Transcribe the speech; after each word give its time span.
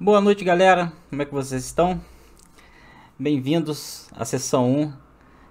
Boa 0.00 0.20
noite, 0.20 0.44
galera. 0.44 0.92
Como 1.10 1.20
é 1.22 1.24
que 1.24 1.34
vocês 1.34 1.64
estão? 1.64 2.00
Bem-vindos 3.18 4.08
à 4.14 4.24
sessão 4.24 4.70
1 4.72 4.92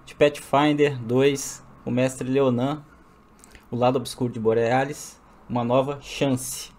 de 0.05 0.15
Pathfinder 0.15 0.97
2, 0.99 1.61
o 1.83 1.91
mestre 1.91 2.29
Leonan, 2.29 2.81
o 3.69 3.75
lado 3.75 3.97
obscuro 3.97 4.31
de 4.31 4.39
Borealis, 4.39 5.19
uma 5.49 5.65
nova 5.65 5.99
chance. 5.99 6.71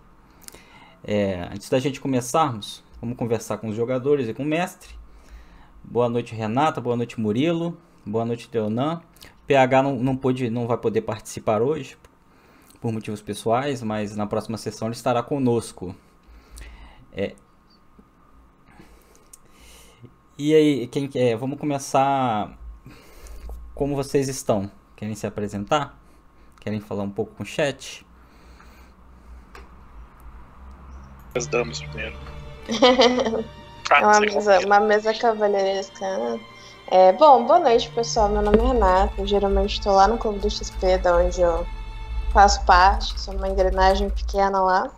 É, 1.04 1.46
antes 1.52 1.68
da 1.68 1.78
gente 1.78 2.00
começarmos, 2.00 2.82
vamos 3.02 3.18
conversar 3.18 3.58
com 3.58 3.68
os 3.68 3.76
jogadores 3.76 4.26
e 4.28 4.32
com 4.32 4.44
o 4.44 4.46
mestre. 4.46 4.94
Boa 5.84 6.08
noite, 6.08 6.34
Renata. 6.34 6.80
Boa 6.80 6.96
noite, 6.96 7.20
Murilo. 7.20 7.76
Boa 8.02 8.24
noite, 8.24 8.48
Leonan. 8.50 9.02
PH 9.46 9.82
não, 9.82 9.94
não, 9.96 10.16
pôde, 10.16 10.48
não 10.48 10.66
vai 10.66 10.78
poder 10.78 11.02
participar 11.02 11.60
hoje 11.60 11.98
por 12.80 12.90
motivos 12.90 13.20
pessoais, 13.20 13.82
mas 13.82 14.16
na 14.16 14.26
próxima 14.26 14.56
sessão 14.56 14.88
ele 14.88 14.96
estará 14.96 15.22
conosco. 15.22 15.94
É, 17.12 17.34
e 20.38 20.54
aí, 20.54 20.86
quem 20.86 21.08
quer? 21.08 21.36
Vamos 21.36 21.58
começar. 21.58 22.56
Como 23.74 23.96
vocês 23.96 24.28
estão? 24.28 24.70
Querem 24.94 25.16
se 25.16 25.26
apresentar? 25.26 25.98
Querem 26.60 26.78
falar 26.78 27.02
um 27.02 27.10
pouco 27.10 27.34
com 27.34 27.42
o 27.42 27.46
chat? 27.46 28.06
As 31.36 31.48
damas 31.48 31.80
primeiro. 31.80 32.16
é 33.90 33.98
uma 34.04 34.20
mesa, 34.20 34.60
uma 34.64 34.80
mesa 34.80 35.12
cavalheiresca. 35.12 36.06
É, 36.90 37.12
bom, 37.14 37.44
boa 37.44 37.58
noite, 37.58 37.90
pessoal. 37.90 38.28
Meu 38.28 38.40
nome 38.40 38.58
é 38.58 38.62
Renata. 38.62 39.14
Eu 39.18 39.26
geralmente 39.26 39.72
estou 39.72 39.92
lá 39.92 40.06
no 40.06 40.18
Clube 40.18 40.38
do 40.38 40.48
XP, 40.48 40.98
da 40.98 41.16
onde 41.16 41.40
eu 41.40 41.66
faço 42.32 42.64
parte. 42.64 43.20
Sou 43.20 43.34
uma 43.34 43.48
engrenagem 43.48 44.08
pequena 44.08 44.60
lá. 44.60 44.90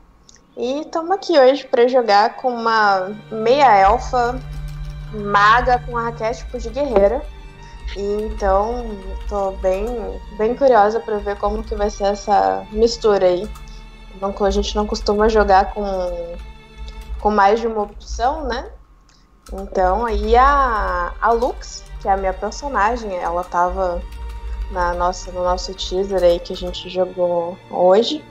E 0.55 0.81
estamos 0.81 1.11
aqui 1.13 1.39
hoje 1.39 1.67
para 1.67 1.89
jogar 1.89 2.37
com 2.37 2.53
uma 2.53 3.17
meia 3.31 3.75
elfa 3.79 4.39
maga 5.13 5.79
com 5.81 5.97
arquétipo 5.97 6.59
de 6.59 6.69
guerreira. 6.71 7.23
E 7.97 8.23
então, 8.23 8.85
tô 9.29 9.53
bem, 9.53 9.87
bem 10.37 10.55
curiosa 10.55 11.01
para 11.01 11.19
ver 11.19 11.37
como 11.37 11.63
que 11.65 11.75
vai 11.75 11.91
ser 11.91 12.05
essa 12.05 12.65
mistura 12.71 13.27
aí. 13.27 13.51
Então, 14.15 14.35
a 14.45 14.51
gente 14.51 14.77
não 14.77 14.87
costuma 14.87 15.29
jogar 15.29 15.73
com, 15.73 16.37
com 17.21 17.31
mais 17.31 17.61
de 17.61 17.67
uma 17.67 17.83
opção, 17.83 18.45
né? 18.45 18.71
Então, 19.53 20.07
aí 20.07 20.37
a, 20.37 21.13
a 21.21 21.33
Lux, 21.33 21.83
que 22.01 22.09
é 22.09 22.13
a 22.13 22.17
minha 22.17 22.33
personagem, 22.33 23.17
ela 23.17 23.43
tava 23.43 24.01
na 24.71 24.95
nossa, 24.95 25.33
no 25.33 25.43
nosso 25.43 25.75
teaser 25.75 26.23
aí 26.23 26.39
que 26.39 26.53
a 26.53 26.57
gente 26.57 26.89
jogou 26.89 27.59
hoje. 27.71 28.25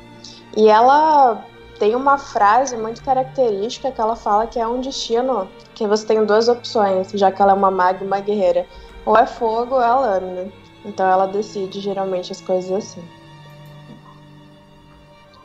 E 0.56 0.70
ela 0.70 1.44
tem 1.80 1.96
uma 1.96 2.18
frase 2.18 2.76
muito 2.76 3.02
característica 3.02 3.90
que 3.90 4.02
ela 4.02 4.16
fala 4.16 4.46
que 4.46 4.60
é 4.60 4.68
um 4.68 4.82
destino 4.82 5.50
que 5.74 5.88
você 5.88 6.06
tem 6.06 6.26
duas 6.26 6.50
opções, 6.50 7.10
já 7.14 7.32
que 7.32 7.42
ela 7.42 7.54
é 7.54 7.56
uma 7.56 7.72
maga 7.72 8.04
e 8.04 8.08
uma 8.08 8.20
guerreira. 8.20 8.68
Ou 9.06 9.18
é 9.18 9.26
fogo 9.26 9.76
ou 9.76 9.82
é 9.82 9.86
a 9.86 9.96
lâmina. 9.96 10.52
Então 10.84 11.08
ela 11.08 11.26
decide 11.26 11.80
geralmente 11.80 12.34
as 12.34 12.42
coisas 12.42 12.70
assim. 12.70 13.04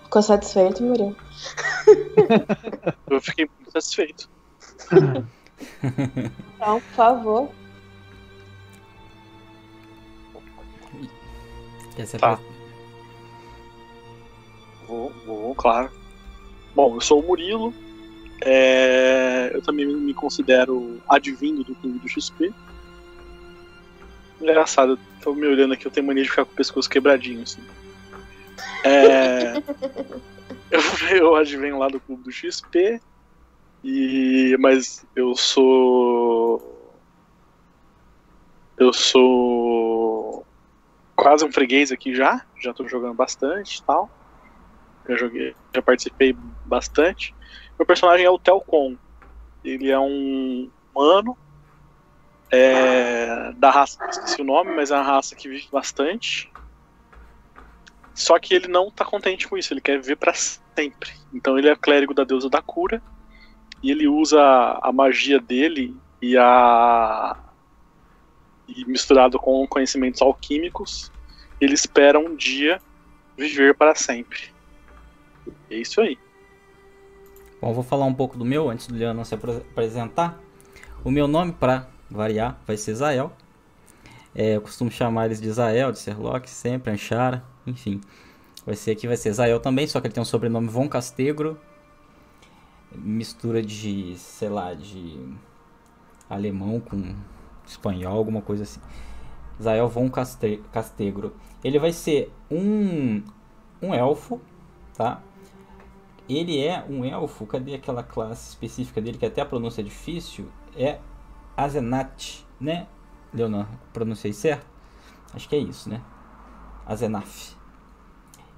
Ficou 0.03 0.23
satisfeito, 0.23 0.83
Murilo? 0.83 1.17
Eu 3.09 3.21
fiquei 3.21 3.49
muito 3.57 3.71
satisfeito. 3.71 4.29
então, 6.57 6.81
por 6.81 6.95
favor. 6.95 7.49
Tá. 12.19 12.41
Vou, 14.89 15.13
vou, 15.25 15.55
claro. 15.55 16.04
Bom, 16.85 16.97
eu 16.97 17.01
sou 17.01 17.23
o 17.23 17.27
Murilo, 17.27 17.73
é, 18.45 19.51
eu 19.55 19.63
também 19.63 19.87
me 19.87 20.13
considero 20.13 21.01
advindo 21.09 21.65
do 21.65 21.75
clube 21.77 21.99
do 21.99 22.07
XP. 22.07 22.53
Engraçado, 24.39 24.99
tô 25.23 25.35
me 25.35 25.47
olhando 25.47 25.73
aqui, 25.73 25.87
eu 25.87 25.91
tenho 25.91 26.07
mania 26.07 26.23
de 26.23 26.29
ficar 26.29 26.45
com 26.45 26.53
o 26.53 26.55
pescoço 26.55 26.91
quebradinho, 26.91 27.41
assim. 27.41 27.63
É, 28.85 29.55
eu, 31.11 31.17
eu 31.17 31.35
advenho 31.37 31.79
lá 31.79 31.89
do 31.89 31.99
clube 31.99 32.23
do 32.23 32.31
XP, 32.31 33.01
e, 33.83 34.55
mas 34.61 35.07
eu 35.17 35.35
sou. 35.35 37.01
Eu 38.77 38.93
sou 38.93 40.47
quase 41.17 41.47
um 41.47 41.51
freguês 41.51 41.91
aqui 41.91 42.15
já, 42.15 42.45
já 42.63 42.75
tô 42.75 42.87
jogando 42.87 43.15
bastante 43.15 43.79
e 43.79 43.85
tal. 43.87 44.24
Já 45.09 45.17
joguei, 45.17 45.55
já 45.75 45.83
participei 45.83 46.37
bastante. 46.65 47.35
Meu 47.79 47.87
personagem 47.87 48.25
é 48.25 48.31
o 48.31 48.39
Telcon. 48.39 48.97
Ele 49.63 49.91
é 49.91 49.99
um 49.99 50.71
humano 50.95 51.37
é, 52.51 53.53
da 53.53 53.71
raça, 53.71 53.99
esqueci 54.09 54.41
o 54.41 54.45
nome, 54.45 54.75
mas 54.75 54.91
é 54.91 54.95
uma 54.95 55.03
raça 55.03 55.35
que 55.35 55.49
vive 55.49 55.69
bastante. 55.73 56.53
Só 58.15 58.39
que 58.39 58.55
ele 58.55 58.69
não 58.69 58.91
tá 58.91 59.05
contente 59.05 59.49
com 59.49 59.59
isso, 59.59 59.73
ele 59.73 59.81
quer 59.81 59.99
viver 59.99 60.17
para 60.17 60.33
sempre. 60.35 61.13
Então 61.33 61.59
ele 61.59 61.69
é 61.69 61.75
clérigo 61.75 62.15
da 62.15 62.23
deusa 62.23 62.49
da 62.49 62.63
cura 62.63 63.03
e 63.83 63.91
ele 63.91 64.07
usa 64.07 64.41
a 64.81 64.93
magia 64.93 65.41
dele 65.41 65.97
e 66.23 66.37
a 66.39 67.37
e 68.67 68.85
misturado 68.87 69.39
com 69.39 69.67
conhecimentos 69.67 70.23
alquímicos, 70.23 71.13
ele 71.61 71.75
espera 71.75 72.19
um 72.19 72.35
dia 72.35 72.81
viver 73.37 73.75
para 73.75 73.95
sempre. 73.95 74.54
É 75.71 75.77
isso 75.77 76.01
aí. 76.01 76.19
Bom, 77.61 77.73
vou 77.73 77.83
falar 77.83 78.05
um 78.05 78.15
pouco 78.15 78.37
do 78.37 78.45
meu 78.45 78.69
antes 78.69 78.87
do 78.87 78.95
Leandro 78.95 79.25
se 79.25 79.35
apresentar. 79.35 80.39
O 81.03 81.11
meu 81.11 81.27
nome, 81.27 81.53
para 81.53 81.89
variar, 82.11 82.61
vai 82.67 82.77
ser 82.77 82.95
Zael. 82.95 83.33
É, 84.35 84.57
eu 84.57 84.61
costumo 84.61 84.91
chamar 84.91 85.27
eles 85.27 85.41
de 85.41 85.51
Zael, 85.51 85.93
de 85.93 85.99
Serlock, 85.99 86.49
sempre, 86.51 86.93
Anchara, 86.93 87.45
enfim. 87.67 88.01
Vai 88.67 88.75
ser 88.75 88.91
aqui, 88.93 89.07
vai 89.07 89.17
ser 89.17 89.33
Zael 89.33 89.61
também, 89.61 89.87
só 89.87 90.01
que 90.01 90.07
ele 90.07 90.15
tem 90.15 90.23
um 90.23 90.27
sobrenome 90.27 90.69
Von 90.69 90.89
Castegro. 90.89 91.59
Mistura 92.95 93.63
de, 93.63 94.15
sei 94.19 94.49
lá, 94.49 94.75
de 94.75 95.19
alemão 96.29 96.81
com 96.81 97.15
espanhol, 97.67 98.17
alguma 98.17 98.41
coisa 98.41 98.65
assim. 98.65 98.81
Zael 99.63 99.89
Von 99.89 100.11
Castegro. 100.11 101.35
Ele 101.63 101.79
vai 101.79 101.93
ser 101.93 102.33
um, 102.51 103.23
um 103.81 103.95
elfo, 103.95 104.41
tá? 104.97 105.23
Ele 106.29 106.65
é 106.65 106.85
um 106.89 107.05
elfo, 107.05 107.47
cadê 107.47 107.75
aquela 107.75 108.03
classe 108.03 108.51
específica 108.51 109.01
dele, 109.01 109.19
que 109.19 109.27
até 109.27 109.43
a 109.43 109.47
pronúncia 109.47 109.81
é 109.81 109.85
difícil? 109.85 110.49
É 110.77 110.99
Azenat, 111.57 112.45
né? 112.61 112.87
Leonardo, 113.33 113.79
pronunciei 113.93 114.33
certo? 114.33 114.67
Acho 115.33 115.49
que 115.49 115.57
é 115.57 115.59
isso, 115.59 115.89
né? 115.89 116.01
Azenaf. 116.87 117.55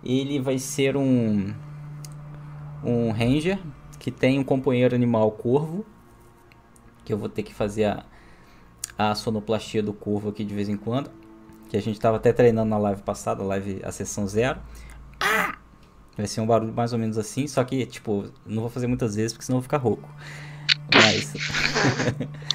Ele 0.05 0.39
vai 0.41 0.59
ser 0.59 0.97
um 0.97 1.55
um 2.85 3.11
ranger 3.11 3.59
que 3.99 4.11
tem 4.11 4.39
um 4.39 4.45
companheiro 4.45 4.95
animal 4.95 5.31
corvo, 5.33 5.85
que 7.05 7.13
eu 7.13 7.19
vou 7.19 7.29
ter 7.29 7.43
que 7.43 7.53
fazer 7.53 7.85
a, 7.85 8.05
a 8.97 9.15
sonoplastia 9.15 9.83
do 9.83 9.93
corvo 9.93 10.29
aqui 10.29 10.45
de 10.45 10.55
vez 10.55 10.69
em 10.69 10.77
quando, 10.77 11.11
que 11.69 11.77
a 11.77 11.83
gente 11.83 11.97
estava 11.97 12.17
até 12.17 12.33
treinando 12.33 12.71
na 12.71 12.79
live 12.79 13.03
passada, 13.03 13.43
live 13.43 13.81
a 13.83 13.91
sessão 13.91 14.27
zero. 14.27 14.61
Ah! 15.19 15.56
Vai 16.17 16.27
ser 16.27 16.41
um 16.41 16.47
barulho 16.47 16.73
mais 16.73 16.93
ou 16.93 16.99
menos 16.99 17.19
assim, 17.19 17.47
só 17.47 17.63
que, 17.63 17.85
tipo, 17.85 18.25
não 18.47 18.63
vou 18.63 18.71
fazer 18.71 18.87
muitas 18.87 19.15
vezes 19.15 19.33
porque 19.33 19.45
senão 19.45 19.59
vou 19.59 19.63
ficar 19.63 19.77
rouco. 19.77 20.09
Mas. 20.93 21.35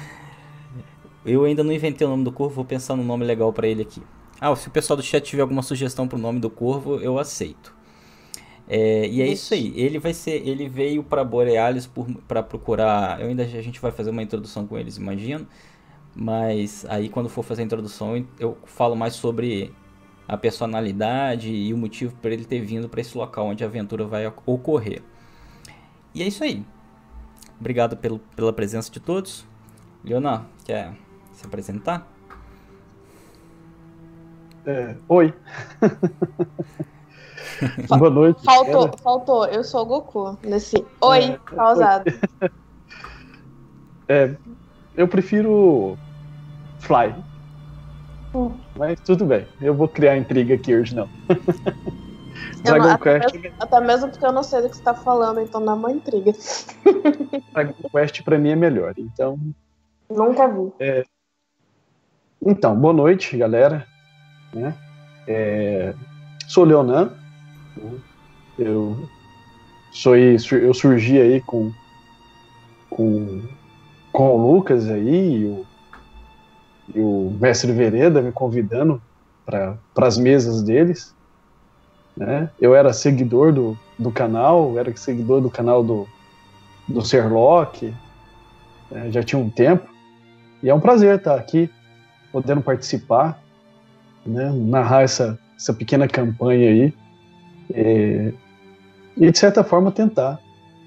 eu 1.24 1.44
ainda 1.44 1.62
não 1.62 1.72
inventei 1.72 2.06
o 2.06 2.10
nome 2.10 2.24
do 2.24 2.32
corvo, 2.32 2.56
vou 2.56 2.64
pensar 2.64 2.96
no 2.96 3.04
nome 3.04 3.24
legal 3.24 3.52
para 3.52 3.68
ele 3.68 3.82
aqui. 3.82 4.02
Ah, 4.40 4.54
se 4.56 4.66
o 4.66 4.70
pessoal 4.70 4.96
do 4.96 5.02
chat 5.02 5.24
tiver 5.24 5.42
alguma 5.42 5.62
sugestão 5.62 6.08
pro 6.08 6.18
nome 6.18 6.40
do 6.40 6.50
corvo, 6.50 6.96
eu 6.96 7.18
aceito. 7.18 7.72
É, 8.68 9.06
e 9.06 9.22
é 9.22 9.26
isso 9.26 9.54
aí. 9.54 9.72
Ele 9.76 9.98
vai 9.98 10.12
ser, 10.12 10.46
ele 10.46 10.68
veio 10.68 11.04
para 11.04 11.22
Borealis 11.22 11.88
para 12.26 12.42
procurar. 12.42 13.20
Eu 13.20 13.28
ainda 13.28 13.44
a 13.44 13.46
gente 13.46 13.80
vai 13.80 13.92
fazer 13.92 14.10
uma 14.10 14.22
introdução 14.22 14.66
com 14.66 14.76
eles, 14.76 14.96
imagino. 14.96 15.46
Mas 16.14 16.84
aí 16.88 17.08
quando 17.08 17.28
for 17.28 17.42
fazer 17.42 17.62
a 17.62 17.64
introdução, 17.64 18.26
eu 18.40 18.58
falo 18.64 18.96
mais 18.96 19.14
sobre 19.14 19.72
a 20.26 20.36
personalidade 20.36 21.52
e 21.52 21.74
o 21.74 21.76
motivo 21.76 22.14
para 22.20 22.32
ele 22.32 22.44
ter 22.44 22.60
vindo 22.60 22.88
para 22.88 23.00
esse 23.00 23.16
local 23.16 23.46
onde 23.46 23.64
a 23.64 23.66
aventura 23.66 24.04
vai 24.04 24.26
ocorrer. 24.46 25.02
E 26.14 26.22
é 26.22 26.26
isso 26.26 26.44
aí. 26.44 26.64
Obrigado 27.58 27.96
pelo, 27.96 28.18
pela 28.34 28.52
presença 28.52 28.90
de 28.90 29.00
todos. 29.00 29.46
Leonardo, 30.04 30.46
quer 30.64 30.92
se 31.32 31.46
apresentar? 31.46 32.06
É, 34.66 34.94
oi. 35.08 35.34
Boa 37.88 38.10
noite. 38.10 38.42
Faltou, 38.44 38.90
faltou. 39.02 39.46
Eu 39.46 39.62
sou 39.62 39.82
o 39.82 39.86
Goku 39.86 40.38
nesse 40.42 40.84
oi 41.00 41.24
é, 41.24 41.38
pausado. 41.54 42.04
É, 44.08 44.34
eu 44.96 45.08
prefiro 45.08 45.96
Fly. 46.80 47.14
Mas 48.76 49.00
tudo 49.00 49.24
bem, 49.26 49.46
eu 49.60 49.74
vou 49.74 49.88
criar 49.88 50.16
intriga 50.16 50.54
aqui 50.54 50.74
hoje 50.74 50.94
não. 50.94 51.08
Dragon 52.64 52.86
não, 52.86 52.94
até, 52.94 53.20
Quest. 53.20 53.34
mesmo, 53.34 53.56
até 53.60 53.80
mesmo 53.80 54.10
porque 54.10 54.24
eu 54.24 54.32
não 54.32 54.42
sei 54.42 54.62
do 54.62 54.70
que 54.70 54.76
você 54.76 54.82
tá 54.82 54.94
falando, 54.94 55.40
então 55.40 55.64
dá 55.64 55.74
uma 55.74 55.92
intriga. 55.92 56.32
Dragon 57.52 57.74
Quest 57.90 58.22
pra 58.22 58.38
mim 58.38 58.50
é 58.50 58.56
melhor. 58.56 58.94
Então, 58.96 59.38
Nunca 60.08 60.48
vi. 60.48 60.72
então 62.44 62.76
boa 62.76 62.92
noite, 62.92 63.36
galera. 63.36 63.86
Né? 64.52 64.74
É, 65.26 65.94
sou 66.48 66.64
Leonan. 66.64 67.12
né? 67.76 68.00
Eu 68.58 69.08
sou 69.90 70.16
eu 70.16 70.74
surgi 70.74 71.20
aí 71.20 71.40
com 71.40 71.72
com, 72.90 73.42
com 74.12 74.36
o 74.36 74.52
Lucas 74.52 74.88
aí 74.88 75.40
e 75.40 75.44
o, 75.46 75.66
e 76.94 77.00
o 77.00 77.36
mestre 77.40 77.72
Vereda 77.72 78.20
me 78.20 78.32
convidando 78.32 79.00
para 79.44 79.78
as 79.96 80.18
mesas 80.18 80.62
deles. 80.62 81.14
Né? 82.16 82.50
Eu 82.60 82.74
era 82.74 82.92
seguidor 82.92 83.52
do, 83.52 83.78
do 83.98 84.10
canal, 84.10 84.78
era 84.78 84.94
seguidor 84.96 85.40
do 85.40 85.50
canal 85.50 85.82
do, 85.82 86.06
do 86.86 87.02
Serlock, 87.02 87.94
né? 88.90 89.10
já 89.10 89.22
tinha 89.22 89.40
um 89.40 89.48
tempo. 89.48 89.88
E 90.62 90.68
é 90.68 90.74
um 90.74 90.80
prazer 90.80 91.16
estar 91.16 91.34
aqui, 91.34 91.70
podendo 92.30 92.60
participar, 92.60 93.42
né? 94.24 94.52
narrar 94.52 95.02
essa, 95.02 95.38
essa 95.56 95.72
pequena 95.72 96.06
campanha 96.06 96.68
aí. 96.68 96.94
é, 97.72 98.32
e, 99.16 99.30
de 99.30 99.38
certa 99.38 99.62
forma, 99.62 99.90
tentar 99.90 100.38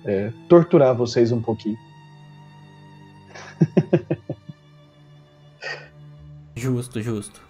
é, 0.03 0.31
torturar 0.47 0.95
vocês 0.95 1.31
um 1.31 1.41
pouquinho. 1.41 1.77
Justo, 6.55 7.01
justo. 7.01 7.41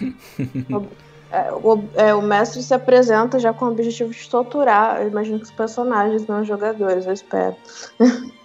É, 1.32 1.52
o, 1.52 1.84
é, 1.94 2.12
o 2.12 2.20
mestre 2.20 2.60
se 2.60 2.74
apresenta 2.74 3.38
já 3.38 3.52
com 3.52 3.66
o 3.66 3.70
objetivo 3.70 4.10
de 4.10 4.28
torturar, 4.28 5.00
eu 5.00 5.06
imagino 5.06 5.38
que 5.38 5.44
os 5.44 5.52
personagens, 5.52 6.26
não 6.26 6.42
os 6.42 6.48
jogadores, 6.48 7.06
eu 7.06 7.12
espero. 7.12 7.54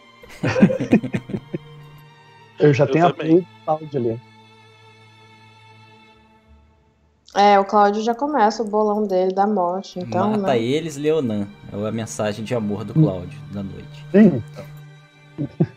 Eu 2.59 2.73
já 2.73 2.85
Eu 2.85 2.91
tenho 2.91 3.07
a 3.07 3.11
também. 3.11 3.39
do 3.39 3.47
Cláudio 3.65 3.99
ali. 3.99 4.21
É, 7.35 7.59
o 7.59 7.65
Cláudio 7.65 8.01
já 8.01 8.15
começa 8.15 8.63
o 8.63 8.65
bolão 8.65 9.03
dele 9.03 9.33
da 9.33 9.45
morte, 9.45 9.99
então, 9.99 10.31
Mata 10.31 10.53
né? 10.53 10.61
eles, 10.61 10.95
Leonan. 10.95 11.47
É 11.73 11.87
a 11.87 11.91
mensagem 11.91 12.45
de 12.45 12.55
amor 12.55 12.85
do 12.85 12.93
Cláudio 12.93 13.37
da 13.51 13.61
noite. 13.61 14.05
Sim. 14.11 14.43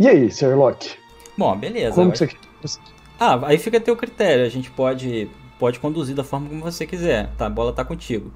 E 0.00 0.06
aí, 0.06 0.30
Sherlock? 0.30 0.96
Bom, 1.38 1.56
beleza. 1.56 1.94
Como 1.94 2.10
acho- 2.12 2.26
você. 2.60 2.78
Ah, 3.18 3.38
aí 3.46 3.56
fica 3.58 3.78
a 3.78 3.80
teu 3.80 3.96
critério. 3.96 4.44
A 4.44 4.48
gente 4.48 4.70
pode, 4.72 5.30
pode 5.58 5.78
conduzir 5.78 6.14
da 6.16 6.24
forma 6.24 6.48
como 6.48 6.60
você 6.60 6.84
quiser. 6.84 7.30
Tá, 7.38 7.46
a 7.46 7.50
bola 7.50 7.72
tá 7.72 7.84
contigo. 7.84 8.32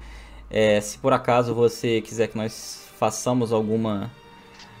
É, 0.49 0.79
se 0.79 0.97
por 0.97 1.11
acaso 1.11 1.53
você 1.53 1.99
quiser 1.99 2.27
que 2.29 2.37
nós 2.37 2.89
façamos 2.97 3.51
alguma. 3.51 4.09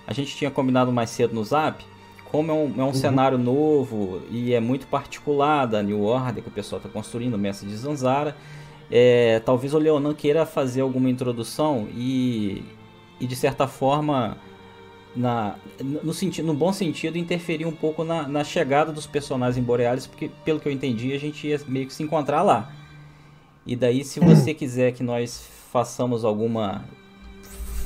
A 0.07 0.13
gente 0.13 0.35
tinha 0.35 0.49
combinado 0.49 0.91
mais 0.91 1.09
cedo 1.09 1.33
no 1.35 1.43
zap. 1.43 1.83
Como 2.31 2.49
é 2.49 2.53
um, 2.53 2.73
é 2.79 2.83
um 2.83 2.93
cenário 2.93 3.37
novo 3.37 4.21
e 4.31 4.53
é 4.55 4.59
muito 4.59 4.87
particular 4.87 5.67
da 5.67 5.83
New 5.83 6.01
Order 6.01 6.41
que 6.41 6.49
o 6.49 6.51
pessoal 6.51 6.77
está 6.77 6.89
construindo, 6.89 7.35
o 7.35 7.37
mestre 7.37 7.69
de 7.69 7.75
Zanzara, 7.77 8.35
é, 8.89 9.39
talvez 9.45 9.71
o 9.75 9.77
Leonan 9.77 10.15
queira 10.15 10.43
fazer 10.43 10.81
alguma 10.81 11.11
introdução 11.11 11.87
e, 11.93 12.63
e 13.19 13.27
de 13.27 13.35
certa 13.35 13.67
forma 13.67 14.35
na, 15.15 15.55
no, 15.81 16.13
sentido, 16.13 16.45
no 16.45 16.53
bom 16.53 16.73
sentido, 16.73 17.17
interferir 17.17 17.65
um 17.65 17.71
pouco 17.71 18.03
na, 18.03 18.27
na 18.27 18.43
chegada 18.43 18.91
dos 18.91 19.05
personagens 19.05 19.57
em 19.57 19.61
Borealis, 19.61 20.07
porque, 20.07 20.29
pelo 20.43 20.59
que 20.59 20.67
eu 20.67 20.71
entendi, 20.71 21.13
a 21.13 21.19
gente 21.19 21.47
ia 21.47 21.59
meio 21.67 21.85
que 21.85 21.93
se 21.93 22.03
encontrar 22.03 22.41
lá. 22.41 22.71
E 23.65 23.75
daí, 23.75 24.03
se 24.03 24.19
você 24.19 24.53
quiser 24.55 24.91
que 24.93 25.03
nós 25.03 25.47
façamos 25.71 26.25
alguma. 26.25 26.83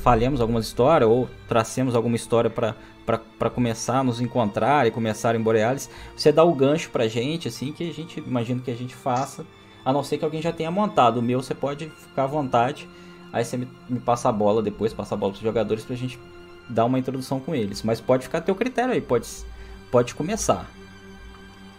falhemos 0.02 0.40
alguma 0.40 0.60
história, 0.60 1.06
ou 1.06 1.28
tracemos 1.46 1.94
alguma 1.94 2.16
história 2.16 2.50
para 2.50 3.50
começar 3.50 3.98
a 3.98 4.04
nos 4.04 4.20
encontrar 4.20 4.86
e 4.86 4.90
começar 4.90 5.34
em 5.34 5.40
Borealis, 5.40 5.90
você 6.16 6.32
dá 6.32 6.42
o 6.42 6.54
gancho 6.54 6.90
pra 6.90 7.08
gente, 7.08 7.48
assim, 7.48 7.72
que 7.72 7.88
a 7.88 7.92
gente 7.92 8.20
imagina 8.20 8.60
que 8.60 8.70
a 8.70 8.76
gente 8.76 8.94
faça, 8.94 9.44
a 9.84 9.92
não 9.92 10.02
ser 10.02 10.18
que 10.18 10.24
alguém 10.24 10.40
já 10.40 10.52
tenha 10.52 10.70
montado. 10.70 11.18
O 11.18 11.22
meu 11.22 11.42
você 11.42 11.54
pode 11.54 11.90
ficar 11.90 12.24
à 12.24 12.26
vontade, 12.26 12.88
aí 13.30 13.44
você 13.44 13.58
me, 13.58 13.68
me 13.88 14.00
passa 14.00 14.30
a 14.30 14.32
bola 14.32 14.62
depois, 14.62 14.94
passa 14.94 15.14
a 15.14 15.18
bola 15.18 15.32
pros 15.32 15.44
jogadores 15.44 15.84
pra 15.84 15.94
gente 15.94 16.18
dar 16.68 16.84
uma 16.84 16.98
introdução 16.98 17.40
com 17.40 17.54
eles. 17.54 17.82
Mas 17.82 18.00
pode 18.00 18.24
ficar 18.24 18.38
a 18.38 18.42
teu 18.42 18.54
critério 18.54 18.92
aí, 18.92 19.00
pode, 19.00 19.26
pode 19.90 20.14
começar. 20.14 20.68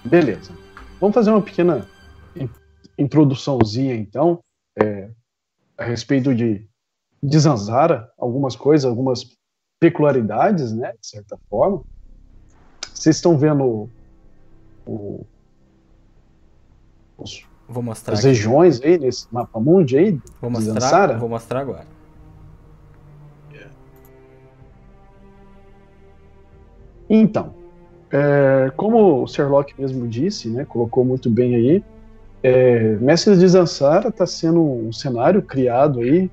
Beleza. 0.04 0.52
Vamos 1.00 1.14
fazer 1.14 1.30
uma 1.32 1.42
pequena 1.42 1.88
in- 2.36 2.50
introduçãozinha, 2.98 3.96
então, 3.96 4.40
é, 4.82 5.10
a 5.78 5.84
respeito 5.84 6.34
de, 6.36 6.68
de 7.22 7.40
Zanzara, 7.40 8.12
algumas 8.18 8.56
coisas, 8.56 8.86
algumas 8.90 9.26
peculiaridades, 9.80 10.72
né, 10.74 10.94
de 11.00 11.08
certa 11.08 11.38
forma. 11.50 11.82
Vocês 12.94 13.16
estão 13.16 13.38
vendo 13.38 13.90
o- 14.86 15.26
os- 17.18 17.46
Vou 17.68 17.84
mostrar 17.84 18.14
as 18.14 18.20
aqui. 18.20 18.30
regiões 18.30 18.82
aí 18.82 18.98
nesse 18.98 19.28
mapa 19.32 19.60
mundi 19.60 19.96
aí? 19.98 20.12
Vou 20.42 20.50
de 20.50 20.58
mostrar, 20.58 20.74
Zanzara? 20.80 21.18
vou 21.20 21.30
mostrar 21.30 21.60
agora. 21.62 21.86
Então, 27.10 27.54
é, 28.12 28.72
como 28.76 29.24
o 29.24 29.28
Sherlock 29.28 29.74
mesmo 29.80 30.08
disse, 30.08 30.50
né, 30.50 30.66
colocou 30.66 31.04
muito 31.04 31.30
bem 31.30 31.56
aí, 31.56 31.84
é, 32.42 32.96
Mestres 33.02 33.40
de 33.40 33.48
Zanzara 33.48 34.10
está 34.10 34.26
sendo 34.26 34.62
um 34.62 34.94
cenário 34.94 35.42
criado 35.42 36.00
aí 36.00 36.30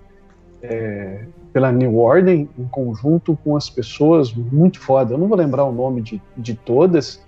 é, 0.63 1.25
pela 1.53 1.73
New 1.73 1.99
Order 1.99 2.35
em 2.35 2.69
conjunto 2.71 3.37
com 3.43 3.57
as 3.57 3.69
pessoas 3.69 4.33
muito 4.33 4.79
foda. 4.79 5.15
Eu 5.15 5.19
não 5.19 5.27
vou 5.27 5.37
lembrar 5.37 5.65
o 5.65 5.73
nome 5.73 6.03
de, 6.03 6.23
de 6.37 6.55
todas, 6.55 7.21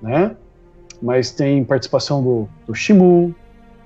né? 0.00 0.36
Mas 1.02 1.30
tem 1.30 1.64
participação 1.64 2.22
do, 2.22 2.48
do 2.66 2.74
Shimu, 2.74 3.34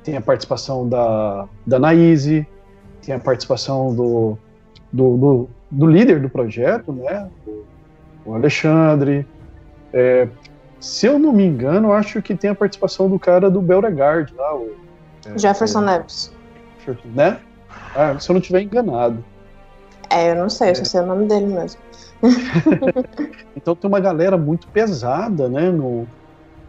tem 0.02 0.16
a 0.16 0.20
participação 0.20 0.88
da, 0.88 1.48
da 1.66 1.78
Naise, 1.78 2.46
tem 3.00 3.14
a 3.14 3.20
participação 3.20 3.94
do, 3.94 4.36
do, 4.92 5.16
do, 5.16 5.48
do 5.70 5.86
líder 5.86 6.20
do 6.20 6.28
projeto, 6.28 6.92
né? 6.92 7.30
O 8.24 8.34
Alexandre. 8.34 9.26
É, 9.92 10.28
se 10.80 11.06
eu 11.06 11.18
não 11.18 11.32
me 11.32 11.44
engano, 11.44 11.92
acho 11.92 12.20
que 12.20 12.34
tem 12.34 12.50
a 12.50 12.54
participação 12.54 13.08
do 13.08 13.18
cara 13.18 13.50
do 13.50 13.60
Beauregard 13.60 14.32
lá, 14.34 14.54
o, 14.54 14.74
é, 15.26 15.38
Jefferson 15.38 15.80
Neves. 15.80 16.32
né? 17.14 17.38
Ah, 17.94 18.18
se 18.18 18.30
eu 18.30 18.34
não 18.34 18.40
estiver 18.40 18.62
enganado. 18.62 19.24
É, 20.10 20.30
eu 20.30 20.36
não 20.36 20.50
sei, 20.50 20.70
eu 20.70 20.74
só 20.74 20.84
sei 20.84 21.00
o 21.00 21.06
nome 21.06 21.26
dele 21.26 21.46
mesmo. 21.46 21.80
Então 23.56 23.74
tem 23.74 23.88
uma 23.88 24.00
galera 24.00 24.36
muito 24.36 24.66
pesada, 24.68 25.48
né, 25.48 25.70
no, 25.70 26.06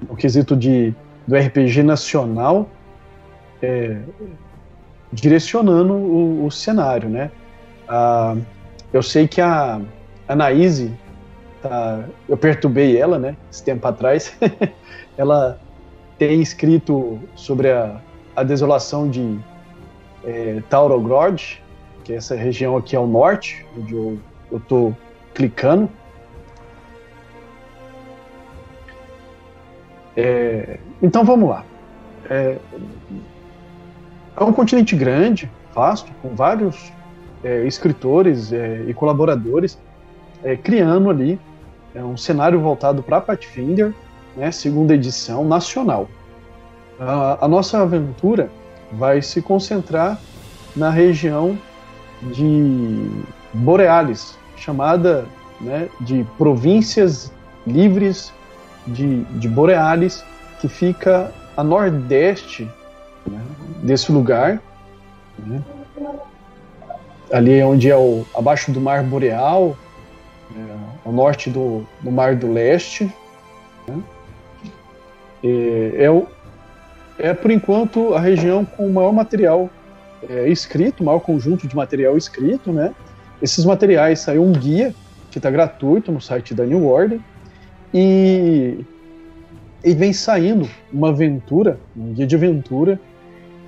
no 0.08 0.16
quesito 0.16 0.56
de, 0.56 0.94
do 1.28 1.36
RPG 1.36 1.82
nacional, 1.84 2.70
é, 3.62 3.98
direcionando 5.12 5.94
o, 5.94 6.46
o 6.46 6.52
cenário, 6.52 7.10
né? 7.10 7.32
Ah, 7.88 8.36
eu 8.94 9.02
sei 9.02 9.28
que 9.28 9.42
a 9.42 9.82
Anaíse, 10.28 10.94
tá, 11.68 12.06
eu 12.30 12.38
perturbei 12.38 12.98
ela, 12.98 13.18
né, 13.18 13.36
esse 13.52 13.64
tempo 13.64 13.88
atrás, 13.88 14.38
ela 15.18 15.60
tem 16.18 16.40
escrito 16.42 17.20
sobre 17.36 17.72
a, 17.72 18.00
a 18.36 18.44
desolação 18.44 19.10
de 19.10 19.40
é, 20.24 20.62
Taurogrod, 20.70 21.62
que 22.04 22.14
é 22.14 22.18
essa 22.18 22.36
região 22.36 22.78
aqui 22.78 22.96
ao 22.96 23.08
norte, 23.08 23.66
onde 23.78 23.94
eu, 23.94 24.20
eu 24.52 24.60
tô 24.60 24.94
clicando. 25.34 25.90
É, 30.16 30.80
então 31.02 31.26
vamos 31.26 31.50
lá. 31.50 31.66
É, 32.30 32.58
é 34.38 34.44
um 34.44 34.54
continente 34.54 34.96
grande, 34.96 35.52
vasto, 35.74 36.12
com 36.22 36.36
vários 36.36 36.94
é, 37.44 37.66
escritores 37.66 38.54
é, 38.54 38.84
e 38.88 38.94
colaboradores 38.94 39.78
é, 40.44 40.56
criando 40.56 41.10
ali 41.10 41.40
é, 41.96 42.04
um 42.04 42.18
cenário 42.18 42.60
voltado 42.60 43.02
para 43.02 43.22
Pathfinder, 43.22 43.94
né, 44.36 44.52
segunda 44.52 44.94
edição 44.94 45.46
nacional. 45.46 46.10
A, 47.00 47.46
a 47.46 47.48
nossa 47.48 47.82
aventura 47.82 48.52
vai 48.92 49.22
se 49.22 49.42
concentrar 49.42 50.20
na 50.76 50.90
região 50.90 51.58
de 52.22 53.10
Borealis, 53.54 54.38
chamada 54.58 55.26
né, 55.62 55.90
de 56.02 56.26
Províncias 56.38 57.32
Livres 57.66 58.34
de, 58.86 59.24
de 59.24 59.48
Borealis, 59.48 60.24
que 60.60 60.68
fica 60.68 61.34
a 61.56 61.64
nordeste 61.64 62.70
né, 63.26 63.42
desse 63.82 64.12
lugar, 64.12 64.62
né, 65.40 65.62
ali 67.32 67.64
onde 67.64 67.90
é 67.90 67.96
o 67.96 68.26
abaixo 68.36 68.72
do 68.72 68.82
Mar 68.82 69.04
Boreal, 69.04 69.76
é, 70.56 70.76
ao 71.06 71.12
norte 71.12 71.50
do, 71.50 71.86
do 72.02 72.12
Mar 72.12 72.36
do 72.36 72.52
Leste. 72.52 73.12
Né, 73.88 74.04
é, 75.44 76.26
é 77.20 77.34
por 77.34 77.52
enquanto 77.52 78.14
a 78.14 78.20
região 78.20 78.66
com 78.66 78.88
o 78.88 78.94
maior 78.94 79.14
material 79.14 79.70
é, 80.30 80.48
escrito, 80.50 81.04
maior 81.04 81.20
conjunto 81.20 81.68
de 81.68 81.76
material 81.76 82.18
escrito, 82.18 82.72
né? 82.72 82.94
Esses 83.42 83.66
materiais 83.66 84.20
saiu 84.20 84.44
um 84.44 84.52
guia 84.52 84.94
que 85.30 85.38
está 85.38 85.52
gratuito 85.52 86.12
no 86.12 86.22
site 86.22 86.54
da 86.54 86.66
New 86.66 86.88
Order 86.88 87.20
e, 87.94 88.80
e 89.84 89.94
vem 89.94 90.14
saindo 90.14 90.68
uma 90.92 91.10
aventura, 91.10 91.80
um 91.96 92.14
guia 92.14 92.26
de 92.26 92.36
aventura 92.36 93.00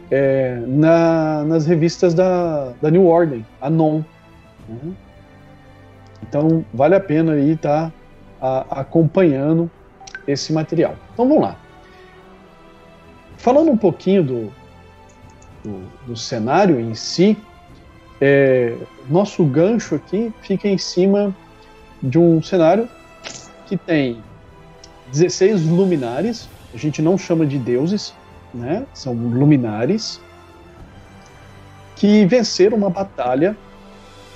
é, 0.09 0.61
na, 0.65 1.43
nas 1.43 1.65
revistas 1.65 2.13
da, 2.13 2.73
da 2.81 2.89
New 2.89 3.05
Order, 3.05 3.41
a 3.61 3.69
Non. 3.69 4.03
Né? 4.67 4.93
Então 6.21 6.65
vale 6.73 6.95
a 6.95 6.99
pena 6.99 7.33
aí 7.33 7.51
estar 7.51 7.91
tá, 8.39 8.65
acompanhando 8.69 9.69
esse 10.27 10.51
material. 10.51 10.95
Então 11.13 11.27
vamos 11.27 11.43
lá. 11.43 11.57
Falando 13.37 13.71
um 13.71 13.77
pouquinho 13.77 14.23
do, 14.23 14.53
do, 15.63 15.83
do 16.07 16.15
cenário 16.15 16.79
em 16.79 16.93
si, 16.95 17.37
é, 18.19 18.75
nosso 19.07 19.43
gancho 19.45 19.95
aqui 19.95 20.33
fica 20.41 20.67
em 20.67 20.77
cima 20.77 21.35
de 22.01 22.17
um 22.17 22.41
cenário 22.41 22.89
que 23.67 23.77
tem 23.77 24.21
16 25.11 25.65
luminares, 25.65 26.49
a 26.73 26.77
gente 26.77 27.01
não 27.01 27.17
chama 27.17 27.45
de 27.45 27.57
deuses, 27.57 28.13
né? 28.53 28.85
são 28.93 29.13
luminares, 29.13 30.19
que 31.95 32.25
venceram 32.25 32.77
uma 32.77 32.89
batalha 32.89 33.57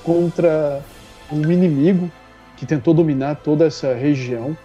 contra 0.04 0.82
um 1.32 1.52
inimigo 1.52 2.12
que 2.58 2.66
tentou 2.66 2.94
dominar 2.94 3.36
toda 3.36 3.66
essa 3.66 3.94
região 3.94 4.56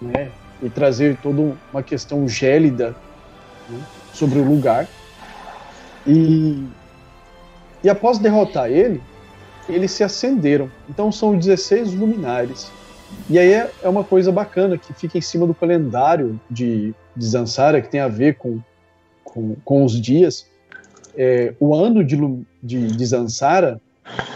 né? 0.00 0.30
e 0.62 0.70
trazer 0.70 1.16
toda 1.22 1.56
uma 1.72 1.82
questão 1.82 2.26
gélida 2.28 2.94
né? 3.68 3.80
sobre 4.12 4.38
o 4.38 4.44
lugar. 4.44 4.88
E, 6.06 6.64
e 7.82 7.90
após 7.90 8.18
derrotar 8.18 8.70
ele, 8.70 9.02
eles 9.68 9.90
se 9.92 10.02
acenderam. 10.02 10.70
Então 10.88 11.10
são 11.12 11.36
16 11.36 11.94
luminares. 11.94 12.70
E 13.28 13.38
aí 13.38 13.52
é, 13.52 13.70
é 13.82 13.88
uma 13.88 14.04
coisa 14.04 14.32
bacana 14.32 14.78
que 14.78 14.92
fica 14.92 15.18
em 15.18 15.20
cima 15.20 15.46
do 15.46 15.54
calendário 15.54 16.40
de, 16.50 16.94
de 17.16 17.26
Zansara, 17.26 17.80
que 17.80 17.88
tem 17.88 18.00
a 18.00 18.08
ver 18.08 18.36
com, 18.36 18.60
com, 19.22 19.56
com 19.64 19.84
os 19.84 20.00
dias. 20.00 20.46
É, 21.16 21.54
o 21.60 21.74
ano 21.74 22.02
de, 22.02 22.16
de, 22.62 22.86
de 22.88 23.06
Zansara 23.06 23.80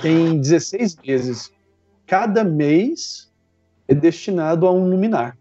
tem 0.02 0.38
16 0.38 0.96
meses. 1.06 1.52
Cada 2.06 2.44
mês 2.44 3.32
é 3.88 3.94
destinado 3.94 4.66
a 4.66 4.72
um 4.72 4.88
luminar. 4.88 5.36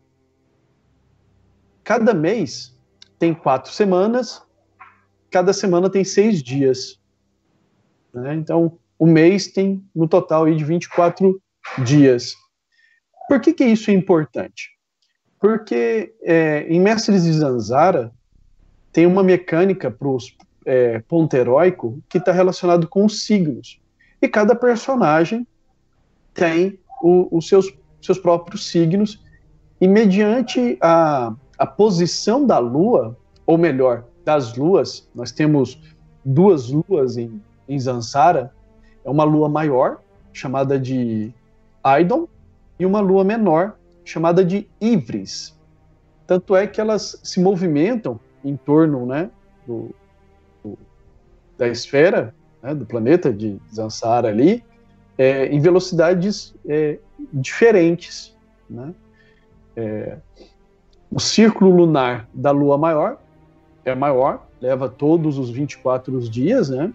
Cada 1.83 2.13
mês 2.13 2.75
tem 3.19 3.33
quatro 3.33 3.71
semanas, 3.71 4.41
cada 5.29 5.53
semana 5.53 5.89
tem 5.89 6.03
seis 6.03 6.41
dias. 6.41 6.99
Né? 8.11 8.33
Então, 8.35 8.79
o 8.97 9.05
mês 9.05 9.47
tem 9.47 9.83
no 9.93 10.07
total 10.07 10.45
aí 10.45 10.55
de 10.55 10.63
24 10.63 11.39
dias. 11.83 12.33
Por 13.27 13.39
que, 13.39 13.53
que 13.53 13.65
isso 13.65 13.91
é 13.91 13.93
importante? 13.93 14.71
Porque 15.39 16.15
é, 16.23 16.65
em 16.67 16.79
Mestres 16.79 17.23
de 17.23 17.33
Zanzara 17.33 18.11
tem 18.91 19.05
uma 19.05 19.21
mecânica 19.21 19.91
para 19.91 20.07
o 20.07 20.17
é, 20.65 20.99
ponto 20.99 21.33
heróico 21.35 22.01
que 22.09 22.17
está 22.17 22.31
relacionado 22.31 22.87
com 22.87 23.05
os 23.05 23.25
signos. 23.25 23.79
E 24.21 24.27
cada 24.27 24.55
personagem 24.55 25.45
tem 26.35 26.77
os 27.01 27.47
seus, 27.47 27.73
seus 28.01 28.19
próprios 28.19 28.69
signos, 28.69 29.23
e 29.81 29.87
mediante 29.87 30.77
a, 30.81 31.33
a 31.57 31.65
posição 31.65 32.45
da 32.45 32.59
lua, 32.59 33.17
ou 33.47 33.57
melhor, 33.57 34.05
das 34.23 34.55
luas, 34.55 35.09
nós 35.15 35.31
temos 35.31 35.81
duas 36.23 36.69
luas 36.69 37.17
em, 37.17 37.41
em 37.67 37.79
Zansara, 37.79 38.53
é 39.03 39.09
uma 39.09 39.23
lua 39.23 39.47
maior, 39.47 40.01
chamada 40.33 40.79
de 40.79 41.33
Aidon, 41.83 42.27
e 42.77 42.85
uma 42.85 42.99
lua 42.99 43.23
menor, 43.23 43.77
chamada 44.03 44.43
de 44.43 44.67
Ivris. 44.81 45.57
Tanto 46.27 46.55
é 46.55 46.67
que 46.67 46.81
elas 46.81 47.19
se 47.23 47.39
movimentam 47.39 48.19
em 48.43 48.57
torno 48.57 49.05
né, 49.05 49.29
do, 49.65 49.89
do 50.63 50.77
da 51.57 51.67
esfera, 51.67 52.33
né, 52.61 52.75
do 52.75 52.85
planeta 52.85 53.31
de 53.31 53.59
Zansara 53.73 54.27
ali, 54.27 54.63
é, 55.17 55.47
em 55.47 55.59
velocidades 55.59 56.53
é, 56.67 56.97
diferentes. 57.33 58.35
Né? 58.69 58.93
É, 59.75 60.17
o 61.11 61.19
círculo 61.19 61.75
lunar 61.75 62.27
da 62.33 62.51
lua 62.51 62.77
maior 62.77 63.17
é 63.83 63.93
maior, 63.93 64.47
leva 64.59 64.89
todos 64.89 65.37
os 65.37 65.49
24 65.49 66.19
dias, 66.21 66.69
né? 66.69 66.91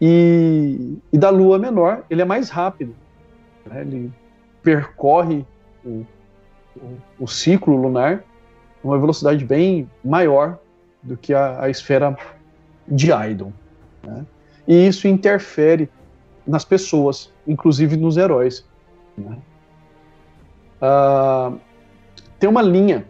E, 0.00 0.98
e 1.12 1.18
da 1.18 1.30
lua 1.30 1.58
menor, 1.58 2.04
ele 2.08 2.22
é 2.22 2.24
mais 2.24 2.50
rápido. 2.50 2.94
Né? 3.64 3.80
Ele 3.80 4.12
percorre 4.62 5.44
o, 5.84 6.04
o, 6.76 6.98
o, 7.20 7.26
ciclo 7.26 7.76
lunar 7.76 8.22
uma 8.84 8.98
velocidade 8.98 9.44
bem 9.44 9.90
maior 10.04 10.58
do 11.02 11.16
que 11.16 11.32
a, 11.32 11.62
a 11.62 11.70
esfera 11.70 12.16
de 12.86 13.10
Aidon. 13.10 13.52
Né? 14.02 14.26
E 14.68 14.86
isso 14.86 15.08
interfere 15.08 15.88
nas 16.46 16.64
pessoas, 16.64 17.32
inclusive 17.46 17.96
nos 17.96 18.16
heróis. 18.16 18.64
Né? 19.16 19.38
Uh, 20.80 21.58
tem 22.38 22.48
uma 22.48 22.62
linha, 22.62 23.06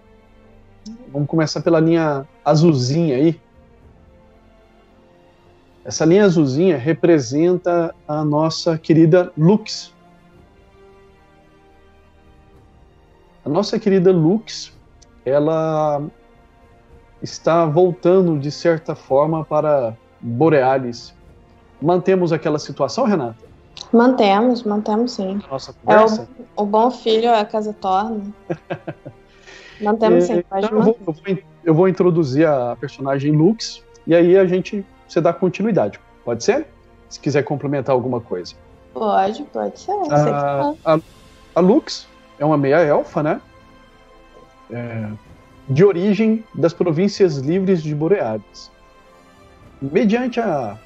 vamos 1.12 1.28
começar 1.28 1.60
pela 1.60 1.80
linha 1.80 2.26
azulzinha 2.44 3.16
aí, 3.16 3.40
essa 5.86 6.04
linha 6.04 6.24
azulzinha 6.24 6.76
representa 6.76 7.94
a 8.08 8.24
nossa 8.24 8.76
querida 8.76 9.32
Lux. 9.38 9.94
A 13.44 13.48
nossa 13.48 13.78
querida 13.78 14.10
Lux, 14.10 14.72
ela 15.24 16.02
está 17.22 17.64
voltando 17.64 18.36
de 18.36 18.50
certa 18.50 18.96
forma 18.96 19.44
para 19.44 19.96
Borealis. 20.20 21.15
Mantemos 21.80 22.32
aquela 22.32 22.58
situação, 22.58 23.04
Renata? 23.04 23.36
Mantemos, 23.92 24.62
mantemos 24.62 25.12
sim. 25.12 25.40
Nossa 25.50 25.72
conversa? 25.72 26.22
É 26.22 26.60
o, 26.60 26.64
o 26.64 26.66
bom 26.66 26.90
filho 26.90 27.32
a 27.32 27.44
casa 27.44 27.72
torna. 27.72 28.22
mantemos 29.80 30.24
sim, 30.24 30.42
pode 30.42 30.66
então 30.66 30.78
eu, 30.78 30.84
vou, 30.84 30.98
eu, 31.06 31.12
vou, 31.12 31.38
eu 31.64 31.74
vou 31.74 31.88
introduzir 31.88 32.46
a 32.46 32.76
personagem 32.76 33.32
Lux 33.32 33.82
e 34.06 34.14
aí 34.14 34.36
a 34.36 34.46
gente 34.46 34.84
você 35.06 35.20
dá 35.20 35.32
continuidade. 35.32 36.00
Pode 36.24 36.42
ser? 36.42 36.66
Se 37.08 37.20
quiser 37.20 37.42
complementar 37.42 37.94
alguma 37.94 38.20
coisa. 38.20 38.54
Pode, 38.92 39.42
pode 39.44 39.78
ser. 39.78 39.92
A, 40.10 40.74
a, 40.84 41.00
a 41.54 41.60
Lux 41.60 42.08
é 42.38 42.44
uma 42.44 42.56
meia-elfa, 42.56 43.22
né? 43.22 43.40
É, 44.70 45.08
de 45.68 45.84
origem 45.84 46.44
das 46.54 46.72
províncias 46.72 47.36
livres 47.36 47.82
de 47.82 47.94
Boreades. 47.94 48.70
Mediante 49.80 50.40
a 50.40 50.78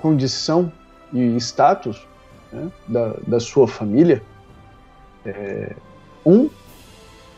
condição 0.00 0.72
e 1.12 1.36
status 1.36 2.06
né, 2.52 2.70
da, 2.86 3.14
da 3.26 3.40
sua 3.40 3.66
família, 3.66 4.22
é, 5.24 5.74
um 6.24 6.48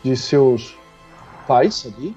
de 0.03 0.15
seus 0.15 0.75
pais 1.47 1.85
ali 1.85 2.15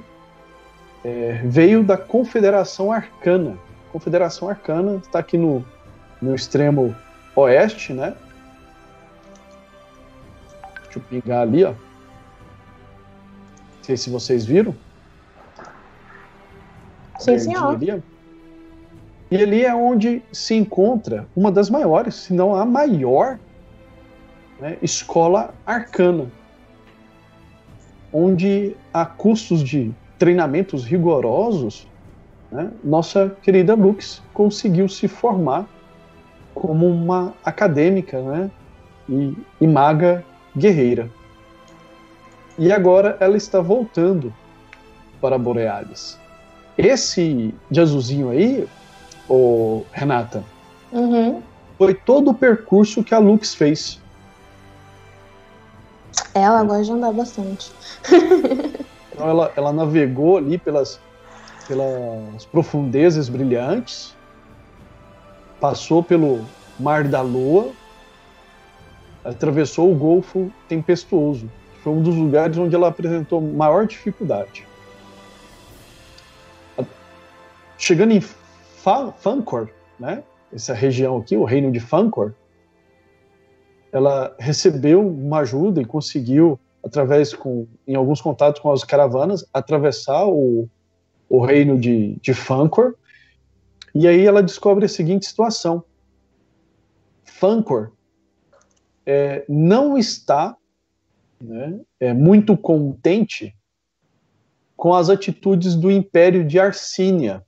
é, 1.04 1.42
veio 1.44 1.82
da 1.82 1.96
Confederação 1.96 2.90
Arcana, 2.90 3.58
Confederação 3.92 4.48
Arcana 4.48 4.96
está 4.96 5.18
aqui 5.20 5.38
no, 5.38 5.64
no 6.20 6.34
extremo 6.34 6.96
oeste, 7.36 7.92
né? 7.92 8.16
Deixa 10.84 10.98
eu 10.98 11.02
pingar 11.02 11.42
ali, 11.42 11.64
ó. 11.64 11.70
Não 11.70 11.76
sei 13.82 13.96
se 13.96 14.10
vocês 14.10 14.44
viram. 14.44 14.74
Sim, 17.18 17.38
senhor. 17.38 17.76
Ali, 17.76 18.02
e 19.34 19.42
ali 19.42 19.64
é 19.64 19.74
onde 19.74 20.22
se 20.30 20.54
encontra 20.54 21.26
uma 21.34 21.50
das 21.50 21.68
maiores, 21.68 22.14
se 22.14 22.32
não 22.32 22.54
a 22.54 22.64
maior, 22.64 23.36
né, 24.60 24.78
escola 24.80 25.52
arcana, 25.66 26.30
onde 28.12 28.76
a 28.92 29.04
custos 29.04 29.60
de 29.60 29.92
treinamentos 30.20 30.84
rigorosos 30.84 31.88
né, 32.48 32.70
nossa 32.84 33.36
querida 33.42 33.74
Lux 33.74 34.22
conseguiu 34.32 34.88
se 34.88 35.08
formar 35.08 35.66
como 36.54 36.86
uma 36.86 37.34
acadêmica 37.44 38.22
né, 38.22 38.50
e, 39.08 39.36
e 39.60 39.66
maga 39.66 40.24
guerreira. 40.56 41.10
E 42.56 42.70
agora 42.70 43.16
ela 43.18 43.36
está 43.36 43.60
voltando 43.60 44.32
para 45.20 45.36
Borealis. 45.36 46.16
Esse 46.78 47.52
de 47.68 47.80
azulzinho 47.80 48.30
aí, 48.30 48.68
o 49.28 49.84
Renata, 49.92 50.44
uhum. 50.92 51.42
foi 51.78 51.94
todo 51.94 52.30
o 52.30 52.34
percurso 52.34 53.02
que 53.02 53.14
a 53.14 53.18
Lux 53.18 53.54
fez. 53.54 54.00
Ela 56.34 56.62
gosta 56.64 56.84
de 56.84 56.92
andar 56.92 57.12
bastante. 57.12 57.72
então 59.12 59.28
ela, 59.28 59.52
ela 59.56 59.72
navegou 59.72 60.36
ali 60.36 60.58
pelas 60.58 61.00
pelas 61.66 62.44
profundezas 62.46 63.28
brilhantes, 63.28 64.14
passou 65.60 66.02
pelo 66.02 66.44
Mar 66.78 67.04
da 67.04 67.20
Lua, 67.22 67.72
atravessou 69.24 69.90
o 69.90 69.94
Golfo 69.94 70.52
Tempestuoso. 70.68 71.50
Foi 71.82 71.92
um 71.92 72.02
dos 72.02 72.14
lugares 72.14 72.56
onde 72.56 72.74
ela 72.74 72.88
apresentou 72.88 73.40
maior 73.40 73.86
dificuldade. 73.86 74.66
Chegando 77.76 78.12
em 78.12 78.22
Fancor, 78.84 79.70
né, 79.98 80.22
essa 80.52 80.74
região 80.74 81.16
aqui, 81.16 81.36
o 81.36 81.44
reino 81.44 81.72
de 81.72 81.80
Fancor, 81.80 82.34
ela 83.90 84.36
recebeu 84.38 85.00
uma 85.00 85.38
ajuda 85.38 85.80
e 85.80 85.86
conseguiu, 85.86 86.60
através 86.84 87.32
com, 87.32 87.66
em 87.86 87.94
alguns 87.94 88.20
contatos 88.20 88.60
com 88.60 88.70
as 88.70 88.84
caravanas, 88.84 89.48
atravessar 89.54 90.26
o, 90.26 90.68
o 91.28 91.40
reino 91.40 91.78
de, 91.78 92.16
de 92.20 92.34
Fancor. 92.34 92.94
E 93.94 94.06
aí 94.06 94.26
ela 94.26 94.42
descobre 94.42 94.84
a 94.84 94.88
seguinte 94.88 95.24
situação: 95.24 95.82
Fancor 97.24 97.92
é, 99.06 99.44
não 99.48 99.96
está 99.96 100.56
né, 101.40 101.80
é, 102.00 102.12
muito 102.12 102.56
contente 102.56 103.54
com 104.76 104.92
as 104.92 105.08
atitudes 105.08 105.74
do 105.74 105.90
Império 105.90 106.44
de 106.44 106.58
Arsínia. 106.58 107.44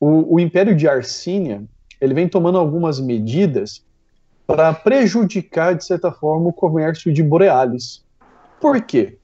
O, 0.00 0.36
o 0.36 0.40
Império 0.40 0.74
de 0.74 0.88
Arsínia 0.88 1.62
ele 2.00 2.14
vem 2.14 2.28
tomando 2.28 2.58
algumas 2.58 2.98
medidas 2.98 3.84
para 4.46 4.72
prejudicar, 4.72 5.76
de 5.76 5.84
certa 5.84 6.10
forma, 6.10 6.48
o 6.48 6.52
comércio 6.52 7.12
de 7.12 7.22
Borealis. 7.22 8.04
Por 8.60 8.80
quê? 8.80 9.18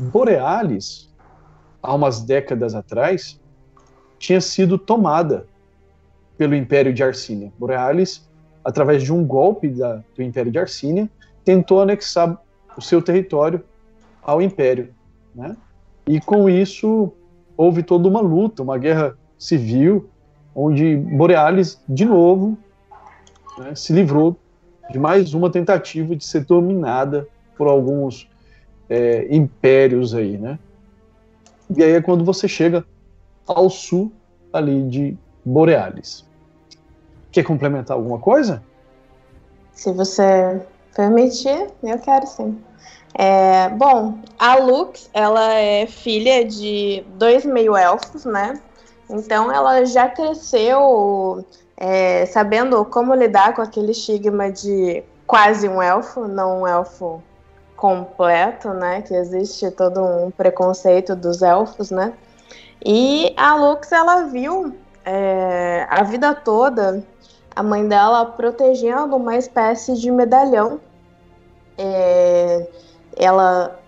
Borealis, 0.00 1.12
há 1.82 1.94
umas 1.94 2.22
décadas 2.22 2.74
atrás, 2.74 3.38
tinha 4.18 4.40
sido 4.40 4.78
tomada 4.78 5.46
pelo 6.36 6.54
Império 6.54 6.92
de 6.92 7.04
Arsínia. 7.04 7.52
Borealis, 7.58 8.28
através 8.64 9.02
de 9.02 9.12
um 9.12 9.24
golpe 9.24 9.68
da, 9.68 10.02
do 10.16 10.22
Império 10.22 10.50
de 10.50 10.58
Arsínia, 10.58 11.08
tentou 11.44 11.80
anexar 11.80 12.40
o 12.76 12.80
seu 12.80 13.02
território 13.02 13.62
ao 14.22 14.40
Império. 14.40 14.94
Né? 15.34 15.56
E 16.06 16.20
com 16.20 16.48
isso 16.48 17.12
houve 17.56 17.82
toda 17.82 18.08
uma 18.08 18.20
luta, 18.20 18.62
uma 18.62 18.78
guerra 18.78 19.16
civil, 19.42 20.08
onde 20.54 20.96
Borealis, 20.96 21.80
de 21.88 22.04
novo, 22.04 22.56
né, 23.58 23.74
se 23.74 23.92
livrou 23.92 24.36
de 24.88 25.00
mais 25.00 25.34
uma 25.34 25.50
tentativa 25.50 26.14
de 26.14 26.24
ser 26.24 26.44
dominada 26.44 27.26
por 27.56 27.66
alguns 27.66 28.30
é, 28.88 29.26
impérios 29.34 30.14
aí, 30.14 30.38
né? 30.38 30.60
E 31.76 31.82
aí 31.82 31.92
é 31.92 32.00
quando 32.00 32.24
você 32.24 32.46
chega 32.46 32.84
ao 33.44 33.68
sul 33.68 34.12
ali 34.52 34.86
de 34.88 35.16
Borealis. 35.44 36.24
Quer 37.32 37.42
complementar 37.42 37.96
alguma 37.96 38.20
coisa? 38.20 38.62
Se 39.72 39.90
você 39.92 40.60
permitir, 40.94 41.68
eu 41.82 41.98
quero 41.98 42.26
sim. 42.28 42.56
É, 43.14 43.70
bom, 43.70 44.18
a 44.38 44.56
Lux, 44.56 45.10
ela 45.12 45.52
é 45.54 45.86
filha 45.86 46.44
de 46.44 47.02
dois 47.16 47.44
meio-elfos, 47.44 48.24
né? 48.24 48.60
Então 49.12 49.52
ela 49.52 49.84
já 49.84 50.08
cresceu 50.08 51.44
é, 51.76 52.24
sabendo 52.26 52.84
como 52.86 53.14
lidar 53.14 53.54
com 53.54 53.60
aquele 53.60 53.92
estigma 53.92 54.50
de 54.50 55.04
quase 55.26 55.68
um 55.68 55.82
elfo, 55.82 56.26
não 56.26 56.62
um 56.62 56.66
elfo 56.66 57.22
completo, 57.76 58.70
né? 58.70 59.02
Que 59.02 59.14
existe 59.14 59.70
todo 59.70 60.02
um 60.02 60.30
preconceito 60.30 61.14
dos 61.14 61.42
elfos, 61.42 61.90
né? 61.90 62.14
E 62.84 63.34
a 63.36 63.54
Lux, 63.54 63.92
ela 63.92 64.24
viu 64.24 64.74
é, 65.04 65.86
a 65.90 66.02
vida 66.02 66.34
toda 66.34 67.04
a 67.54 67.62
mãe 67.62 67.86
dela 67.86 68.24
protegendo 68.24 69.14
uma 69.16 69.36
espécie 69.36 69.94
de 69.94 70.10
medalhão. 70.10 70.80
É, 71.76 72.66
ela 73.16 73.78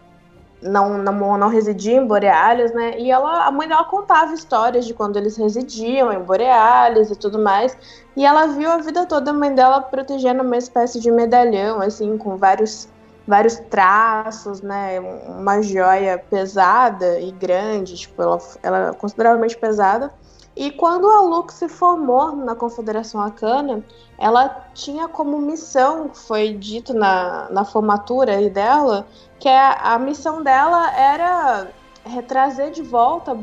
não, 0.64 0.96
não, 0.96 1.36
não 1.36 1.48
residia 1.48 1.96
em 1.96 2.06
Borealis, 2.06 2.72
né? 2.72 2.98
E 2.98 3.10
ela, 3.10 3.44
a 3.46 3.50
mãe 3.50 3.68
dela 3.68 3.84
contava 3.84 4.32
histórias 4.32 4.86
de 4.86 4.94
quando 4.94 5.16
eles 5.16 5.36
residiam 5.36 6.10
em 6.10 6.20
Borealis 6.20 7.10
e 7.10 7.16
tudo 7.16 7.38
mais. 7.38 7.76
E 8.16 8.24
ela 8.24 8.46
viu 8.46 8.70
a 8.70 8.78
vida 8.78 9.04
toda 9.04 9.30
a 9.30 9.34
mãe 9.34 9.54
dela 9.54 9.82
protegendo 9.82 10.42
uma 10.42 10.56
espécie 10.56 10.98
de 10.98 11.10
medalhão, 11.10 11.82
assim, 11.82 12.16
com 12.16 12.36
vários, 12.36 12.88
vários 13.28 13.56
traços, 13.68 14.62
né? 14.62 14.98
Uma 15.28 15.60
joia 15.60 16.18
pesada 16.30 17.20
e 17.20 17.30
grande, 17.30 17.96
tipo, 17.96 18.22
ela, 18.22 18.38
ela 18.62 18.88
é 18.88 18.92
consideravelmente 18.94 19.58
pesada. 19.58 20.10
E 20.56 20.70
quando 20.70 21.08
a 21.08 21.20
Lux 21.20 21.54
se 21.54 21.68
formou 21.68 22.36
na 22.36 22.54
Confederação 22.54 23.20
Arcana, 23.20 23.82
ela 24.16 24.48
tinha 24.72 25.08
como 25.08 25.40
missão, 25.40 26.10
foi 26.14 26.54
dito 26.54 26.94
na, 26.94 27.48
na 27.50 27.64
formatura 27.64 28.48
dela, 28.48 29.06
que 29.40 29.48
a, 29.48 29.94
a 29.94 29.98
missão 29.98 30.42
dela 30.42 30.96
era 30.96 31.68
retrazer 32.04 32.70
de 32.70 32.82
volta 32.82 33.32
a 33.32 33.34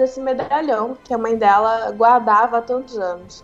esse 0.00 0.20
medalhão 0.20 0.98
que 1.02 1.14
a 1.14 1.18
mãe 1.18 1.36
dela 1.36 1.92
guardava 1.92 2.58
há 2.58 2.62
tantos 2.62 2.98
anos. 2.98 3.42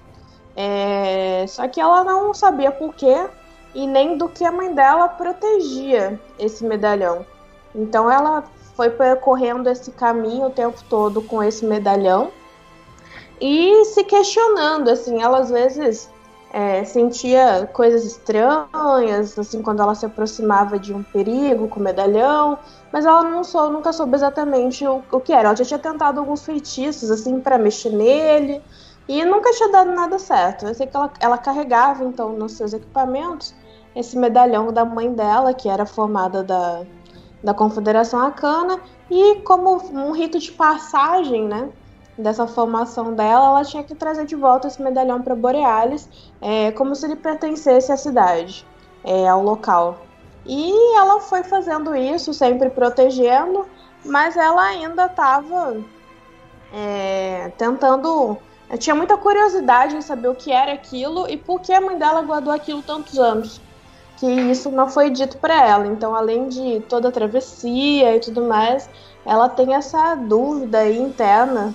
É, 0.54 1.44
só 1.48 1.66
que 1.68 1.80
ela 1.80 2.04
não 2.04 2.34
sabia 2.34 2.70
por 2.70 2.94
quê 2.94 3.28
e 3.74 3.86
nem 3.86 4.18
do 4.18 4.28
que 4.28 4.44
a 4.44 4.52
mãe 4.52 4.74
dela 4.74 5.08
protegia 5.08 6.20
esse 6.38 6.64
medalhão. 6.64 7.24
Então 7.74 8.10
ela 8.10 8.44
foi 8.74 8.90
percorrendo 8.90 9.70
esse 9.70 9.90
caminho 9.90 10.46
o 10.46 10.50
tempo 10.50 10.82
todo 10.88 11.22
com 11.22 11.42
esse 11.42 11.64
medalhão 11.64 12.30
e 13.40 13.84
se 13.86 14.04
questionando, 14.04 14.88
assim, 14.88 15.22
ela 15.22 15.38
às 15.38 15.50
vezes 15.50 16.10
é, 16.52 16.84
sentia 16.84 17.68
coisas 17.72 18.04
estranhas, 18.04 19.38
assim, 19.38 19.60
quando 19.60 19.82
ela 19.82 19.94
se 19.94 20.06
aproximava 20.06 20.78
de 20.78 20.94
um 20.94 21.02
perigo 21.02 21.68
com 21.68 21.80
medalhão, 21.80 22.58
mas 22.92 23.04
ela 23.04 23.22
não 23.22 23.44
sou, 23.44 23.70
nunca 23.70 23.92
soube 23.92 24.14
exatamente 24.14 24.86
o, 24.86 25.02
o 25.12 25.20
que 25.20 25.32
era. 25.32 25.48
Ela 25.48 25.56
já 25.56 25.64
tinha 25.64 25.78
tentado 25.78 26.18
alguns 26.18 26.44
feitiços, 26.44 27.10
assim, 27.10 27.40
para 27.40 27.58
mexer 27.58 27.90
nele, 27.90 28.62
e 29.08 29.24
nunca 29.24 29.52
tinha 29.52 29.70
dado 29.70 29.90
nada 29.92 30.18
certo. 30.18 30.66
Eu 30.66 30.74
sei 30.74 30.86
que 30.86 30.96
ela, 30.96 31.12
ela 31.20 31.38
carregava, 31.38 32.04
então, 32.04 32.32
nos 32.32 32.52
seus 32.52 32.72
equipamentos, 32.72 33.54
esse 33.94 34.16
medalhão 34.16 34.72
da 34.72 34.84
mãe 34.84 35.12
dela, 35.12 35.52
que 35.52 35.68
era 35.68 35.84
formada 35.84 36.42
da, 36.42 36.84
da 37.42 37.52
Confederação 37.52 38.20
Arcana, 38.20 38.80
e 39.10 39.36
como 39.42 39.76
um 39.92 40.12
rito 40.12 40.38
de 40.38 40.52
passagem, 40.52 41.46
né? 41.46 41.70
Dessa 42.18 42.46
formação 42.46 43.14
dela, 43.14 43.48
ela 43.48 43.64
tinha 43.64 43.82
que 43.82 43.94
trazer 43.94 44.24
de 44.24 44.34
volta 44.34 44.68
esse 44.68 44.80
medalhão 44.80 45.20
para 45.20 45.34
Borealis, 45.34 46.08
é, 46.40 46.70
como 46.72 46.94
se 46.94 47.06
ele 47.06 47.16
pertencesse 47.16 47.92
à 47.92 47.96
cidade, 47.96 48.66
é, 49.04 49.28
ao 49.28 49.42
local. 49.42 49.98
E 50.46 50.96
ela 50.96 51.20
foi 51.20 51.42
fazendo 51.42 51.94
isso, 51.94 52.32
sempre 52.32 52.70
protegendo, 52.70 53.66
mas 54.04 54.36
ela 54.36 54.62
ainda 54.62 55.06
estava 55.06 55.76
é, 56.72 57.52
tentando. 57.58 58.38
tinha 58.78 58.94
muita 58.94 59.16
curiosidade 59.16 59.96
em 59.96 60.00
saber 60.00 60.28
o 60.28 60.34
que 60.34 60.52
era 60.52 60.72
aquilo 60.72 61.28
e 61.28 61.36
por 61.36 61.60
que 61.60 61.72
a 61.72 61.80
mãe 61.80 61.98
dela 61.98 62.22
guardou 62.22 62.52
aquilo 62.52 62.82
tantos 62.82 63.18
anos. 63.18 63.60
Que 64.18 64.26
isso 64.26 64.70
não 64.70 64.88
foi 64.88 65.10
dito 65.10 65.36
para 65.36 65.62
ela. 65.66 65.86
Então, 65.86 66.14
além 66.14 66.48
de 66.48 66.80
toda 66.88 67.08
a 67.08 67.12
travessia 67.12 68.16
e 68.16 68.20
tudo 68.20 68.42
mais, 68.44 68.88
ela 69.26 69.48
tem 69.48 69.74
essa 69.74 70.14
dúvida 70.14 70.88
interna 70.88 71.74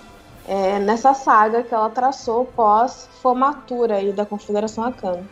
é, 0.51 0.77
nessa 0.79 1.13
saga 1.13 1.63
que 1.63 1.73
ela 1.73 1.89
traçou 1.89 2.43
pós 2.43 3.07
formatura 3.21 3.95
aí 3.95 4.11
da 4.11 4.25
Confederação 4.25 4.83
Arcana. 4.83 5.23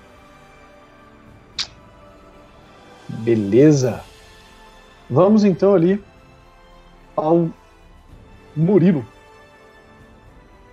Beleza. 3.05 4.01
Vamos 5.10 5.43
então 5.43 5.75
ali 5.75 6.01
ao 7.17 7.49
Murilo. 8.55 9.05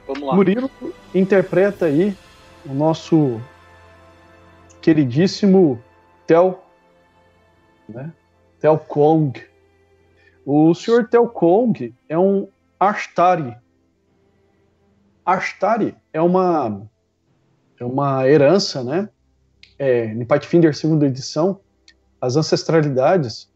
Vamos 0.06 0.22
lá. 0.22 0.34
Murilo 0.36 0.70
interpreta 1.12 1.86
aí 1.86 2.16
o 2.64 2.72
nosso 2.72 3.40
queridíssimo 4.80 5.82
Tel, 6.24 6.64
né? 7.88 8.12
Tel 8.60 8.78
Kong. 8.78 9.44
O 10.44 10.72
senhor 10.72 11.08
Tel 11.08 11.26
Kong 11.26 11.92
é 12.08 12.16
um 12.16 12.46
Ashtari, 12.78 13.56
Ashtari 15.26 15.96
é 16.12 16.22
uma, 16.22 16.88
é 17.80 17.84
uma 17.84 18.28
herança, 18.28 18.84
né? 18.84 19.08
É, 19.78 20.14
no 20.14 20.24
Pathfinder 20.24 20.74
segunda 20.74 21.06
edição, 21.06 21.60
as 22.20 22.36
ancestralidades 22.36 23.50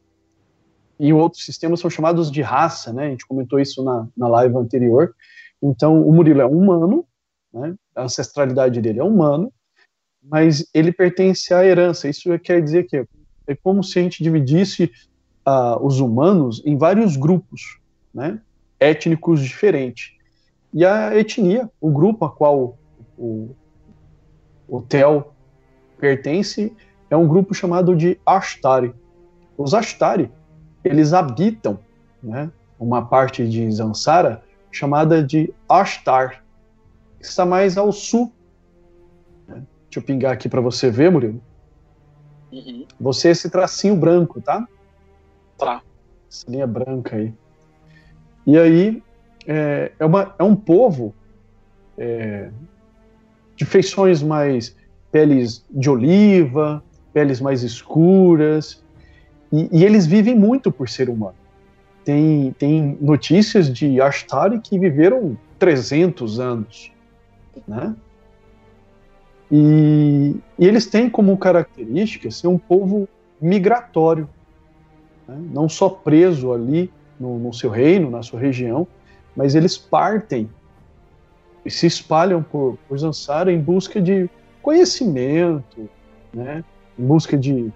e 0.98 1.12
outros 1.12 1.44
sistemas 1.44 1.80
são 1.80 1.88
chamados 1.88 2.30
de 2.30 2.42
raça, 2.42 2.92
né? 2.92 3.06
A 3.06 3.10
gente 3.10 3.26
comentou 3.26 3.60
isso 3.60 3.84
na, 3.84 4.08
na 4.16 4.28
live 4.28 4.56
anterior. 4.56 5.14
Então, 5.62 6.06
o 6.06 6.12
Murilo 6.12 6.40
é 6.40 6.44
humano, 6.44 7.06
né? 7.54 7.74
A 7.94 8.02
ancestralidade 8.02 8.80
dele 8.80 8.98
é 8.98 9.04
humano, 9.04 9.52
mas 10.22 10.68
ele 10.74 10.92
pertence 10.92 11.54
à 11.54 11.64
herança. 11.64 12.08
Isso 12.08 12.36
quer 12.40 12.60
dizer 12.62 12.88
que 12.88 13.06
é 13.46 13.54
como 13.54 13.82
se 13.82 13.98
a 13.98 14.02
gente 14.02 14.22
dividisse 14.22 14.90
uh, 15.46 15.84
os 15.84 16.00
humanos 16.00 16.62
em 16.66 16.76
vários 16.76 17.16
grupos, 17.16 17.78
né? 18.12 18.40
étnicos 18.78 19.40
diferentes. 19.40 20.19
E 20.72 20.84
a 20.84 21.16
etnia, 21.16 21.70
o 21.80 21.90
grupo 21.90 22.24
a 22.24 22.30
qual 22.30 22.78
o, 23.18 23.50
o 24.68 24.80
Tel 24.82 25.34
pertence, 25.98 26.74
é 27.10 27.16
um 27.16 27.26
grupo 27.26 27.52
chamado 27.52 27.96
de 27.96 28.18
Ashtari. 28.24 28.94
Os 29.58 29.74
Ashtari, 29.74 30.30
eles 30.84 31.12
habitam 31.12 31.78
né, 32.22 32.50
uma 32.78 33.04
parte 33.04 33.46
de 33.48 33.70
Zansara 33.70 34.42
chamada 34.70 35.22
de 35.22 35.52
Ashtar, 35.68 36.44
que 37.18 37.26
está 37.26 37.44
mais 37.44 37.76
ao 37.76 37.92
sul. 37.92 38.32
Deixa 39.46 39.98
eu 39.98 40.02
pingar 40.02 40.32
aqui 40.32 40.48
para 40.48 40.60
você 40.60 40.88
ver, 40.88 41.10
Murilo. 41.10 41.42
Uhum. 42.52 42.86
Você 43.00 43.28
é 43.28 43.30
esse 43.32 43.50
tracinho 43.50 43.96
branco, 43.96 44.40
tá? 44.40 44.66
Tá. 45.58 45.82
Essa 46.30 46.50
linha 46.50 46.66
branca 46.66 47.16
aí. 47.16 47.34
E 48.46 48.56
aí, 48.56 49.02
é, 49.46 49.92
é, 49.98 50.04
uma, 50.04 50.34
é 50.38 50.42
um 50.42 50.54
povo 50.54 51.14
é, 51.96 52.50
de 53.56 53.64
feições 53.64 54.22
mais 54.22 54.76
peles 55.10 55.64
de 55.70 55.90
oliva, 55.90 56.82
peles 57.12 57.40
mais 57.40 57.62
escuras, 57.62 58.82
e, 59.52 59.68
e, 59.72 59.84
eles 59.84 60.06
vivem 60.06 60.34
muito 60.34 60.70
por 60.70 60.88
ser 60.88 61.08
humano. 61.08 61.34
Tem, 62.04 62.54
tem 62.58 62.96
notícias 63.00 63.70
de 63.72 64.00
Ashtari 64.00 64.60
que 64.60 64.78
viveram 64.78 65.36
300 65.58 66.38
anos, 66.38 66.92
né? 67.66 67.94
E, 69.50 70.36
e 70.56 70.66
eles 70.66 70.86
têm 70.86 71.10
como 71.10 71.36
característica 71.36 72.30
ser 72.30 72.46
um 72.46 72.56
povo 72.56 73.08
migratório, 73.40 74.28
né? 75.26 75.36
não 75.52 75.68
só 75.68 75.88
preso 75.88 76.52
ali 76.52 76.90
no, 77.18 77.36
no 77.38 77.52
seu 77.52 77.68
reino, 77.68 78.08
na 78.10 78.22
sua 78.22 78.38
região, 78.38 78.86
mas 79.40 79.54
eles 79.54 79.78
partem 79.78 80.50
e 81.64 81.70
se 81.70 81.86
espalham 81.86 82.42
por, 82.42 82.76
por 82.86 82.98
Zansara 82.98 83.50
em 83.50 83.58
busca 83.58 83.98
de 83.98 84.28
conhecimento, 84.60 85.88
né? 86.30 86.62
em 86.98 87.06
busca 87.06 87.38
de 87.38 87.72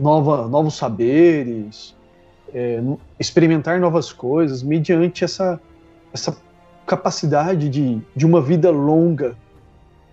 nova, 0.00 0.48
novos 0.48 0.74
saberes, 0.74 1.94
é, 2.54 2.82
experimentar 3.20 3.78
novas 3.78 4.14
coisas, 4.14 4.62
mediante 4.62 5.24
essa, 5.24 5.60
essa 6.10 6.34
capacidade 6.86 7.68
de, 7.68 8.00
de 8.16 8.24
uma 8.24 8.40
vida 8.40 8.70
longa 8.70 9.36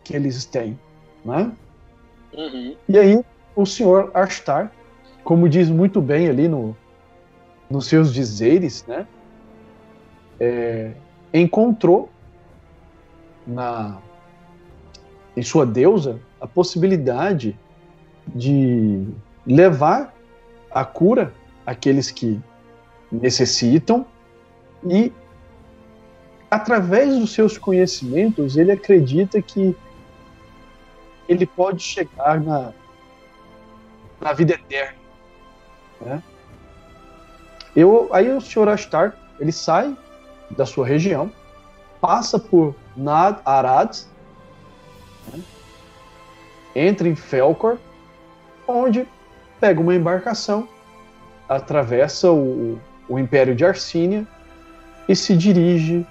que 0.03 0.13
eles 0.13 0.43
têm. 0.43 0.77
Né? 1.23 1.53
Uhum. 2.33 2.75
E 2.89 2.99
aí, 2.99 3.23
o 3.55 3.65
senhor 3.65 4.11
Ashtar, 4.13 4.73
como 5.23 5.47
diz 5.47 5.69
muito 5.69 6.01
bem 6.01 6.27
ali 6.27 6.49
no, 6.49 6.75
nos 7.69 7.85
seus 7.85 8.13
dizeres, 8.13 8.83
né, 8.85 9.07
é, 10.39 10.93
encontrou 11.34 12.10
na, 13.45 13.97
em 15.36 15.41
sua 15.41 15.65
deusa 15.65 16.19
a 16.39 16.47
possibilidade 16.47 17.58
de 18.28 19.06
levar 19.45 20.13
a 20.71 20.86
cura 20.86 21.34
àqueles 21.65 22.12
que 22.12 22.39
necessitam 23.12 24.06
e 24.86 25.12
através 26.49 27.17
dos 27.17 27.34
seus 27.34 27.58
conhecimentos 27.58 28.56
ele 28.56 28.71
acredita 28.71 29.41
que 29.41 29.75
ele 31.28 31.45
pode 31.45 31.82
chegar 31.84 32.39
na, 32.39 32.73
na 34.19 34.34
vida 34.34 34.54
eterna. 34.54 34.97
Né? 36.02 36.23
Eu, 37.75 38.10
aí 38.12 38.32
o 38.32 38.41
senhor 38.41 38.67
Astar 38.67 39.15
ele 39.39 39.52
sai 39.52 39.95
da 40.51 40.65
sua 40.65 40.85
região, 40.85 41.31
passa 42.01 42.39
por 42.39 42.75
Nad 42.95 43.39
Arad, 43.45 43.97
né? 45.33 45.43
entra 46.75 47.07
em 47.07 47.15
Felcor, 47.15 47.77
onde 48.67 49.07
pega 49.59 49.81
uma 49.81 49.95
embarcação, 49.95 50.67
atravessa 51.47 52.31
o, 52.31 52.79
o 53.07 53.19
Império 53.19 53.55
de 53.55 53.65
Arsínia 53.65 54.25
e 55.07 55.15
se 55.15 55.35
dirige 55.35 56.05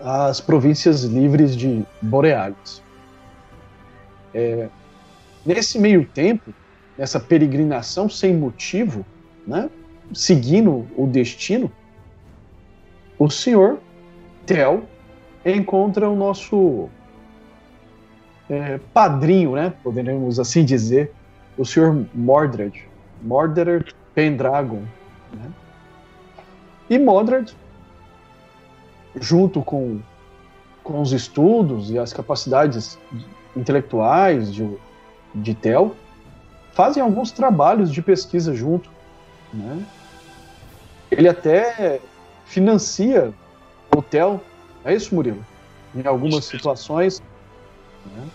às 0.00 0.40
províncias 0.40 1.04
livres 1.04 1.56
de 1.56 1.84
Borealis. 2.00 2.82
É, 4.34 4.68
nesse 5.44 5.78
meio 5.78 6.06
tempo, 6.06 6.52
nessa 6.96 7.18
peregrinação 7.18 8.08
sem 8.08 8.34
motivo, 8.36 9.04
né, 9.46 9.70
seguindo 10.12 10.86
o 10.96 11.06
destino, 11.06 11.72
o 13.24 13.30
senhor 13.30 13.78
Tel 14.44 14.82
encontra 15.46 16.10
o 16.10 16.16
nosso 16.16 16.88
é, 18.50 18.80
padrinho, 18.92 19.52
né, 19.52 19.72
poderíamos 19.80 20.40
assim 20.40 20.64
dizer, 20.64 21.12
o 21.56 21.64
senhor 21.64 22.04
Mordred, 22.12 22.84
Mordred 23.22 23.94
Pendragon. 24.12 24.82
Né? 25.32 25.52
E 26.90 26.98
Mordred, 26.98 27.56
junto 29.20 29.62
com, 29.62 30.00
com 30.82 31.00
os 31.00 31.12
estudos 31.12 31.92
e 31.92 32.00
as 32.00 32.12
capacidades 32.12 32.98
intelectuais 33.56 34.52
de, 34.52 34.68
de 35.32 35.54
Tel, 35.54 35.94
fazem 36.72 37.00
alguns 37.00 37.30
trabalhos 37.30 37.92
de 37.92 38.02
pesquisa 38.02 38.52
junto. 38.52 38.90
Né? 39.54 39.86
Ele 41.08 41.28
até 41.28 42.00
financia 42.44 43.32
o 43.94 44.02
Tel, 44.02 44.40
é 44.84 44.94
isso, 44.94 45.14
Murilo? 45.14 45.44
Em 45.94 46.06
algumas 46.06 46.44
situações. 46.44 47.22
Né? 48.06 48.28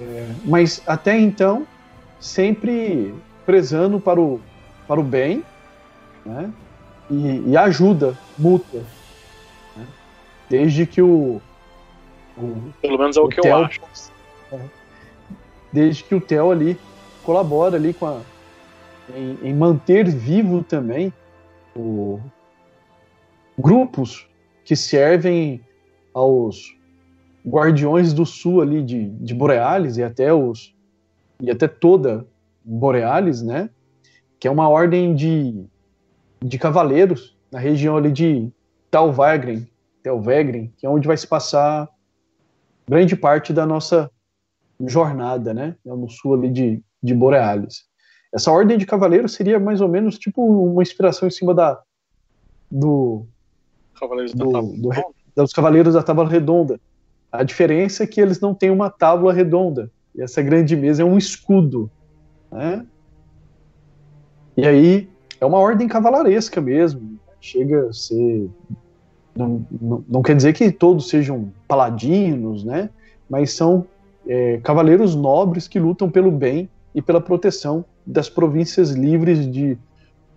É, 0.00 0.28
mas 0.44 0.82
até 0.86 1.18
então, 1.18 1.66
sempre 2.18 3.14
prezando 3.44 3.98
para 3.98 4.20
o, 4.20 4.40
para 4.86 5.00
o 5.00 5.02
bem 5.02 5.42
né? 6.24 6.50
e, 7.10 7.50
e 7.50 7.56
ajuda 7.56 8.16
mútua. 8.38 8.82
Né? 9.76 9.86
Desde 10.48 10.86
que 10.86 11.02
o, 11.02 11.40
o, 12.36 12.72
Pelo 12.80 12.98
menos 12.98 13.16
é 13.16 13.20
o, 13.20 13.24
o 13.24 13.28
que 13.28 13.40
Theo, 13.40 13.50
eu 13.50 13.64
acho. 13.64 13.80
É, 14.52 14.58
desde 15.72 16.04
que 16.04 16.14
o 16.14 16.20
Theo 16.20 16.50
ali 16.50 16.78
colabora 17.24 17.76
ali 17.76 17.94
com 17.94 18.06
a, 18.06 18.20
em, 19.14 19.38
em 19.42 19.54
manter 19.54 20.08
vivo 20.08 20.62
também 20.62 21.12
o, 21.74 22.20
grupos 23.60 24.26
que 24.64 24.74
servem 24.74 25.60
aos 26.14 26.76
guardiões 27.46 28.12
do 28.12 28.26
sul 28.26 28.60
ali 28.60 28.82
de, 28.82 29.08
de 29.10 29.34
Borealis 29.34 29.96
e 29.96 30.02
até 30.02 30.32
os 30.32 30.74
e 31.40 31.50
até 31.50 31.66
toda 31.66 32.26
Borealis, 32.64 33.42
né? 33.42 33.70
Que 34.38 34.46
é 34.46 34.50
uma 34.50 34.68
ordem 34.68 35.14
de, 35.14 35.64
de 36.42 36.58
cavaleiros 36.58 37.36
na 37.50 37.58
região 37.58 37.96
ali 37.96 38.12
de 38.12 38.50
Talvagren, 38.90 39.66
Telvegren, 40.02 40.72
que 40.76 40.86
é 40.86 40.88
onde 40.88 41.06
vai 41.06 41.16
se 41.16 41.26
passar 41.26 41.88
grande 42.88 43.16
parte 43.16 43.52
da 43.52 43.64
nossa 43.64 44.10
jornada, 44.86 45.54
né? 45.54 45.76
É 45.86 45.90
no 45.90 46.08
sul 46.08 46.34
ali 46.34 46.50
de, 46.50 46.82
de 47.02 47.14
Borealis. 47.14 47.84
Essa 48.32 48.50
ordem 48.50 48.76
de 48.76 48.86
cavaleiros 48.86 49.32
seria 49.32 49.58
mais 49.58 49.80
ou 49.80 49.88
menos 49.88 50.18
tipo 50.18 50.42
uma 50.42 50.82
inspiração 50.82 51.26
em 51.26 51.30
cima 51.30 51.54
da 51.54 51.80
do, 52.70 53.26
Cavaleiros 54.00 54.34
do, 54.34 54.50
da 54.50 54.60
do, 54.60 54.90
dos 55.36 55.52
Cavaleiros 55.52 55.94
da 55.94 56.02
Tábua 56.02 56.28
Redonda. 56.28 56.80
A 57.30 57.44
diferença 57.44 58.02
é 58.02 58.06
que 58.06 58.20
eles 58.20 58.40
não 58.40 58.54
têm 58.54 58.70
uma 58.70 58.90
tábua 58.90 59.32
redonda. 59.32 59.90
E 60.14 60.22
essa 60.22 60.42
grande 60.42 60.74
mesa 60.74 61.02
é 61.02 61.04
um 61.04 61.16
escudo. 61.16 61.88
Né? 62.50 62.84
E 64.56 64.66
aí 64.66 65.08
é 65.40 65.46
uma 65.46 65.58
ordem 65.58 65.86
cavalaresca 65.86 66.60
mesmo. 66.60 67.18
Chega 67.40 67.88
a 67.88 67.92
ser. 67.92 68.50
Não, 69.34 69.64
não, 69.80 70.04
não 70.08 70.22
quer 70.22 70.34
dizer 70.34 70.52
que 70.52 70.72
todos 70.72 71.08
sejam 71.08 71.52
paladinos, 71.68 72.64
né? 72.64 72.90
Mas 73.28 73.52
são 73.52 73.86
é, 74.26 74.58
cavaleiros 74.58 75.14
nobres 75.14 75.68
que 75.68 75.78
lutam 75.78 76.10
pelo 76.10 76.32
bem 76.32 76.68
e 76.92 77.00
pela 77.00 77.20
proteção 77.20 77.84
das 78.04 78.28
províncias 78.28 78.90
livres 78.90 79.48
de, 79.50 79.78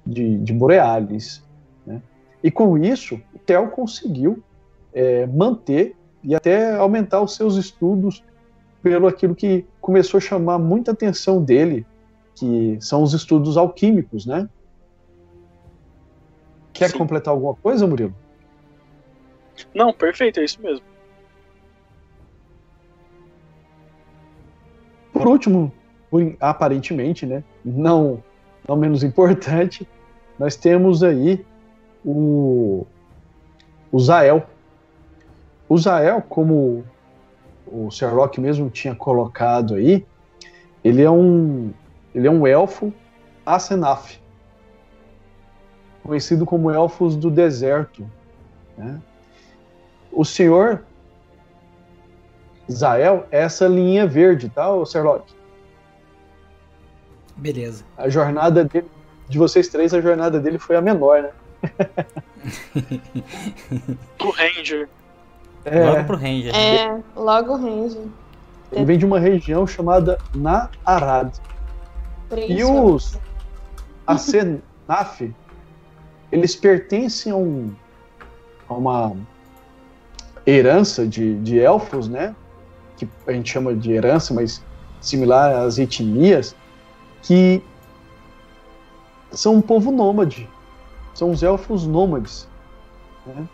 de, 0.05 0.37
de 0.37 0.53
Borealis. 0.53 1.43
E 2.43 2.51
com 2.51 2.77
isso, 2.77 3.21
o 3.33 3.39
Theo 3.39 3.69
conseguiu 3.69 4.43
é, 4.93 5.25
manter 5.25 5.95
e 6.21 6.35
até 6.35 6.75
aumentar 6.75 7.21
os 7.21 7.35
seus 7.35 7.55
estudos 7.55 8.21
pelo 8.81 9.07
aquilo 9.07 9.33
que 9.33 9.65
começou 9.79 10.17
a 10.17 10.21
chamar 10.21 10.59
muita 10.59 10.91
atenção 10.91 11.41
dele, 11.41 11.85
que 12.35 12.77
são 12.81 13.01
os 13.01 13.13
estudos 13.13 13.55
alquímicos, 13.55 14.25
né? 14.25 14.49
Quer 16.73 16.89
Sim. 16.89 16.97
completar 16.97 17.33
alguma 17.33 17.55
coisa, 17.55 17.87
Murilo? 17.87 18.13
Não, 19.73 19.93
perfeito, 19.93 20.39
é 20.39 20.43
isso 20.43 20.61
mesmo. 20.61 20.83
Por 25.13 25.27
último, 25.27 25.71
aparentemente, 26.39 27.25
né, 27.25 27.43
não, 27.63 28.21
não 28.67 28.75
menos 28.75 29.01
importante, 29.03 29.87
nós 30.37 30.57
temos 30.57 31.03
aí 31.03 31.45
o, 32.05 32.85
o 33.91 33.99
Zael. 33.99 34.43
O 35.67 35.77
Zael, 35.77 36.21
como 36.21 36.83
o 37.65 37.89
Sherlock 37.89 38.39
mesmo 38.39 38.69
tinha 38.69 38.93
colocado 38.93 39.75
aí, 39.75 40.05
ele 40.83 41.01
é 41.01 41.09
um, 41.09 41.71
ele 42.13 42.27
é 42.27 42.31
um 42.31 42.45
elfo 42.45 42.93
Asenaf, 43.45 44.19
conhecido 46.03 46.45
como 46.45 46.69
elfos 46.69 47.15
do 47.15 47.31
deserto. 47.31 48.05
Né? 48.77 49.01
O 50.11 50.23
senhor 50.23 50.83
Zael 52.71 53.25
é 53.31 53.41
essa 53.41 53.67
linha 53.67 54.05
verde, 54.07 54.49
tá, 54.49 54.67
Sherlock? 54.85 55.33
Beleza. 57.35 57.83
A 57.97 58.07
jornada 58.09 58.63
dele, 58.63 58.89
de 59.27 59.37
vocês 59.37 59.67
três, 59.67 59.93
a 59.93 60.01
jornada 60.01 60.39
dele 60.39 60.59
foi 60.59 60.75
a 60.75 60.81
menor, 60.81 61.23
né? 61.23 61.31
Pro 64.17 64.31
Ranger. 64.31 64.89
É, 65.65 65.89
logo 65.89 66.03
pro 66.03 66.17
Ranger. 66.17 66.55
É, 66.55 66.99
logo 67.15 67.53
o 67.53 67.57
Ranger. 67.57 68.03
Ele 68.71 68.85
vem 68.85 68.97
de 68.97 69.05
uma 69.05 69.19
região 69.19 69.65
chamada 69.65 70.17
Naarad. 70.35 71.31
E 72.47 72.63
os 72.63 73.17
Asenaf, 74.07 75.31
eles 76.31 76.55
pertencem 76.55 77.31
a, 77.31 77.35
um, 77.35 77.71
a 78.67 78.73
uma 78.73 79.15
herança 80.45 81.07
de, 81.07 81.39
de 81.39 81.59
elfos, 81.59 82.07
né? 82.07 82.35
Que 82.97 83.07
a 83.27 83.31
gente 83.31 83.51
chama 83.51 83.75
de 83.75 83.91
herança, 83.91 84.33
mas 84.33 84.63
similar 84.99 85.55
às 85.55 85.77
etnias, 85.77 86.55
que 87.21 87.61
são 89.31 89.55
um 89.55 89.61
povo 89.61 89.91
nômade. 89.91 90.49
São 91.13 91.31
os 91.31 91.43
elfos 91.43 91.85
nômades. 91.85 92.47
Né? 93.25 93.47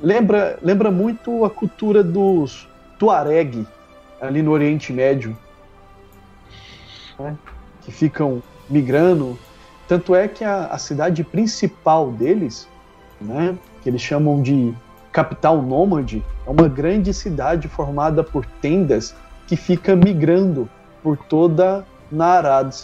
Lembra, 0.00 0.58
lembra 0.62 0.90
muito 0.90 1.44
a 1.44 1.50
cultura 1.50 2.02
dos 2.02 2.68
Tuareg, 2.98 3.66
ali 4.20 4.42
no 4.42 4.50
Oriente 4.50 4.92
Médio. 4.92 5.36
Né? 7.18 7.36
Que 7.82 7.92
ficam 7.92 8.42
migrando. 8.68 9.38
Tanto 9.86 10.14
é 10.14 10.26
que 10.26 10.44
a, 10.44 10.66
a 10.66 10.78
cidade 10.78 11.22
principal 11.22 12.10
deles, 12.10 12.68
né, 13.20 13.56
que 13.82 13.88
eles 13.88 14.00
chamam 14.00 14.40
de 14.40 14.74
capital 15.10 15.60
nômade, 15.60 16.24
é 16.46 16.50
uma 16.50 16.68
grande 16.68 17.12
cidade 17.12 17.68
formada 17.68 18.24
por 18.24 18.46
tendas 18.46 19.14
que 19.46 19.56
fica 19.56 19.94
migrando 19.94 20.68
por 21.02 21.16
toda 21.16 21.84
Naarad, 22.10 22.74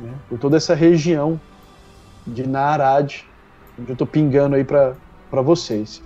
né, 0.00 0.14
por 0.28 0.38
toda 0.38 0.56
essa 0.56 0.74
região 0.74 1.38
de 2.26 2.46
Naarad, 2.46 3.22
onde 3.78 3.90
eu 3.90 3.94
estou 3.94 4.06
pingando 4.06 4.56
aí 4.56 4.64
para 4.64 5.42
vocês. 5.42 6.02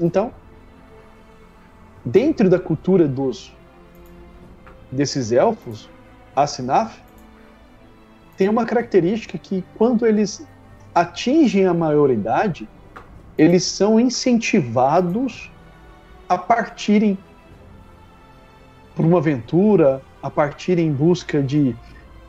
Então, 0.00 0.32
dentro 2.04 2.48
da 2.48 2.58
cultura 2.58 3.08
dos 3.08 3.54
desses 4.90 5.32
elfos, 5.32 5.88
Asinaf, 6.34 7.00
tem 8.36 8.48
uma 8.48 8.64
característica 8.64 9.38
que 9.38 9.64
quando 9.76 10.06
eles 10.06 10.46
atingem 10.94 11.66
a 11.66 11.74
maioridade, 11.74 12.68
eles 13.36 13.64
são 13.64 13.98
incentivados 13.98 15.50
a 16.28 16.38
partirem 16.38 17.18
por 18.94 19.04
uma 19.04 19.18
aventura, 19.18 20.00
a 20.22 20.30
partirem 20.30 20.88
em 20.88 20.92
busca 20.92 21.42
de, 21.42 21.76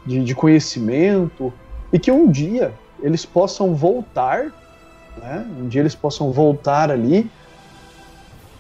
de, 0.06 0.24
de 0.24 0.36
conhecimento, 0.36 1.54
e 1.92 2.00
que 2.00 2.12
um 2.12 2.30
dia 2.30 2.74
eles 3.02 3.26
possam 3.26 3.76
voltar, 3.76 4.52
né? 5.18 5.46
um 5.60 5.68
dia 5.68 5.82
eles 5.82 5.96
possam 5.96 6.32
voltar 6.32 6.92
ali 6.92 7.30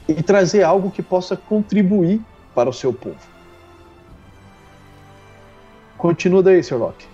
e 0.07 0.21
trazer 0.23 0.63
algo 0.63 0.89
que 0.89 1.01
possa 1.01 1.35
contribuir 1.35 2.21
para 2.55 2.69
o 2.69 2.73
seu 2.73 2.93
povo. 2.93 3.17
Continua 5.97 6.43
daí, 6.43 6.63
Sr. 6.63 6.77
Locke. 6.77 7.05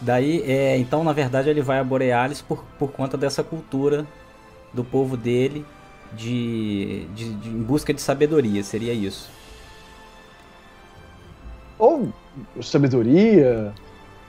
Daí, 0.00 0.42
é, 0.42 0.76
então, 0.78 1.04
na 1.04 1.12
verdade, 1.12 1.48
ele 1.48 1.62
vai 1.62 1.78
a 1.78 1.84
Borealis 1.84 2.42
por, 2.42 2.64
por 2.78 2.90
conta 2.90 3.16
dessa 3.16 3.44
cultura 3.44 4.06
do 4.72 4.82
povo 4.82 5.16
dele 5.16 5.64
de, 6.12 7.06
de, 7.14 7.32
de 7.34 7.48
em 7.48 7.62
busca 7.62 7.92
de 7.92 8.00
sabedoria, 8.00 8.62
seria 8.62 8.92
isso. 8.92 9.30
Ou 11.78 12.12
sabedoria, 12.60 13.72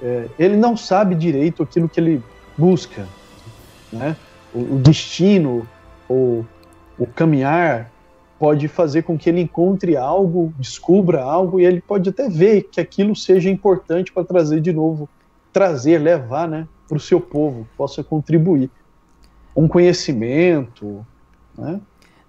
é, 0.04 0.28
ele 0.38 0.58
não 0.58 0.76
sabe 0.76 1.16
direito 1.16 1.64
aquilo 1.64 1.88
que 1.88 1.98
ele 1.98 2.22
busca, 2.58 3.08
né? 3.92 4.18
O, 4.54 4.76
o 4.76 4.80
destino, 4.80 5.66
o, 6.10 6.44
o 7.00 7.08
caminhar 7.08 7.90
pode 8.38 8.68
fazer 8.68 9.04
com 9.04 9.18
que 9.18 9.30
ele 9.30 9.40
encontre 9.40 9.96
algo, 9.96 10.54
descubra 10.60 11.24
algo 11.24 11.62
e 11.62 11.66
ele 11.66 11.80
pode 11.80 12.10
até 12.10 12.28
ver 12.28 12.64
que 12.64 12.82
aquilo 12.82 13.16
seja 13.16 13.50
importante 13.50 14.12
para 14.12 14.26
trazer 14.26 14.60
de 14.60 14.74
novo, 14.74 15.08
trazer, 15.54 16.00
levar, 16.00 16.50
né, 16.50 16.68
para 16.86 16.98
o 16.98 17.00
seu 17.00 17.22
povo, 17.22 17.66
possa 17.78 18.04
contribuir 18.04 18.70
um 19.56 19.70
conhecimento, 19.70 21.06
né? 21.58 21.80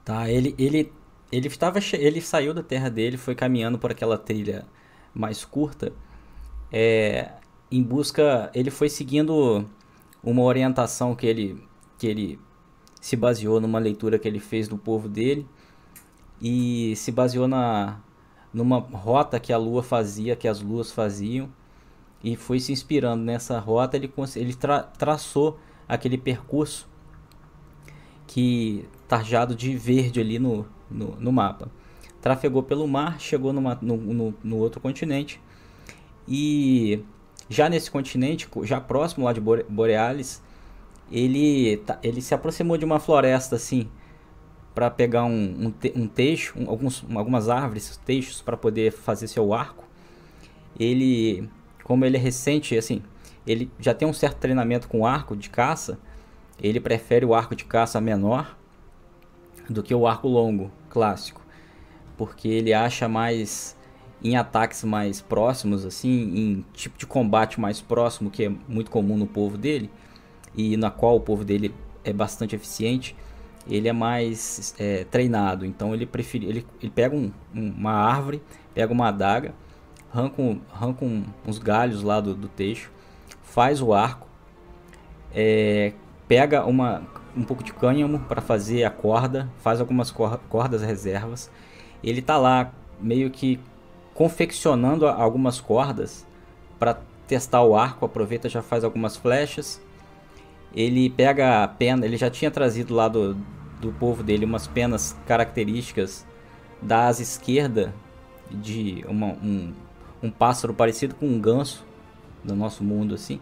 Tá, 0.05 0.31
ele 0.31 0.55
ele 0.57 0.93
ele 1.33 1.49
estava 1.49 1.81
ele 1.95 2.21
saiu 2.21 2.55
da 2.55 2.63
terra 2.63 2.89
dele, 2.89 3.17
foi 3.17 3.35
caminhando 3.35 3.79
por 3.79 3.91
aquela 3.91 4.17
trilha 4.17 4.65
mais 5.13 5.45
curta, 5.45 5.93
é, 6.71 7.31
em 7.77 7.83
busca, 7.83 8.51
ele 8.55 8.71
foi 8.71 8.89
seguindo 8.89 9.65
uma 10.23 10.43
orientação 10.43 11.15
que 11.15 11.27
ele 11.27 11.63
que 11.99 12.07
ele 12.07 12.39
se 13.01 13.17
baseou 13.17 13.61
numa 13.61 13.79
leitura 13.79 14.19
que 14.19 14.27
ele 14.27 14.41
fez 14.41 14.67
do 14.69 14.77
povo 14.77 15.09
dele 15.09 15.47
e 16.41 16.95
se 16.97 17.13
baseou 17.13 17.47
na 17.49 18.01
numa 18.53 18.79
rota 18.79 19.41
que 19.41 19.53
a 19.53 19.59
lua 19.59 19.83
fazia, 19.83 20.37
que 20.37 20.47
as 20.47 20.61
luas 20.61 20.93
faziam 20.93 21.49
e 22.23 22.37
foi 22.37 22.61
se 22.61 22.73
inspirando 22.73 23.23
nessa 23.23 23.59
rota, 23.59 23.97
ele 23.97 24.11
ele 24.37 24.55
tra, 24.55 24.83
traçou 24.83 25.59
aquele 25.89 26.17
percurso 26.17 26.89
que 28.27 28.89
tarjado 29.07 29.55
de 29.55 29.77
verde 29.77 30.21
ali 30.21 30.39
no, 30.39 30.67
no, 30.91 31.17
no 31.17 31.33
mapa. 31.33 31.71
Trafegou 32.21 32.63
pelo 32.63 32.89
mar, 32.89 33.21
chegou 33.21 33.53
numa, 33.53 33.79
no, 33.83 33.97
no, 33.97 34.35
no, 34.43 34.57
outro 34.57 34.81
continente 34.81 35.39
e 36.27 37.05
já 37.49 37.69
nesse 37.69 37.91
continente, 37.91 38.49
já 38.63 38.81
próximo 38.81 39.25
lá 39.25 39.33
de 39.33 39.41
Borealis, 39.41 40.43
ele, 41.11 41.77
tá, 41.79 41.99
ele 42.03 42.21
se 42.21 42.35
aproximou 42.35 42.77
de 42.77 42.85
uma 42.85 42.99
floresta 42.99 43.57
assim 43.57 43.89
para 44.75 44.91
pegar 44.91 45.25
um, 45.25 45.67
um, 45.67 45.71
te, 45.71 45.93
um 45.95 46.09
teixo, 46.09 46.55
um, 46.59 46.69
alguns, 46.69 47.05
algumas 47.15 47.49
árvores, 47.49 48.01
teixos 48.05 48.43
para 48.43 48.57
poder 48.57 48.93
fazer 48.93 49.29
seu 49.29 49.55
arco. 49.55 49.85
Ele, 50.79 51.49
como 51.85 52.05
ele 52.05 52.17
é 52.17 52.21
recente, 52.21 52.77
assim, 52.77 53.03
ele 53.47 53.71
já 53.79 53.95
tem 53.95 54.09
um 54.09 54.13
certo 54.13 54.39
treinamento 54.39 54.89
com 54.89 55.07
arco 55.07 55.37
de 55.37 55.49
caça 55.49 55.99
ele 56.61 56.81
prefere 56.81 57.25
o 57.25 57.35
arco 57.35 57.55
de 57.55 57.65
caça 57.65 58.01
menor 58.01 58.57
do 59.69 59.83
que 59.83 59.95
o 59.95 60.07
arco 60.07 60.29
longo 60.29 60.71
clássico, 60.89 61.41
porque 62.17 62.49
ele 62.49 62.73
acha 62.73 63.09
mais 63.09 63.77
em 64.25 64.37
ataques 64.37 64.83
mais 64.83 65.21
próximos, 65.21 65.85
assim, 65.85 66.09
em 66.35 66.65
tipo 66.73 66.97
de 66.97 67.07
combate 67.07 67.61
mais 67.61 67.83
próximo 67.83 68.31
que 68.31 68.45
é 68.45 68.53
muito 68.67 68.91
comum 68.91 69.19
no 69.19 69.27
povo 69.27 69.59
dele 69.59 69.91
e 70.57 70.79
na 70.79 70.91
qual 70.91 71.17
o 71.17 71.21
povo 71.21 71.45
dele 71.45 71.75
é 72.03 72.11
bastante 72.11 72.57
eficiente, 72.57 73.15
ele 73.69 73.87
é 73.87 73.93
mais 73.93 74.75
é, 74.79 75.05
treinado. 75.05 75.67
Então 75.67 75.93
ele 75.93 76.07
prefere, 76.07 76.47
ele, 76.47 76.67
ele 76.81 76.91
pega 76.91 77.15
um, 77.15 77.31
um, 77.55 77.69
uma 77.71 77.93
árvore, 77.93 78.43
pega 78.73 78.91
uma 78.91 79.09
adaga, 79.09 79.55
arranca, 80.13 80.41
um, 80.41 80.59
arranca 80.73 81.05
uns 81.47 81.59
galhos 81.59 82.03
lá 82.03 82.19
do, 82.19 82.35
do 82.35 82.49
teixo, 82.49 82.91
faz 83.43 83.83
o 83.83 83.93
arco, 83.93 84.27
é, 85.35 85.93
pega 86.27 86.65
uma, 86.65 87.03
um 87.37 87.43
pouco 87.43 87.63
de 87.63 87.75
cânhamo 87.75 88.21
para 88.21 88.41
fazer 88.41 88.85
a 88.85 88.91
corda, 88.91 89.51
faz 89.59 89.81
algumas 89.81 90.11
cordas 90.11 90.81
reservas. 90.81 91.51
Ele 92.03 92.23
tá 92.23 92.39
lá 92.39 92.73
meio 93.01 93.31
que 93.31 93.61
confeccionando 94.15 95.07
algumas 95.07 95.61
cordas 95.61 96.27
para 96.79 96.99
testar 97.27 97.63
o 97.63 97.77
arco, 97.77 98.05
aproveita 98.05 98.49
já 98.49 98.63
faz 98.63 98.85
algumas 98.85 99.17
flechas. 99.17 99.81
Ele 100.75 101.11
pega 101.11 101.63
a 101.63 101.69
pena, 101.69 102.05
ele 102.05 102.17
já 102.17 102.31
tinha 102.31 102.51
trazido 102.51 102.95
lá 102.95 103.09
do, 103.09 103.35
do 103.81 103.93
povo 103.93 104.23
dele 104.23 104.45
umas 104.45 104.67
penas 104.67 105.17
características 105.27 106.27
da 106.81 107.07
asa 107.07 107.23
esquerda 107.23 107.95
de 108.51 109.05
uma, 109.09 109.29
um, 109.29 109.73
um 110.23 110.31
pássaro 110.31 110.75
parecido 110.75 111.15
com 111.15 111.27
um 111.27 111.41
ganso 111.41 111.85
do 112.43 112.55
nosso 112.55 112.85
mundo 112.85 113.15
assim 113.15 113.41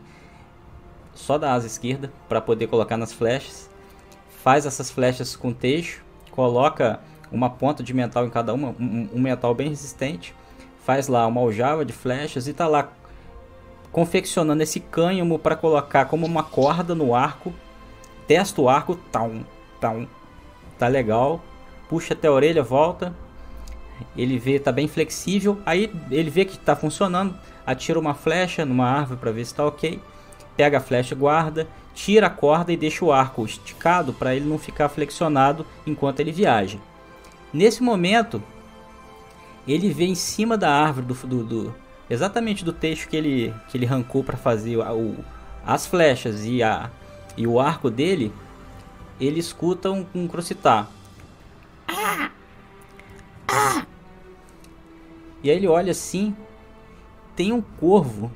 só 1.14 1.38
da 1.38 1.52
asa 1.52 1.66
esquerda 1.66 2.12
para 2.28 2.40
poder 2.40 2.66
colocar 2.66 2.96
nas 2.96 3.12
flechas. 3.12 3.70
Faz 4.42 4.66
essas 4.66 4.90
flechas 4.90 5.36
com 5.36 5.52
teixo, 5.52 6.02
coloca 6.30 7.00
uma 7.30 7.48
ponta 7.48 7.82
de 7.82 7.94
metal 7.94 8.26
em 8.26 8.30
cada 8.30 8.52
uma, 8.52 8.70
um, 8.78 9.08
um 9.14 9.20
metal 9.20 9.54
bem 9.54 9.68
resistente. 9.68 10.34
Faz 10.84 11.08
lá 11.08 11.26
uma 11.26 11.40
aljava 11.40 11.84
de 11.84 11.92
flechas 11.92 12.48
e 12.48 12.52
tá 12.52 12.66
lá 12.66 12.90
confeccionando 13.92 14.62
esse 14.62 14.80
cânhamo 14.80 15.38
para 15.38 15.54
colocar 15.54 16.06
como 16.06 16.26
uma 16.26 16.42
corda 16.42 16.94
no 16.94 17.14
arco. 17.14 17.52
Testa 18.26 18.60
o 18.60 18.68
arco, 18.68 18.96
taum, 19.10 19.44
taum, 19.80 20.06
tá 20.78 20.88
legal, 20.88 21.40
puxa 21.88 22.14
até 22.14 22.28
a 22.28 22.32
orelha, 22.32 22.62
volta. 22.62 23.14
Ele 24.16 24.38
vê, 24.38 24.58
tá 24.58 24.72
bem 24.72 24.88
flexível. 24.88 25.58
Aí 25.64 25.92
ele 26.10 26.30
vê 26.30 26.44
que 26.44 26.58
tá 26.58 26.74
funcionando, 26.74 27.34
atira 27.66 27.98
uma 27.98 28.14
flecha 28.14 28.64
numa 28.64 28.88
árvore 28.88 29.20
para 29.20 29.30
ver 29.30 29.44
se 29.44 29.54
tá 29.54 29.64
ok. 29.64 30.00
Pega 30.56 30.78
a 30.78 30.80
flecha, 30.80 31.14
guarda, 31.14 31.68
tira 31.94 32.26
a 32.26 32.30
corda 32.30 32.72
e 32.72 32.76
deixa 32.76 33.04
o 33.04 33.12
arco 33.12 33.44
esticado 33.44 34.12
para 34.12 34.34
ele 34.34 34.48
não 34.48 34.58
ficar 34.58 34.88
flexionado 34.88 35.64
enquanto 35.86 36.20
ele 36.20 36.32
viaja. 36.32 36.78
Nesse 37.52 37.82
momento, 37.82 38.42
ele 39.66 39.90
vê 39.90 40.04
em 40.04 40.14
cima 40.14 40.56
da 40.58 40.70
árvore 40.70 41.06
do, 41.06 41.14
do, 41.14 41.44
do 41.44 41.74
exatamente 42.10 42.64
do 42.64 42.72
texto 42.72 43.08
que 43.08 43.16
ele 43.16 43.54
que 43.68 43.78
ele 43.78 43.86
arrancou 43.86 44.24
para 44.24 44.36
fazer 44.36 44.76
o, 44.76 45.16
as 45.64 45.86
flechas 45.86 46.44
e 46.44 46.62
a 46.62 46.90
e 47.36 47.46
o 47.46 47.58
arco 47.58 47.90
dele, 47.90 48.32
ele 49.20 49.40
escuta 49.40 49.90
um, 49.90 50.06
um 50.14 50.28
crocitar. 50.28 50.90
Ah! 51.88 52.30
Ah! 53.48 53.86
E 55.42 55.50
aí 55.50 55.56
ele 55.56 55.66
olha 55.66 55.92
assim, 55.92 56.34
tem 57.34 57.52
um 57.52 57.60
corvo. 57.62 58.30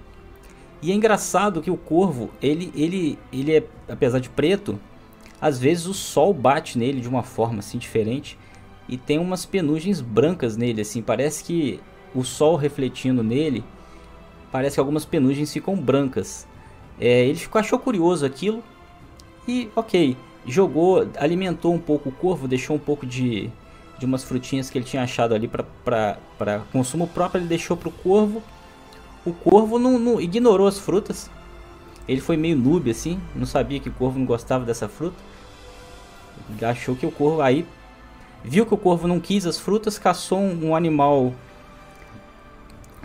E 0.83 0.93
é 0.93 0.95
engraçado 0.95 1.63
que 1.63 1.71
o 1.71 1.77
corvo, 1.77 2.31
ele, 2.41 2.73
ele, 2.75 3.19
ele 3.33 3.57
é, 3.57 3.65
apesar 3.89 4.19
de 4.19 4.29
preto, 4.29 4.79
às 5.41 5.59
vezes 5.59 5.87
o 5.87 5.95
sol 5.95 6.33
bate 6.33 6.79
nele 6.79 7.01
de 7.01 7.09
uma 7.09 7.23
forma 7.23 7.59
assim 7.59 7.79
diferente 7.79 8.39
e 8.89 8.97
tem 8.97 9.19
umas 9.19 9.45
penugens 9.45 10.01
brancas 10.01 10.57
nele, 10.57 10.81
assim, 10.81 11.03
parece 11.03 11.43
que 11.43 11.81
o 12.15 12.25
sol 12.25 12.57
refletindo 12.57 13.23
nele, 13.23 13.65
parece 14.51 14.77
que 14.77 14.81
algumas 14.81 15.05
penugens 15.05 15.53
ficam 15.53 15.77
brancas. 15.77 16.47
É, 16.99 17.27
ele 17.27 17.39
ficou, 17.39 17.61
achou 17.61 17.79
curioso 17.79 18.25
aquilo 18.25 18.63
e, 19.47 19.69
ok, 19.77 20.17
jogou, 20.47 21.09
alimentou 21.19 21.75
um 21.75 21.79
pouco 21.79 22.09
o 22.09 22.13
corvo, 22.13 22.49
deixou 22.49 22.77
um 22.77 22.79
pouco 22.79 23.05
de, 23.05 23.51
de 23.99 24.07
umas 24.07 24.25
frutinhas 24.25 24.71
que 24.71 24.79
ele 24.79 24.85
tinha 24.85 25.03
achado 25.03 25.35
ali 25.35 25.49
para 25.49 26.17
consumo 26.73 27.07
próprio, 27.09 27.41
ele 27.41 27.49
deixou 27.49 27.77
para 27.77 27.89
o 27.89 27.93
corvo. 27.93 28.43
O 29.25 29.33
corvo 29.33 29.79
não, 29.79 29.99
não, 29.99 30.21
ignorou 30.21 30.69
as 30.69 30.79
frutas. 30.79 31.29
Ele 32.09 32.21
foi 32.21 32.37
meio 32.37 32.57
noob 32.57 32.89
assim, 32.89 33.21
não 33.35 33.45
sabia 33.45 33.81
que 33.81 33.89
o 33.89 33.93
corvo 33.93 34.19
não 34.19 34.27
gostava 34.27 34.65
dessa 34.65 34.89
fruta. 34.89 35.17
Achou 36.63 36.95
que 36.95 37.05
o 37.05 37.11
corvo 37.11 37.43
aí 37.43 37.67
viu 38.47 38.65
que 38.65 38.73
o 38.73 38.79
corvo 38.79 39.09
não 39.09 39.19
quis 39.19 39.45
as 39.45 39.59
frutas, 39.59 39.99
caçou 39.99 40.39
um, 40.39 40.69
um 40.69 40.77
animal 40.77 41.35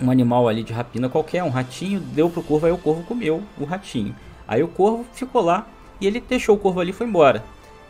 um 0.01 0.09
animal 0.09 0.47
ali 0.47 0.63
de 0.63 0.73
rapina 0.73 1.09
qualquer, 1.09 1.43
um 1.43 1.49
ratinho, 1.49 1.99
deu 1.99 2.29
pro 2.29 2.41
corvo, 2.41 2.65
aí 2.65 2.71
o 2.71 2.77
corvo 2.77 3.03
comeu 3.03 3.43
o 3.59 3.65
ratinho. 3.65 4.15
Aí 4.47 4.63
o 4.63 4.67
corvo 4.67 5.05
ficou 5.13 5.41
lá 5.41 5.67
e 5.99 6.07
ele 6.07 6.19
deixou 6.19 6.55
o 6.55 6.59
corvo 6.59 6.79
ali 6.79 6.89
e 6.89 6.93
foi 6.93 7.07
embora. 7.07 7.43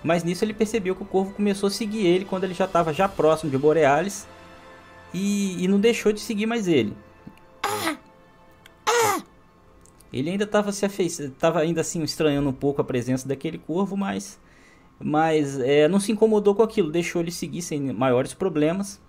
Mas 0.03 0.23
nisso 0.23 0.43
ele 0.43 0.53
percebeu 0.53 0.95
que 0.95 1.03
o 1.03 1.05
corvo 1.05 1.33
começou 1.33 1.67
a 1.67 1.71
seguir 1.71 2.05
ele 2.05 2.25
quando 2.25 2.43
ele 2.43 2.53
já 2.53 2.65
estava 2.65 2.93
já 2.93 3.07
próximo 3.07 3.49
de 3.49 3.57
Borealis 3.57 4.27
e, 5.13 5.63
e, 5.63 5.67
não 5.67 5.79
deixou 5.79 6.11
de 6.11 6.19
seguir 6.19 6.45
mais 6.45 6.67
ele. 6.67 6.95
Ele 10.11 10.29
ainda 10.29 10.43
estava 10.43 10.71
se 10.73 10.85
estava 10.85 11.59
ainda 11.59 11.79
assim 11.79 12.03
estranhando 12.03 12.49
um 12.49 12.53
pouco 12.53 12.81
a 12.81 12.83
presença 12.83 13.27
daquele 13.27 13.57
corvo, 13.57 13.95
mas 13.95 14.37
mas 15.03 15.59
é, 15.59 15.87
não 15.87 15.99
se 15.99 16.11
incomodou 16.11 16.55
com 16.55 16.63
aquilo, 16.63 16.91
deixou 16.91 17.21
ele 17.21 17.31
seguir 17.31 17.61
sem 17.61 17.93
maiores 17.93 18.33
problemas 18.33 19.01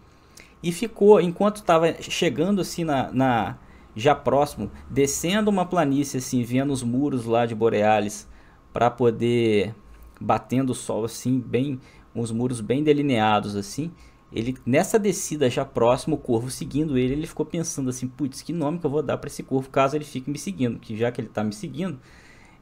e 0.63 0.71
ficou 0.71 1.21
enquanto 1.21 1.57
estava 1.57 1.93
chegando 2.01 2.61
assim 2.61 2.85
na, 2.85 3.11
na, 3.13 3.59
já 3.95 4.15
próximo, 4.15 4.71
descendo 4.89 5.51
uma 5.51 5.67
planície 5.67 6.19
assim, 6.19 6.43
vendo 6.43 6.73
os 6.73 6.83
muros 6.83 7.27
lá 7.27 7.45
de 7.45 7.55
Borealis 7.55 8.29
para 8.73 8.91
poder 8.91 9.75
batendo 10.21 10.71
o 10.71 10.75
sol 10.75 11.05
assim, 11.05 11.39
bem 11.41 11.81
uns 12.15 12.31
muros 12.31 12.61
bem 12.61 12.83
delineados 12.83 13.57
assim. 13.57 13.91
Ele 14.33 14.57
nessa 14.65 14.99
descida 14.99 15.51
já 15.51 15.65
próximo, 15.65 16.17
o 16.17 16.19
corvo 16.19 16.51
seguindo 16.51 16.97
ele, 16.97 17.13
ele 17.13 17.27
ficou 17.27 17.45
pensando 17.45 17.91
assim, 17.91 18.09
putz, 18.09 18.41
que 18.41 18.53
nome 18.53 18.79
que 18.79 18.87
eu 18.87 18.91
vou 18.91 19.03
dar 19.03 19.19
para 19.19 19.29
esse 19.29 19.43
corvo 19.43 19.69
caso 19.69 19.97
ele 19.97 20.05
fique 20.05 20.31
me 20.31 20.39
seguindo, 20.39 20.79
que 20.79 20.97
já 20.97 21.13
que 21.13 21.21
ele 21.21 21.29
está 21.29 21.45
me 21.45 21.53
seguindo, 21.53 21.99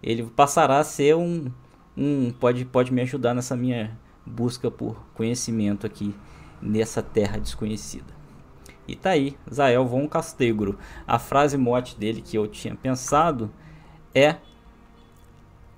ele 0.02 0.24
passará 0.34 0.78
a 0.78 0.84
ser 0.84 1.14
um 1.14 1.46
um 2.00 2.30
pode 2.30 2.64
pode 2.64 2.90
me 2.90 3.02
ajudar 3.02 3.34
nessa 3.34 3.54
minha 3.54 3.96
busca 4.24 4.70
por 4.70 4.96
conhecimento 5.12 5.86
aqui 5.86 6.14
nessa 6.62 7.02
terra 7.02 7.38
desconhecida. 7.38 8.18
E 8.88 8.96
tá 8.96 9.10
aí, 9.10 9.36
Zael 9.52 9.86
von 9.86 10.08
Castegro. 10.08 10.78
A 11.06 11.18
frase 11.18 11.58
mote 11.58 11.96
dele 11.98 12.22
que 12.22 12.36
eu 12.36 12.48
tinha 12.48 12.74
pensado 12.74 13.50
é 14.14 14.36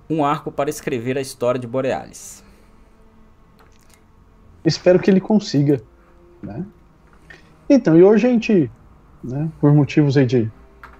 um 0.09 0.23
arco 0.23 0.51
para 0.51 0.69
escrever 0.69 1.17
a 1.17 1.21
história 1.21 1.59
de 1.59 1.67
Borealis. 1.67 2.43
Espero 4.63 4.99
que 4.99 5.11
ele 5.11 5.19
consiga, 5.19 5.81
né? 6.41 6.65
Então, 7.69 7.97
e 7.97 8.03
hoje 8.03 8.27
a 8.27 8.29
gente, 8.31 8.71
né, 9.23 9.51
por 9.59 9.73
motivos 9.73 10.15
aí 10.15 10.25
de 10.25 10.51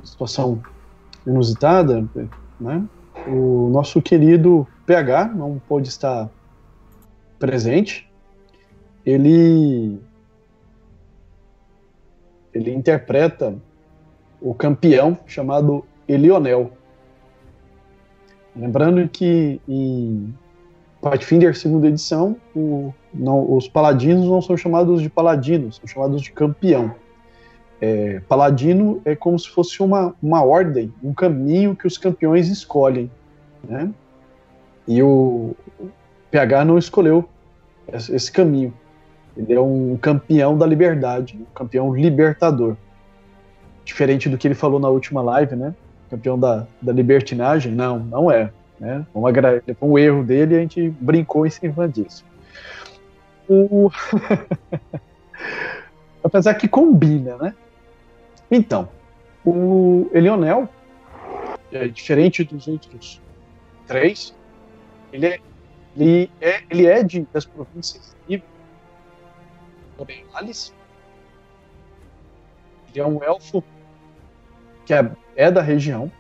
situação 0.04 0.62
inusitada, 1.26 2.08
né, 2.60 2.88
o 3.28 3.70
nosso 3.70 4.02
querido 4.02 4.68
PH 4.86 5.26
não 5.36 5.62
pôde 5.68 5.88
estar 5.88 6.30
presente. 7.40 8.10
Ele 9.06 10.00
ele 12.54 12.72
interpreta 12.72 13.56
o 14.40 14.54
campeão 14.54 15.18
chamado 15.26 15.84
Elionel. 16.08 16.72
Lembrando 18.56 19.08
que 19.10 19.60
em 19.68 20.34
Pathfinder 21.02 21.56
segunda 21.58 21.88
edição, 21.88 22.38
o, 22.56 22.94
não, 23.14 23.52
os 23.56 23.68
paladinos 23.68 24.28
não 24.28 24.42
são 24.42 24.56
chamados 24.56 25.02
de 25.02 25.10
paladinos, 25.10 25.78
são 25.78 25.88
chamados 25.88 26.22
de 26.22 26.32
campeão. 26.32 26.96
É, 27.86 28.22
paladino 28.30 29.02
é 29.04 29.14
como 29.14 29.38
se 29.38 29.50
fosse 29.50 29.84
uma, 29.84 30.16
uma 30.24 30.42
ordem, 30.42 30.94
um 31.04 31.14
caminho 31.14 31.76
que 31.76 31.86
os 31.86 31.98
campeões 31.98 32.48
escolhem. 32.48 33.12
Né? 33.62 33.92
E 34.88 35.04
o 35.04 35.54
PH 36.32 36.64
não 36.64 36.78
escolheu 36.78 37.28
esse 37.92 38.32
caminho. 38.32 38.74
Ele 39.36 39.54
é 39.54 39.60
um 39.60 39.98
campeão 40.02 40.58
da 40.58 40.66
liberdade, 40.66 41.38
um 41.38 41.44
campeão 41.54 41.94
libertador. 41.94 42.78
Diferente 43.84 44.30
do 44.30 44.38
que 44.38 44.48
ele 44.48 44.56
falou 44.56 44.80
na 44.80 44.88
última 44.88 45.22
live, 45.22 45.58
né? 45.58 45.76
Campeão 46.10 46.40
da, 46.40 46.66
da 46.82 46.94
libertinagem. 46.94 47.74
Não, 47.74 48.00
não 48.00 48.32
é. 48.32 48.50
Né? 48.80 49.06
Foi 49.12 49.90
um 49.90 49.98
erro 49.98 50.24
dele 50.24 50.56
a 50.56 50.60
gente 50.60 50.90
brincou 51.02 51.46
em 51.46 51.50
cima 51.50 51.86
disso. 51.90 52.24
O... 53.50 53.92
Apesar 56.24 56.54
que 56.54 56.70
combina, 56.70 57.36
né? 57.36 57.54
Então, 58.56 58.88
o 59.46 60.10
Elionel, 60.14 60.70
é 61.72 61.88
diferente 61.88 62.44
dos 62.44 62.68
outros 62.68 63.22
três, 63.88 64.36
ele 65.12 65.26
é, 65.26 65.40
ele 65.98 66.30
é, 66.40 66.64
ele 66.70 66.86
é 66.86 67.04
de, 67.04 67.28
das 67.34 67.46
províncias 67.46 68.14
Borealis. 69.98 70.74
Ele 72.90 73.00
é 73.00 73.06
um 73.06 73.24
elfo 73.24 73.64
que 74.86 74.94
é, 74.94 75.10
é 75.36 75.52
da 75.52 75.62
região. 75.62 76.12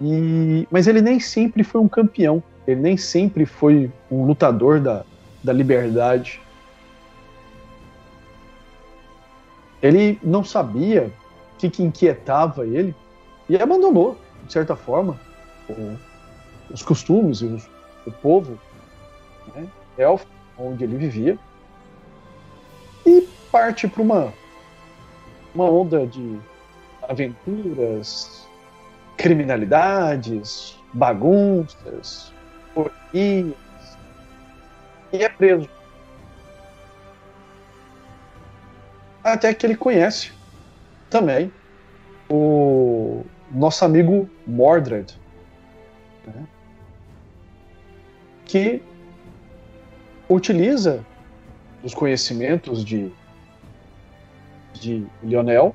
E, 0.00 0.66
mas 0.70 0.86
ele 0.86 1.00
nem 1.00 1.18
sempre 1.18 1.64
foi 1.64 1.80
um 1.80 1.88
campeão. 1.88 2.42
Ele 2.66 2.80
nem 2.80 2.96
sempre 2.96 3.46
foi 3.46 3.90
um 4.10 4.26
lutador 4.26 4.80
da, 4.80 5.04
da 5.42 5.52
liberdade. 5.52 6.40
Ele 9.82 10.18
não 10.22 10.42
sabia 10.42 11.12
o 11.54 11.58
que, 11.58 11.70
que 11.70 11.82
inquietava 11.82 12.66
ele 12.66 12.94
e 13.48 13.56
abandonou, 13.56 14.18
de 14.44 14.52
certa 14.52 14.74
forma, 14.74 15.18
o, 15.68 15.96
os 16.70 16.82
costumes 16.82 17.40
e 17.40 17.46
os, 17.46 17.68
o 18.06 18.10
povo 18.10 18.58
né, 19.54 19.66
elfo 19.98 20.26
onde 20.58 20.84
ele 20.84 20.96
vivia 20.96 21.38
e 23.04 23.28
parte 23.52 23.86
para 23.86 24.02
uma, 24.02 24.32
uma 25.54 25.64
onda 25.64 26.06
de 26.06 26.38
aventuras, 27.08 28.46
criminalidades, 29.16 30.78
bagunças, 30.92 32.32
porquias, 32.74 33.54
e 35.12 35.22
é 35.22 35.28
preso. 35.28 35.68
Até 39.26 39.52
que 39.52 39.66
ele 39.66 39.76
conhece 39.76 40.30
também 41.10 41.52
o 42.30 43.24
nosso 43.50 43.84
amigo 43.84 44.30
Mordred, 44.46 45.18
né? 46.24 46.46
que 48.44 48.80
utiliza 50.28 51.04
os 51.82 51.92
conhecimentos 51.92 52.84
de, 52.84 53.10
de 54.74 55.04
Lionel 55.20 55.74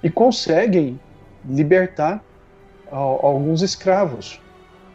e 0.00 0.08
conseguem 0.08 1.00
libertar 1.44 2.22
alguns 2.92 3.60
escravos, 3.60 4.40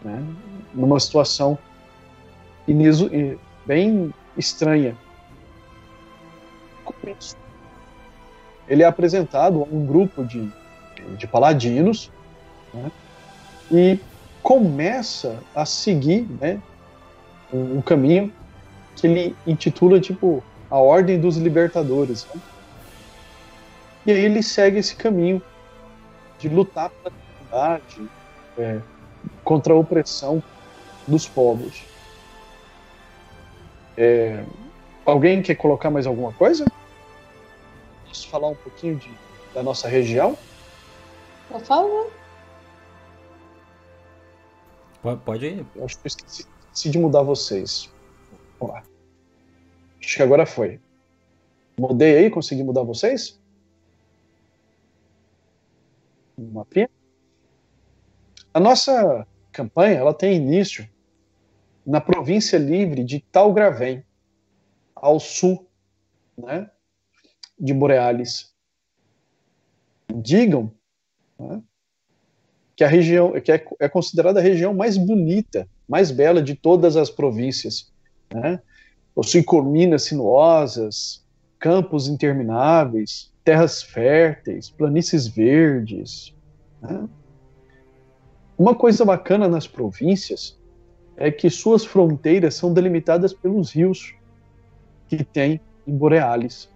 né? 0.05 0.25
numa 0.73 1.01
situação 1.01 1.59
bem 3.65 4.13
estranha. 4.37 4.95
Ele 8.67 8.83
é 8.83 8.85
apresentado 8.85 9.61
a 9.61 9.75
um 9.75 9.85
grupo 9.85 10.23
de, 10.23 10.49
de 11.17 11.27
paladinos 11.27 12.11
né, 12.73 12.91
e 13.71 13.99
começa 14.41 15.39
a 15.55 15.65
seguir 15.65 16.27
né, 16.39 16.61
um, 17.53 17.77
um, 17.77 17.81
caminho 17.81 18.31
que 18.95 19.07
ele 19.07 19.35
intitula 19.45 19.99
tipo 19.99 20.43
a 20.69 20.77
Ordem 20.77 21.19
dos 21.19 21.37
Libertadores. 21.37 22.27
Né? 22.33 22.41
E 24.05 24.11
aí 24.11 24.25
ele 24.25 24.43
segue 24.43 24.79
esse 24.79 24.95
caminho 24.95 25.41
de 26.39 26.49
lutar 26.49 26.89
pela 26.89 27.15
liberdade, 27.15 28.09
é, 28.57 28.79
contra 29.43 29.73
a 29.73 29.77
opressão 29.77 30.43
dos 31.07 31.27
povos. 31.27 31.83
É, 33.97 34.43
alguém 35.05 35.41
quer 35.41 35.55
colocar 35.55 35.89
mais 35.89 36.07
alguma 36.07 36.33
coisa? 36.33 36.65
Posso 38.13 38.27
falar 38.27 38.49
um 38.49 38.55
pouquinho 38.55 38.95
de, 38.95 39.09
da 39.55 39.63
nossa 39.63 39.87
região? 39.87 40.37
Por 41.49 41.59
favor. 41.61 42.13
Pode 45.25 45.47
ir. 45.47 45.65
Eu 45.75 45.83
acho 45.83 45.97
que 45.97 46.05
eu 46.05 46.07
esqueci, 46.09 46.47
esqueci 46.67 46.89
de 46.91 46.99
mudar 46.99 47.23
vocês. 47.23 47.91
Vamos 48.59 48.75
lá. 48.75 48.83
Acho 49.99 50.15
que 50.15 50.21
agora 50.21 50.45
foi. 50.45 50.79
Mudei 51.75 52.19
aí, 52.19 52.29
consegui 52.29 52.61
mudar 52.63 52.83
vocês? 52.83 53.41
Um 56.37 56.51
mapinha? 56.51 56.87
A 58.53 58.59
nossa 58.59 59.25
campanha 59.51 59.97
ela 59.97 60.13
tem 60.13 60.35
início 60.35 60.87
na 61.83 61.99
província 61.99 62.59
livre 62.59 63.03
de 63.03 63.21
Talgravém, 63.21 64.05
ao 64.95 65.19
sul 65.19 65.67
né, 66.37 66.69
de 67.63 67.73
Borealis. 67.73 68.53
Digam 70.13 70.69
né, 71.39 71.61
que 72.75 72.83
a 72.83 72.87
região 72.89 73.31
que 73.39 73.53
é, 73.53 73.65
é, 73.79 73.87
considerada 73.87 74.41
a 74.41 74.43
região 74.43 74.73
mais 74.73 74.97
bonita, 74.97 75.65
mais 75.87 76.11
bela 76.11 76.41
de 76.41 76.55
todas 76.55 76.97
as 76.97 77.09
províncias. 77.09 77.89
Né? 78.33 78.59
Possui 79.15 79.43
colinas 79.43 80.03
sinuosas, 80.03 81.25
campos 81.57 82.09
intermináveis, 82.09 83.31
terras 83.45 83.81
férteis, 83.81 84.69
planícies 84.69 85.25
verdes. 85.25 86.35
Né? 86.81 87.07
Uma 88.57 88.75
coisa 88.75 89.05
bacana 89.05 89.47
nas 89.47 89.67
províncias 89.67 90.59
é 91.15 91.31
que 91.31 91.49
suas 91.49 91.85
fronteiras 91.85 92.55
são 92.55 92.73
delimitadas 92.73 93.33
pelos 93.33 93.71
rios 93.71 94.13
que 95.07 95.23
tem 95.23 95.61
em 95.87 95.95
Borealis. 95.95 96.72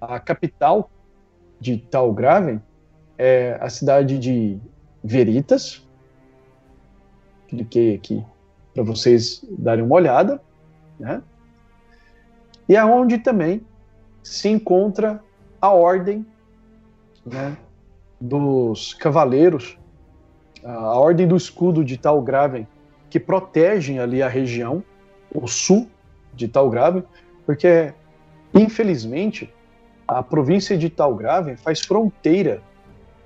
A 0.00 0.18
capital 0.18 0.90
de 1.60 1.76
Talgraven 1.76 2.60
é 3.18 3.58
a 3.60 3.68
cidade 3.68 4.18
de 4.18 4.58
Veritas. 5.02 5.86
Cliquei 7.48 7.94
aqui 7.94 8.24
para 8.72 8.82
vocês 8.82 9.44
darem 9.50 9.84
uma 9.84 9.94
olhada. 9.94 10.40
Né? 10.98 11.22
E 12.68 12.76
aonde 12.76 13.16
é 13.16 13.18
também 13.18 13.66
se 14.22 14.48
encontra 14.48 15.22
a 15.60 15.70
ordem 15.70 16.24
né, 17.26 17.56
dos 18.20 18.94
cavaleiros 18.94 19.78
a 20.64 20.98
Ordem 20.98 21.26
do 21.26 21.36
Escudo 21.36 21.84
de 21.84 21.96
Talgraven, 21.96 22.66
que 23.08 23.18
protegem 23.18 23.98
ali 23.98 24.22
a 24.22 24.28
região, 24.28 24.82
o 25.34 25.46
sul 25.46 25.88
de 26.34 26.48
Talgraven, 26.48 27.02
porque, 27.46 27.92
infelizmente, 28.54 29.52
a 30.10 30.24
província 30.24 30.76
de 30.76 30.90
Talgraven 30.90 31.56
faz 31.56 31.80
fronteira 31.80 32.60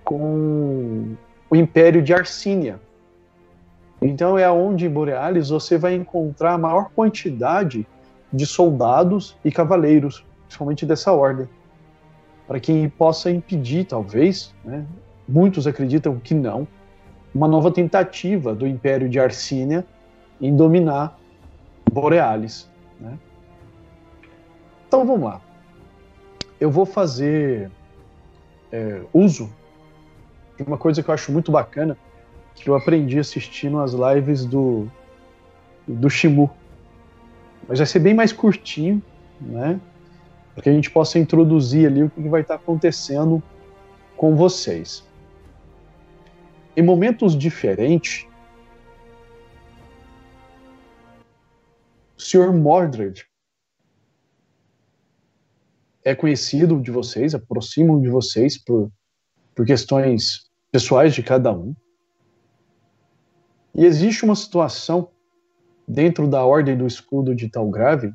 com 0.04 1.14
o 1.48 1.56
Império 1.56 2.02
de 2.02 2.12
Arsínia. 2.12 2.78
Então 4.02 4.38
é 4.38 4.50
onde 4.50 4.84
em 4.84 4.90
Borealis 4.90 5.48
você 5.48 5.78
vai 5.78 5.94
encontrar 5.94 6.52
a 6.52 6.58
maior 6.58 6.90
quantidade 6.90 7.86
de 8.30 8.44
soldados 8.44 9.34
e 9.42 9.50
cavaleiros, 9.50 10.22
principalmente 10.42 10.84
dessa 10.84 11.10
ordem, 11.10 11.48
para 12.46 12.60
que 12.60 12.88
possa 12.98 13.30
impedir, 13.30 13.86
talvez, 13.86 14.54
né? 14.62 14.84
muitos 15.26 15.66
acreditam 15.66 16.18
que 16.18 16.34
não, 16.34 16.68
uma 17.34 17.48
nova 17.48 17.70
tentativa 17.70 18.54
do 18.54 18.66
Império 18.66 19.08
de 19.08 19.18
Arsínia 19.18 19.86
em 20.38 20.54
dominar 20.54 21.18
Borealis. 21.90 22.68
Né? 23.00 23.18
Então 24.86 25.06
vamos 25.06 25.24
lá. 25.24 25.40
Eu 26.64 26.70
vou 26.70 26.86
fazer 26.86 27.70
é, 28.72 29.02
uso 29.12 29.52
de 30.56 30.62
uma 30.62 30.78
coisa 30.78 31.02
que 31.02 31.10
eu 31.10 31.14
acho 31.14 31.30
muito 31.30 31.52
bacana, 31.52 31.94
que 32.54 32.70
eu 32.70 32.74
aprendi 32.74 33.18
assistindo 33.18 33.80
as 33.80 33.92
lives 33.92 34.46
do, 34.46 34.88
do 35.86 36.08
Shimu. 36.08 36.50
Mas 37.68 37.80
vai 37.80 37.86
ser 37.86 37.98
bem 37.98 38.14
mais 38.14 38.32
curtinho, 38.32 39.02
né? 39.38 39.78
Para 40.54 40.62
que 40.62 40.70
a 40.70 40.72
gente 40.72 40.90
possa 40.90 41.18
introduzir 41.18 41.86
ali 41.86 42.02
o 42.02 42.08
que 42.08 42.28
vai 42.30 42.40
estar 42.40 42.54
acontecendo 42.54 43.42
com 44.16 44.34
vocês 44.34 45.04
em 46.76 46.82
momentos 46.82 47.36
diferentes, 47.36 48.26
o 52.16 52.20
Sr. 52.20 52.52
Mordred 52.52 53.26
é 56.04 56.14
conhecido 56.14 56.80
de 56.80 56.90
vocês, 56.90 57.34
aproximam 57.34 58.00
de 58.00 58.08
vocês 58.08 58.58
por, 58.58 58.92
por 59.54 59.64
questões 59.64 60.50
pessoais 60.70 61.14
de 61.14 61.22
cada 61.22 61.50
um. 61.52 61.74
E 63.74 63.84
existe 63.84 64.24
uma 64.24 64.36
situação 64.36 65.08
dentro 65.88 66.28
da 66.28 66.44
Ordem 66.44 66.76
do 66.76 66.86
Escudo 66.86 67.34
de 67.34 67.48
Talgrave, 67.48 68.12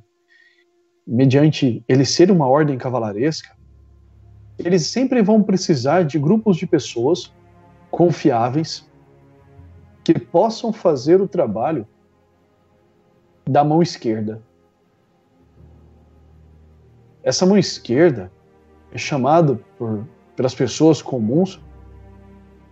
mediante 1.05 1.83
ele 1.87 2.05
ser 2.05 2.29
uma 2.31 2.47
ordem 2.47 2.77
cavalaresca, 2.77 3.57
eles 4.57 4.87
sempre 4.87 5.21
vão 5.23 5.41
precisar 5.41 6.03
de 6.03 6.19
grupos 6.19 6.57
de 6.57 6.67
pessoas 6.67 7.33
confiáveis, 7.89 8.87
que 10.03 10.13
possam 10.19 10.71
fazer 10.71 11.21
o 11.21 11.27
trabalho 11.27 11.87
da 13.47 13.63
mão 13.63 13.81
esquerda. 13.81 14.41
Essa 17.23 17.45
mão 17.45 17.57
esquerda 17.57 18.31
é 18.91 18.97
chamada 18.97 19.59
por, 19.77 20.05
pelas 20.35 20.55
pessoas 20.55 21.01
comuns 21.01 21.61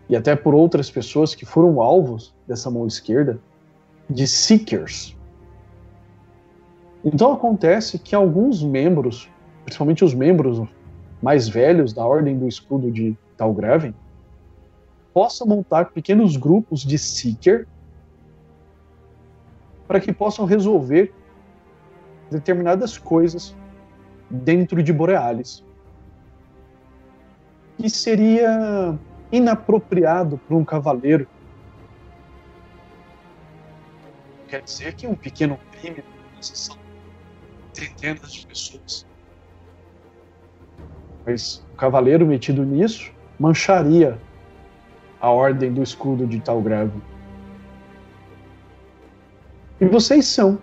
e 0.10 0.16
até 0.16 0.36
por 0.36 0.56
outras 0.56 0.90
pessoas 0.90 1.36
que 1.36 1.46
foram 1.46 1.82
alvos 1.82 2.34
dessa 2.48 2.72
mão 2.72 2.88
esquerda 2.88 3.40
de 4.10 4.26
seekers. 4.26 5.16
Então 7.04 7.34
acontece 7.34 8.00
que 8.00 8.16
alguns 8.16 8.64
membros, 8.64 9.30
principalmente 9.66 10.04
os 10.04 10.14
membros 10.14 10.66
mais 11.22 11.48
velhos 11.48 11.94
da 11.94 12.06
Ordem 12.06 12.38
do 12.38 12.48
Escudo 12.48 12.90
de 12.90 13.18
Talgraven, 13.36 13.94
possa 15.14 15.46
montar 15.46 15.92
pequenos 15.92 16.38
grupos 16.38 16.82
de 16.82 16.98
seeker 16.98 17.68
para 19.88 20.00
que 20.00 20.14
possam 20.14 20.46
resolver 20.46 21.14
determinadas 22.30 22.98
coisas 22.98 23.56
dentro 24.30 24.82
de 24.82 24.92
Borealis. 24.92 25.64
Que 27.78 27.90
seria 27.90 28.98
inapropriado 29.32 30.38
para 30.38 30.56
um 30.56 30.66
cavaleiro. 30.66 31.28
Quer 34.48 34.62
dizer 34.62 34.94
que 34.94 35.06
um 35.06 35.16
pequeno 35.16 35.60
crime 35.72 36.04
são 36.40 36.78
centenas 37.74 38.34
de 38.34 38.48
pessoas. 38.48 39.06
Mas 41.26 41.66
o 41.74 41.76
cavaleiro 41.76 42.26
metido 42.26 42.64
nisso 42.64 43.12
mancharia 43.38 44.18
a 45.20 45.30
ordem 45.30 45.74
do 45.74 45.84
escudo 45.84 46.26
de 46.26 46.40
tal 46.40 46.62
grave. 46.62 47.00
E 49.80 49.86
vocês 49.86 50.26
são 50.26 50.60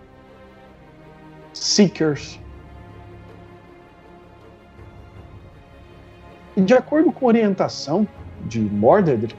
seekers. 1.53 2.39
E 6.55 6.61
de 6.61 6.73
acordo 6.73 7.11
com 7.11 7.25
a 7.25 7.29
orientação 7.29 8.07
de 8.45 8.59
Mordred, 8.59 9.35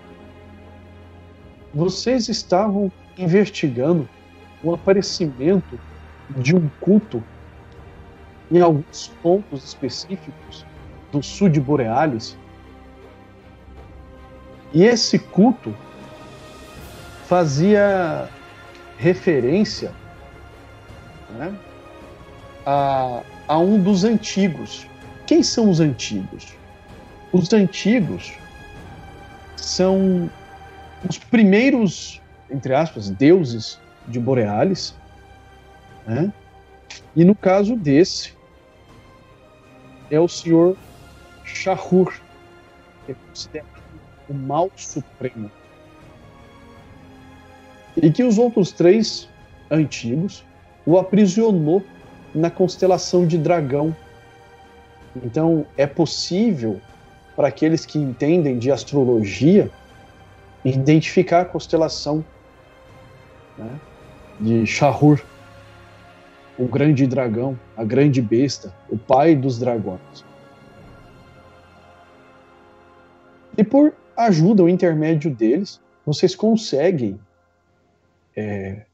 vocês 1.73 2.29
estavam 2.29 2.91
investigando 3.17 4.09
o 4.63 4.75
aparecimento 4.75 5.79
de 6.31 6.55
um 6.55 6.69
culto 6.81 7.23
em 8.51 8.61
alguns 8.61 9.09
pontos 9.23 9.65
específicos 9.65 10.65
do 11.11 11.23
sul 11.23 11.49
de 11.49 11.61
Borealis 11.61 12.37
e 14.73 14.85
esse 14.85 15.19
culto 15.19 15.75
fazia 17.27 18.29
referência 18.99 19.93
né, 21.31 21.55
a, 22.65 23.23
a 23.49 23.59
um 23.59 23.83
dos 23.83 24.05
antigos. 24.05 24.87
Quem 25.27 25.43
são 25.43 25.71
os 25.71 25.81
antigos? 25.81 26.55
Os 27.33 27.53
antigos 27.53 28.33
são 29.57 30.31
os 31.09 31.19
primeiros, 31.19 32.21
entre 32.51 32.75
aspas, 32.75 33.11
deuses 33.11 33.79
de 34.07 34.21
Borealis. 34.21 34.95
Né? 36.07 36.33
E 37.15 37.25
no 37.25 37.35
caso 37.35 37.77
desse, 37.77 38.35
é 40.11 40.21
o 40.21 40.29
senhor 40.29 40.77
Shahur, 41.45 42.13
que 43.05 43.13
é 43.13 43.15
considerado 43.15 43.83
o 44.29 44.35
mal 44.35 44.71
supremo. 44.77 45.51
E 47.97 48.11
que 48.11 48.23
os 48.23 48.39
outros 48.39 48.73
três 48.73 49.29
antigos 49.71 50.45
o 50.85 50.99
aprisionou 50.99 51.83
na 52.35 52.51
constelação 52.51 53.27
de 53.27 53.39
Dragão. 53.39 53.97
Então, 55.25 55.67
é 55.77 55.87
possível 55.87 56.81
para 57.37 57.49
aqueles 57.49 57.85
que 57.85 57.99
entendem 57.99 58.59
de 58.59 58.73
astrologia 58.73 59.71
identificar 60.65 61.43
a 61.43 61.45
constelação 61.45 62.25
né, 63.59 63.79
de 64.41 64.67
Shahur, 64.67 65.23
o 66.59 66.67
grande 66.67 67.07
dragão, 67.07 67.59
a 67.77 67.85
grande 67.85 68.23
besta, 68.23 68.75
o 68.89 68.97
pai 68.97 69.37
dos 69.37 69.59
dragões. 69.59 70.25
E 73.57 73.63
por 73.63 73.95
ajuda, 74.17 74.65
o 74.65 74.69
intermédio 74.69 75.31
deles, 75.31 75.81
vocês 76.05 76.35
conseguem 76.35 77.21
é, 78.35 78.87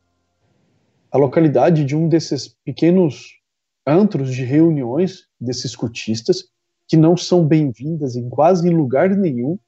a 1.11 1.17
localidade 1.17 1.85
de 1.85 1.95
um 1.95 2.09
desses 2.09 2.49
pequenos 2.65 3.39
antros 3.87 4.35
de 4.35 4.45
reuniões 4.45 5.29
desses 5.41 5.75
cultistas 5.77 6.52
que 6.93 6.97
não 6.99 7.17
são 7.17 7.43
bem-vindas 7.43 8.17
em 8.17 8.29
quase 8.29 8.69
lugar 8.69 9.09
nenhum, 9.17 9.59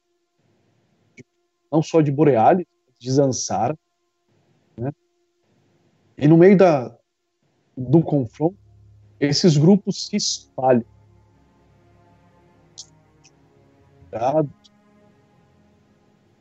não 1.71 1.81
só 1.81 1.99
de 1.99 2.11
Borealis, 2.11 2.67
de 2.99 3.11
Zansara, 3.11 3.75
né? 4.77 4.91
E 6.15 6.27
no 6.27 6.37
meio 6.37 6.55
da, 6.55 6.95
do 7.75 8.03
confronto, 8.03 8.55
esses 9.19 9.57
grupos 9.57 10.05
se 10.05 10.15
espalham. 10.15 10.85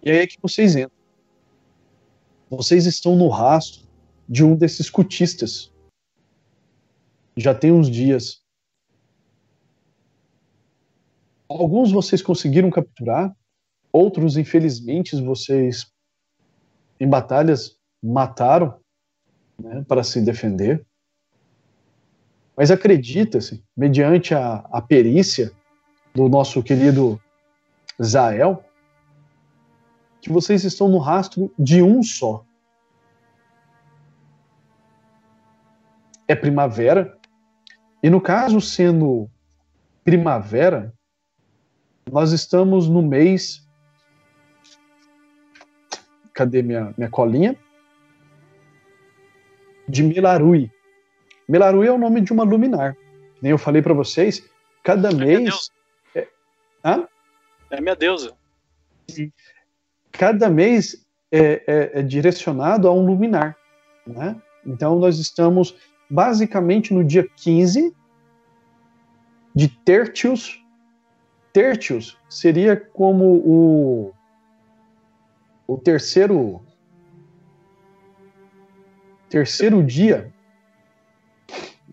E 0.02 0.10
aí 0.10 0.18
é 0.18 0.26
que 0.26 0.36
vocês 0.38 0.76
entram. 0.76 0.98
Vocês 2.50 2.84
estão 2.84 3.16
no 3.16 3.28
rastro 3.28 3.88
de 4.28 4.44
um 4.44 4.54
desses 4.54 4.90
cutistas. 4.90 5.72
Já 7.34 7.54
tem 7.54 7.72
uns 7.72 7.90
dias. 7.90 8.43
Alguns 11.54 11.92
vocês 11.92 12.20
conseguiram 12.20 12.68
capturar, 12.68 13.32
outros, 13.92 14.36
infelizmente, 14.36 15.14
vocês, 15.22 15.86
em 16.98 17.08
batalhas, 17.08 17.78
mataram 18.02 18.80
né, 19.56 19.84
para 19.86 20.02
se 20.02 20.20
defender. 20.20 20.84
Mas 22.56 22.72
acredita-se, 22.72 23.62
mediante 23.76 24.34
a, 24.34 24.66
a 24.72 24.82
perícia 24.82 25.52
do 26.12 26.28
nosso 26.28 26.60
querido 26.60 27.20
Zael, 28.02 28.64
que 30.20 30.32
vocês 30.32 30.64
estão 30.64 30.88
no 30.88 30.98
rastro 30.98 31.52
de 31.56 31.80
um 31.84 32.02
só. 32.02 32.44
É 36.26 36.34
primavera, 36.34 37.16
e 38.02 38.10
no 38.10 38.20
caso 38.20 38.60
sendo 38.60 39.30
primavera, 40.02 40.92
nós 42.10 42.32
estamos 42.32 42.88
no 42.88 43.02
mês. 43.02 43.66
Cadê 46.32 46.62
minha, 46.62 46.94
minha 46.96 47.10
colinha? 47.10 47.56
De 49.88 50.02
Milarui. 50.02 50.70
Milarui 51.48 51.86
é 51.86 51.92
o 51.92 51.98
nome 51.98 52.20
de 52.20 52.32
uma 52.32 52.44
luminar. 52.44 52.96
Nem 53.40 53.50
eu 53.50 53.58
falei 53.58 53.82
para 53.82 53.92
vocês, 53.92 54.42
cada 54.82 55.10
é 55.10 55.14
mês. 55.14 55.70
É... 56.14 56.26
Hã? 56.84 57.06
é 57.70 57.80
minha 57.80 57.94
deusa 57.94 58.34
cada 60.12 60.48
mês 60.48 61.04
é, 61.30 61.62
é, 61.66 62.00
é 62.00 62.02
direcionado 62.02 62.88
a 62.88 62.92
um 62.92 63.04
luminar. 63.04 63.56
Né? 64.06 64.40
Então, 64.64 64.98
nós 64.98 65.18
estamos 65.18 65.76
basicamente 66.08 66.94
no 66.94 67.04
dia 67.04 67.28
15 67.36 67.94
de 69.54 69.68
Tertius. 69.68 70.62
Tertius 71.54 72.18
seria 72.28 72.76
como 72.76 73.36
o, 73.36 74.12
o 75.68 75.78
terceiro 75.78 76.60
terceiro 79.30 79.82
dia 79.82 80.30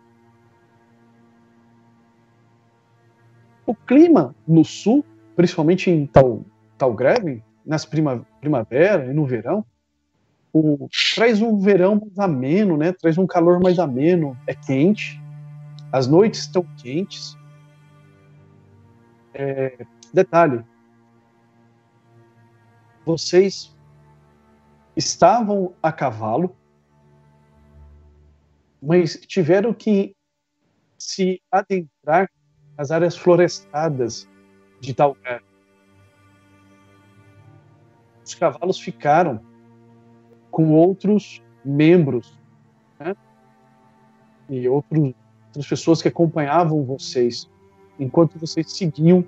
O 3.70 3.76
clima 3.76 4.36
no 4.48 4.66
sul, 4.66 5.06
principalmente 5.36 5.92
em 5.92 6.08
Tal, 6.08 6.44
Talgreve, 6.76 7.44
nas 7.64 7.86
prima, 7.86 8.26
primavera 8.42 9.06
e 9.06 9.14
no 9.14 9.28
verão, 9.28 9.64
o, 10.52 10.90
traz 11.14 11.40
um 11.40 11.60
verão 11.60 11.94
mais 11.94 12.18
ameno, 12.18 12.76
né? 12.76 12.92
Traz 12.94 13.16
um 13.20 13.28
calor 13.28 13.60
mais 13.60 13.78
ameno, 13.78 14.36
é 14.48 14.56
quente, 14.56 15.22
as 15.92 16.08
noites 16.08 16.40
estão 16.40 16.66
quentes. 16.78 17.38
É, 19.36 19.86
detalhe, 20.12 20.66
vocês 23.06 23.72
estavam 24.96 25.76
a 25.84 25.92
cavalo, 25.92 26.56
mas 28.82 29.16
tiveram 29.28 29.72
que 29.76 30.16
se 30.98 31.40
adentrar 31.52 32.32
nas 32.80 32.92
áreas 32.92 33.18
florestadas 33.18 34.26
de 34.80 34.94
tal 34.94 35.10
lugar. 35.10 35.44
Os 38.26 38.34
cavalos 38.34 38.80
ficaram 38.80 39.42
com 40.50 40.72
outros 40.72 41.44
membros 41.66 42.40
né? 42.98 43.14
e 44.48 44.70
outros, 44.70 45.14
outras 45.48 45.68
pessoas 45.68 46.02
que 46.02 46.08
acompanhavam 46.08 46.82
vocês 46.86 47.50
enquanto 48.00 48.40
vocês 48.40 48.72
seguiam 48.72 49.28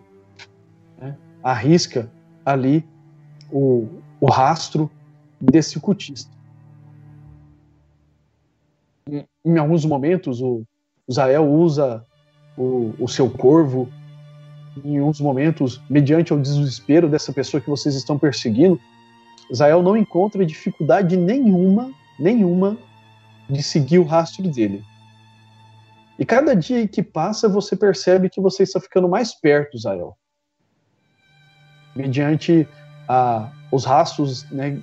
né, 0.97 1.17
a 1.43 1.53
risca 1.53 2.09
ali 2.45 2.87
o, 3.51 3.85
o 4.21 4.31
rastro 4.31 4.89
desse 5.41 5.77
cultista. 5.77 6.31
Em, 9.09 9.27
em 9.43 9.57
alguns 9.57 9.83
momentos, 9.83 10.41
o, 10.41 10.63
o 11.05 11.11
Zael 11.11 11.51
usa 11.51 12.07
o, 12.57 12.93
o 12.99 13.07
seu 13.07 13.29
corvo, 13.29 13.89
em 14.83 14.99
alguns 14.99 15.19
momentos, 15.19 15.81
mediante 15.89 16.33
o 16.33 16.41
desespero 16.41 17.09
dessa 17.09 17.33
pessoa 17.33 17.59
que 17.59 17.69
vocês 17.69 17.95
estão 17.95 18.17
perseguindo, 18.17 18.79
Zael 19.53 19.83
não 19.83 19.97
encontra 19.97 20.45
dificuldade 20.45 21.17
nenhuma, 21.17 21.91
nenhuma, 22.17 22.77
de 23.49 23.61
seguir 23.61 23.99
o 23.99 24.05
rastro 24.05 24.47
dele. 24.47 24.83
E 26.17 26.25
cada 26.25 26.55
dia 26.55 26.87
que 26.87 27.03
passa, 27.03 27.49
você 27.49 27.75
percebe 27.75 28.29
que 28.29 28.39
você 28.39 28.63
está 28.63 28.79
ficando 28.79 29.09
mais 29.09 29.33
perto, 29.33 29.77
Zael. 29.77 30.15
Mediante 31.95 32.67
a, 33.09 33.51
os 33.71 33.83
rastros, 33.83 34.49
né, 34.51 34.81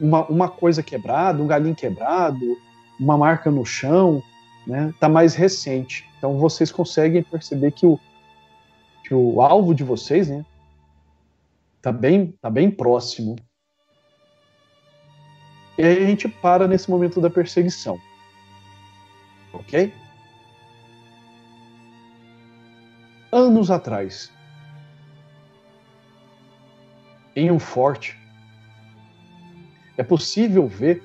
uma, 0.00 0.24
uma 0.26 0.48
coisa 0.48 0.82
quebrada, 0.82 1.42
um 1.42 1.46
galinho 1.46 1.74
quebrado, 1.74 2.56
uma 2.98 3.18
marca 3.18 3.50
no 3.50 3.66
chão, 3.66 4.22
né, 4.66 4.94
tá 4.98 5.08
mais 5.08 5.34
recente. 5.34 6.07
Então 6.18 6.36
vocês 6.38 6.70
conseguem 6.72 7.22
perceber 7.22 7.72
que 7.72 7.86
o, 7.86 7.98
que 9.04 9.14
o 9.14 9.40
alvo 9.40 9.74
de 9.74 9.84
vocês, 9.84 10.28
né, 10.28 10.44
tá 11.80 11.92
bem, 11.92 12.32
tá 12.42 12.50
bem 12.50 12.70
próximo. 12.70 13.36
E 15.78 15.82
aí 15.82 16.02
a 16.02 16.06
gente 16.06 16.28
para 16.28 16.66
nesse 16.66 16.90
momento 16.90 17.20
da 17.20 17.30
perseguição. 17.30 18.00
Ok? 19.52 19.94
Anos 23.30 23.70
atrás, 23.70 24.32
em 27.36 27.50
um 27.50 27.58
forte. 27.58 28.18
É 29.96 30.02
possível 30.02 30.66
ver 30.66 31.02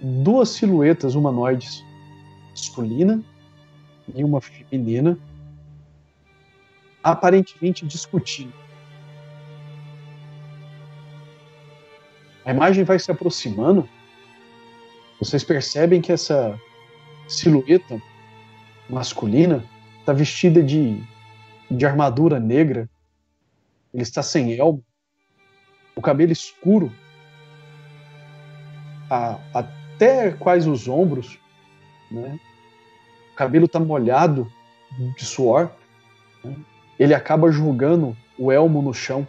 duas 0.00 0.50
silhuetas 0.50 1.14
humanoides, 1.14 1.84
masculina 2.52 3.22
e 4.14 4.22
uma 4.22 4.40
feminina, 4.40 5.18
aparentemente 7.02 7.86
discutindo. 7.86 8.52
A 12.44 12.50
imagem 12.50 12.84
vai 12.84 12.98
se 12.98 13.10
aproximando. 13.10 13.88
Vocês 15.18 15.42
percebem 15.42 16.00
que 16.00 16.12
essa 16.12 16.58
silhueta 17.28 18.00
masculina 18.88 19.64
está 20.00 20.12
vestida 20.12 20.62
de, 20.62 21.00
de 21.70 21.86
armadura 21.86 22.38
negra. 22.38 22.90
Ele 23.94 24.02
está 24.02 24.22
sem 24.22 24.54
elmo, 24.54 24.84
o 25.94 26.00
cabelo 26.00 26.32
escuro, 26.32 26.92
a, 29.08 29.38
até 29.54 30.32
quase 30.32 30.68
os 30.68 30.88
ombros, 30.88 31.38
né? 32.12 32.38
O 33.32 33.36
cabelo 33.36 33.64
está 33.64 33.80
molhado 33.80 34.50
de 35.16 35.24
suor. 35.24 35.70
Né? 36.44 36.54
Ele 36.98 37.14
acaba 37.14 37.50
jogando 37.50 38.16
o 38.38 38.52
elmo 38.52 38.82
no 38.82 38.92
chão. 38.92 39.26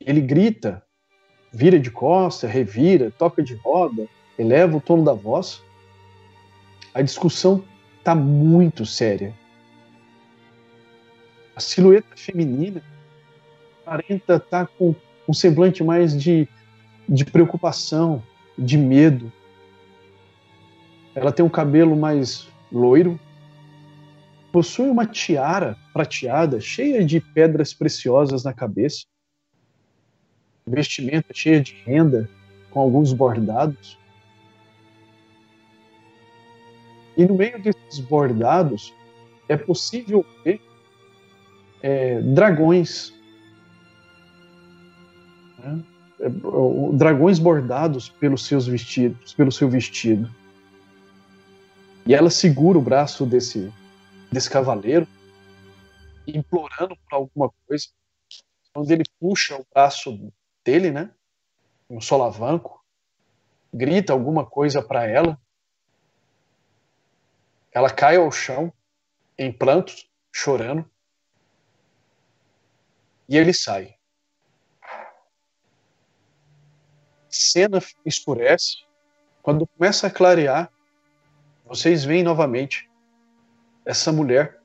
Ele 0.00 0.20
grita, 0.20 0.84
vira 1.50 1.78
de 1.80 1.90
costa, 1.90 2.46
revira, 2.46 3.10
toca 3.10 3.42
de 3.42 3.54
roda, 3.54 4.06
eleva 4.38 4.76
o 4.76 4.80
tom 4.80 5.02
da 5.02 5.14
voz. 5.14 5.62
A 6.92 7.00
discussão 7.00 7.64
está 7.98 8.14
muito 8.14 8.84
séria. 8.84 9.34
A 11.56 11.60
silhueta 11.60 12.16
feminina 12.16 12.82
aparenta 13.82 14.36
estar 14.36 14.66
tá 14.66 14.70
com 14.78 14.94
um 15.28 15.32
semblante 15.32 15.82
mais 15.82 16.20
de, 16.20 16.48
de 17.08 17.24
preocupação, 17.24 18.22
de 18.58 18.76
medo. 18.76 19.32
Ela 21.14 21.32
tem 21.32 21.44
um 21.44 21.50
cabelo 21.50 21.96
mais 21.96 22.48
loiro, 22.72 23.18
possui 24.52 24.88
uma 24.88 25.06
tiara 25.06 25.76
prateada 25.92 26.60
cheia 26.60 27.04
de 27.04 27.20
pedras 27.20 27.72
preciosas 27.72 28.44
na 28.44 28.52
cabeça 28.52 29.04
vestimenta 30.66 31.32
cheia 31.32 31.60
de 31.60 31.74
renda, 31.84 32.28
com 32.70 32.80
alguns 32.80 33.12
bordados. 33.12 33.98
E 37.16 37.24
no 37.24 37.34
meio 37.34 37.62
desses 37.62 38.00
bordados 38.00 38.92
é 39.48 39.56
possível 39.56 40.24
ver 40.44 40.60
é, 41.82 42.20
dragões. 42.22 43.12
Né? 45.58 45.84
Dragões 46.94 47.38
bordados 47.38 48.08
pelos 48.08 48.46
seus 48.46 48.66
vestidos, 48.66 49.34
pelo 49.34 49.50
seu 49.50 49.68
vestido. 49.68 50.30
E 52.06 52.14
ela 52.14 52.30
segura 52.30 52.78
o 52.78 52.82
braço 52.82 53.24
desse, 53.24 53.72
desse 54.30 54.48
cavaleiro, 54.48 55.08
implorando 56.26 56.96
por 56.96 57.16
alguma 57.16 57.50
coisa. 57.66 57.86
Quando 58.72 58.90
ele 58.90 59.04
puxa 59.18 59.56
o 59.56 59.66
braço 59.72 60.32
dele, 60.64 60.90
né? 60.90 61.10
Um 61.88 62.00
solavanco, 62.00 62.84
grita 63.72 64.12
alguma 64.12 64.44
coisa 64.44 64.82
para 64.82 65.06
ela. 65.06 65.38
Ela 67.72 67.90
cai 67.90 68.16
ao 68.16 68.30
chão, 68.30 68.72
em 69.36 69.52
prantos, 69.52 70.08
chorando. 70.32 70.88
E 73.28 73.36
ele 73.36 73.52
sai. 73.52 73.93
Cena 77.34 77.82
escurece. 78.06 78.84
Quando 79.42 79.66
começa 79.66 80.06
a 80.06 80.10
clarear, 80.10 80.70
vocês 81.64 82.04
veem 82.04 82.22
novamente 82.22 82.88
essa 83.84 84.12
mulher 84.12 84.60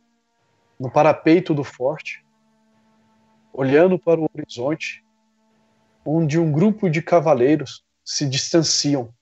no 0.79 0.89
parapeito 0.89 1.53
do 1.53 1.63
forte, 1.63 2.23
olhando 3.51 3.97
para 3.97 4.19
o 4.19 4.29
horizonte, 4.33 5.03
onde 6.05 6.39
um 6.39 6.51
grupo 6.51 6.89
de 6.89 7.01
cavaleiros 7.01 7.83
se 8.05 8.27
distanciam 8.29 9.13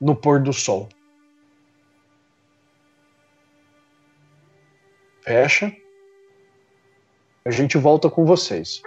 no 0.00 0.14
pôr 0.14 0.42
do 0.42 0.52
sol. 0.52 0.88
Fecha. 5.22 5.74
A 7.44 7.50
gente 7.50 7.78
volta 7.78 8.10
com 8.10 8.24
vocês. 8.24 8.82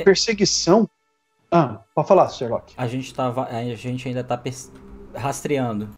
A 0.00 0.04
perseguição. 0.04 0.88
Ah, 1.50 1.80
pode 1.94 2.08
falar, 2.08 2.28
Sherlock. 2.28 2.74
A 2.76 2.86
gente, 2.86 3.14
tava, 3.14 3.44
a 3.44 3.74
gente 3.74 4.06
ainda 4.06 4.22
tá 4.22 4.40
rastreando. 5.14 5.88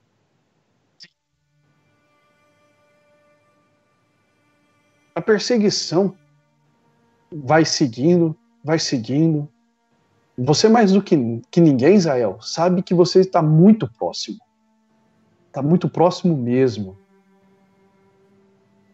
A 5.14 5.20
perseguição 5.20 6.16
vai 7.32 7.64
seguindo, 7.64 8.36
vai 8.64 8.78
seguindo. 8.78 9.48
Você 10.38 10.68
mais 10.68 10.92
do 10.92 11.03
que, 11.03 11.42
que 11.51 11.61
ninguém, 11.61 11.96
Israel, 11.96 12.40
sabe 12.40 12.82
que 12.82 12.94
você 12.94 13.20
está 13.20 13.42
muito 13.42 13.88
próximo. 13.88 14.38
Está 15.48 15.62
muito 15.62 15.88
próximo 15.88 16.36
mesmo. 16.36 16.96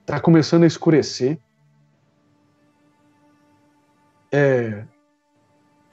Está 0.00 0.18
começando 0.18 0.64
a 0.64 0.66
escurecer. 0.66 1.38
É, 4.32 4.84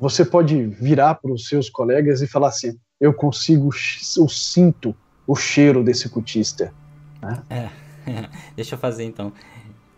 você 0.04 0.26
pode 0.26 0.66
virar 0.66 1.16
para 1.16 1.32
os 1.32 1.48
seus 1.48 1.70
colegas 1.70 2.22
e 2.22 2.28
falar 2.28 2.50
assim: 2.50 2.78
eu 3.00 3.14
consigo, 3.14 3.70
eu 4.18 4.28
sinto 4.28 4.94
o 5.26 5.34
cheiro 5.34 5.82
desse 5.82 6.10
cutista. 6.10 6.74
Né? 7.22 7.42
É, 7.50 7.70
deixa 8.54 8.76
eu 8.76 8.80
fazer 8.80 9.06
então. 9.06 9.32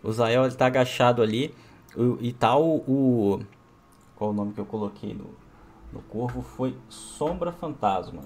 O 0.04 0.12
Zael 0.12 0.46
está 0.46 0.66
agachado 0.66 1.22
ali 1.22 1.52
e 2.20 2.32
tal, 2.32 2.64
o. 2.64 3.40
Qual 4.14 4.30
o 4.30 4.32
nome 4.32 4.52
que 4.52 4.60
eu 4.60 4.64
coloquei 4.64 5.12
no, 5.12 5.34
no 5.92 6.00
corvo? 6.02 6.40
Foi 6.40 6.76
Sombra 6.88 7.50
Fantasma. 7.50 8.22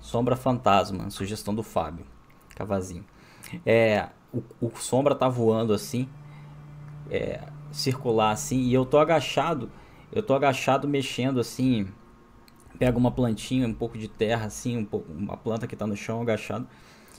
Sombra 0.00 0.34
Fantasma, 0.34 1.10
sugestão 1.10 1.54
do 1.54 1.62
Fábio 1.62 2.06
Cavazinho. 2.56 3.04
É, 3.66 4.08
o, 4.32 4.42
o 4.62 4.70
Sombra 4.76 5.14
tá 5.14 5.28
voando 5.28 5.74
assim, 5.74 6.08
é, 7.10 7.40
circular 7.70 8.30
assim, 8.30 8.60
e 8.60 8.72
eu 8.72 8.86
tô 8.86 8.98
agachado, 8.98 9.70
eu 10.14 10.22
tô 10.22 10.34
agachado 10.34 10.86
mexendo 10.86 11.40
assim, 11.40 11.88
pego 12.78 12.98
uma 12.98 13.10
plantinha, 13.10 13.66
um 13.66 13.74
pouco 13.74 13.98
de 13.98 14.08
terra 14.08 14.46
assim, 14.46 14.76
um 14.76 14.84
pouco, 14.84 15.12
uma 15.12 15.36
planta 15.36 15.66
que 15.66 15.76
tá 15.76 15.86
no 15.86 15.96
chão 15.96 16.22
agachado, 16.22 16.66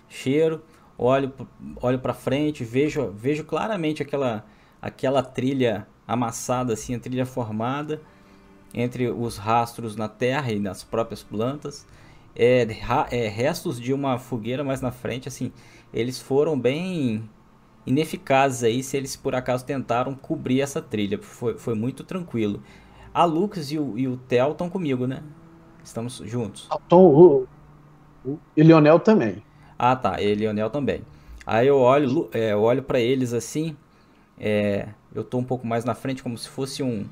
cheiro, 0.08 0.64
olho, 0.98 1.34
olho 1.82 2.00
para 2.00 2.14
frente, 2.14 2.64
vejo, 2.64 3.12
vejo 3.12 3.43
claramente 3.43 4.02
aquela 4.02 4.46
aquela 4.82 5.24
trilha 5.24 5.88
amassada, 6.08 6.74
assim, 6.74 6.93
a 6.93 7.00
trilha 7.00 7.26
formada 7.26 8.02
entre 8.72 9.10
os 9.10 9.38
rastros 9.38 9.96
na 9.96 10.08
terra 10.08 10.52
e 10.52 10.60
nas 10.60 10.84
próprias 10.84 11.24
plantas. 11.24 11.88
É, 12.36 12.68
é, 13.12 13.28
restos 13.28 13.80
de 13.82 13.93
uma 13.93 14.20
fogueira 14.20 14.64
mais 14.64 14.82
na 14.82 14.91
frente, 14.91 15.28
assim, 15.28 15.52
eles 15.91 16.20
foram 16.20 16.60
bem 16.60 17.28
ineficazes 17.88 18.64
aí 18.64 18.84
se 18.84 18.98
eles 18.98 19.16
por 19.16 19.34
acaso 19.34 19.66
tentaram 19.66 20.14
cobrir 20.14 20.62
essa 20.62 20.82
trilha. 20.82 21.18
Foi, 21.20 21.58
foi 21.58 21.74
muito 21.74 22.04
tranquilo. 22.04 22.62
A 23.16 23.26
Lux 23.26 23.72
e 23.72 23.80
o, 23.80 23.97
e 23.97 24.07
o 24.07 24.18
Theo 24.18 24.51
estão 24.51 24.70
comigo, 24.70 25.07
né? 25.07 25.24
Estamos 25.84 26.22
juntos. 26.26 26.68
Ah, 26.70 26.78
o, 26.95 27.47
o, 28.26 28.38
e 28.55 28.61
Lionel 28.61 28.99
também. 28.99 29.41
Ah, 29.80 29.95
tá. 29.95 30.22
E 30.22 30.36
Lionel 30.36 30.70
também. 30.70 31.01
Aí 31.47 31.68
eu 31.68 31.80
olho, 31.80 32.30
é, 32.34 32.53
eu 32.53 32.61
olho 32.61 32.84
para 32.84 32.99
eles 32.99 33.34
assim 33.34 33.76
é, 34.38 34.89
eu 35.13 35.22
estou 35.22 35.39
um 35.39 35.43
pouco 35.43 35.66
mais 35.66 35.86
na 35.86 35.95
frente, 35.95 36.22
como 36.22 36.38
se 36.38 36.47
fosse 36.47 36.84
um 36.84 37.05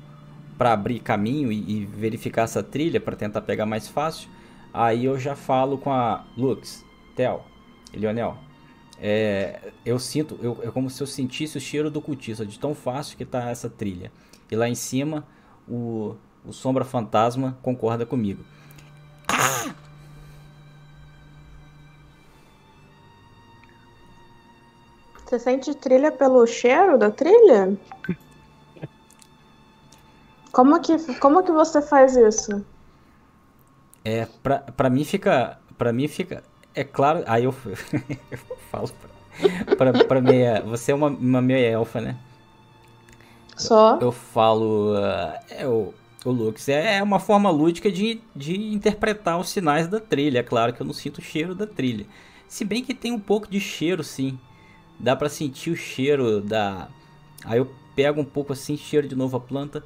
para 0.58 0.72
abrir 0.72 1.00
caminho 1.00 1.50
e, 1.50 1.82
e, 1.82 1.84
verificar 1.84 2.42
essa 2.42 2.62
trilha 2.62 3.00
para 3.00 3.16
tentar 3.16 3.40
pegar 3.40 3.66
mais 3.66 3.88
fácil. 3.88 4.28
Aí 4.72 5.04
eu 5.04 5.18
já 5.18 5.34
falo 5.34 5.78
com 5.78 5.90
a 5.90 6.24
Lux, 6.36 6.84
Tel, 7.16 7.44
Lionel. 7.92 8.36
É, 9.00 9.72
eu 9.84 9.98
sinto, 9.98 10.38
eu, 10.40 10.60
é 10.62 10.70
como 10.70 10.88
se 10.88 11.02
eu 11.02 11.06
sentisse 11.06 11.58
o 11.58 11.60
cheiro 11.60 11.90
do 11.90 12.00
cultista, 12.00 12.46
de 12.46 12.58
tão 12.58 12.74
fácil 12.74 13.16
que 13.16 13.24
tá 13.24 13.50
essa 13.50 13.68
trilha. 13.68 14.12
E 14.50 14.54
lá 14.54 14.68
em 14.68 14.74
cima, 14.74 15.26
o, 15.68 16.16
o 16.44 16.52
Sombra 16.52 16.84
Fantasma 16.84 17.56
concorda 17.62 18.04
comigo. 18.04 18.44
Ah! 19.28 19.74
Você 25.24 25.38
sente 25.38 25.74
trilha 25.74 26.12
pelo 26.12 26.46
cheiro 26.46 26.98
da 26.98 27.10
trilha? 27.10 27.76
Como 30.52 30.80
que, 30.80 30.96
como 31.18 31.42
que 31.42 31.50
você 31.50 31.82
faz 31.82 32.16
isso? 32.16 32.64
É, 34.04 34.26
pra, 34.42 34.58
pra 34.58 34.90
mim 34.90 35.04
fica. 35.04 35.58
Pra 35.76 35.92
mim 35.92 36.06
fica. 36.06 36.44
É 36.74 36.84
claro. 36.84 37.24
Aí 37.26 37.44
eu, 37.44 37.54
eu 38.30 38.38
falo 38.70 38.90
pra, 39.74 39.76
pra, 39.76 40.04
pra 40.04 40.20
meia. 40.20 40.62
Você 40.62 40.92
é 40.92 40.94
uma, 40.94 41.08
uma 41.08 41.42
meia 41.42 41.70
elfa, 41.70 42.00
né? 42.00 42.16
Só. 43.56 43.98
Eu 44.00 44.12
falo. 44.12 44.94
Uh, 44.94 45.38
é, 45.48 45.66
o, 45.66 45.94
o 46.24 46.30
Lux 46.30 46.68
é, 46.68 46.96
é 46.96 47.02
uma 47.02 47.20
forma 47.20 47.50
lúdica 47.50 47.90
de, 47.90 48.20
de 48.34 48.56
interpretar 48.72 49.38
os 49.38 49.48
sinais 49.48 49.86
da 49.86 50.00
trilha. 50.00 50.40
É 50.40 50.42
claro 50.42 50.72
que 50.72 50.80
eu 50.80 50.86
não 50.86 50.92
sinto 50.92 51.18
o 51.18 51.22
cheiro 51.22 51.54
da 51.54 51.66
trilha. 51.66 52.06
Se 52.48 52.64
bem 52.64 52.82
que 52.82 52.94
tem 52.94 53.12
um 53.12 53.20
pouco 53.20 53.48
de 53.48 53.60
cheiro, 53.60 54.02
sim. 54.02 54.38
Dá 54.98 55.14
para 55.16 55.28
sentir 55.28 55.70
o 55.70 55.76
cheiro 55.76 56.40
da. 56.40 56.88
Aí 57.44 57.58
eu 57.58 57.70
pego 57.94 58.20
um 58.20 58.24
pouco 58.24 58.52
assim, 58.52 58.76
cheiro 58.76 59.06
de 59.08 59.14
novo 59.14 59.36
a 59.36 59.40
planta. 59.40 59.84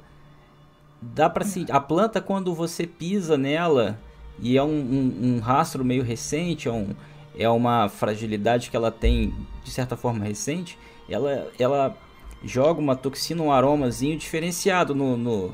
Dá 1.01 1.29
para 1.29 1.45
sentir. 1.45 1.71
A 1.71 1.79
planta, 1.79 2.21
quando 2.21 2.53
você 2.53 2.85
pisa 2.85 3.37
nela, 3.37 3.99
e 4.39 4.57
é 4.57 4.63
um, 4.63 4.67
um, 4.67 5.35
um 5.35 5.39
rastro 5.39 5.83
meio 5.83 6.03
recente, 6.03 6.67
é, 6.67 6.71
um, 6.71 6.89
é 7.37 7.49
uma 7.49 7.89
fragilidade 7.89 8.69
que 8.69 8.75
ela 8.75 8.91
tem, 8.91 9.33
de 9.63 9.71
certa 9.71 9.95
forma, 9.97 10.25
recente, 10.25 10.77
ela, 11.09 11.47
ela 11.57 11.97
joga 12.43 12.79
uma 12.79 12.95
toxina, 12.95 13.41
um 13.41 13.51
aromazinho 13.51 14.17
diferenciado 14.17 14.95
no, 14.95 15.17
no, 15.17 15.53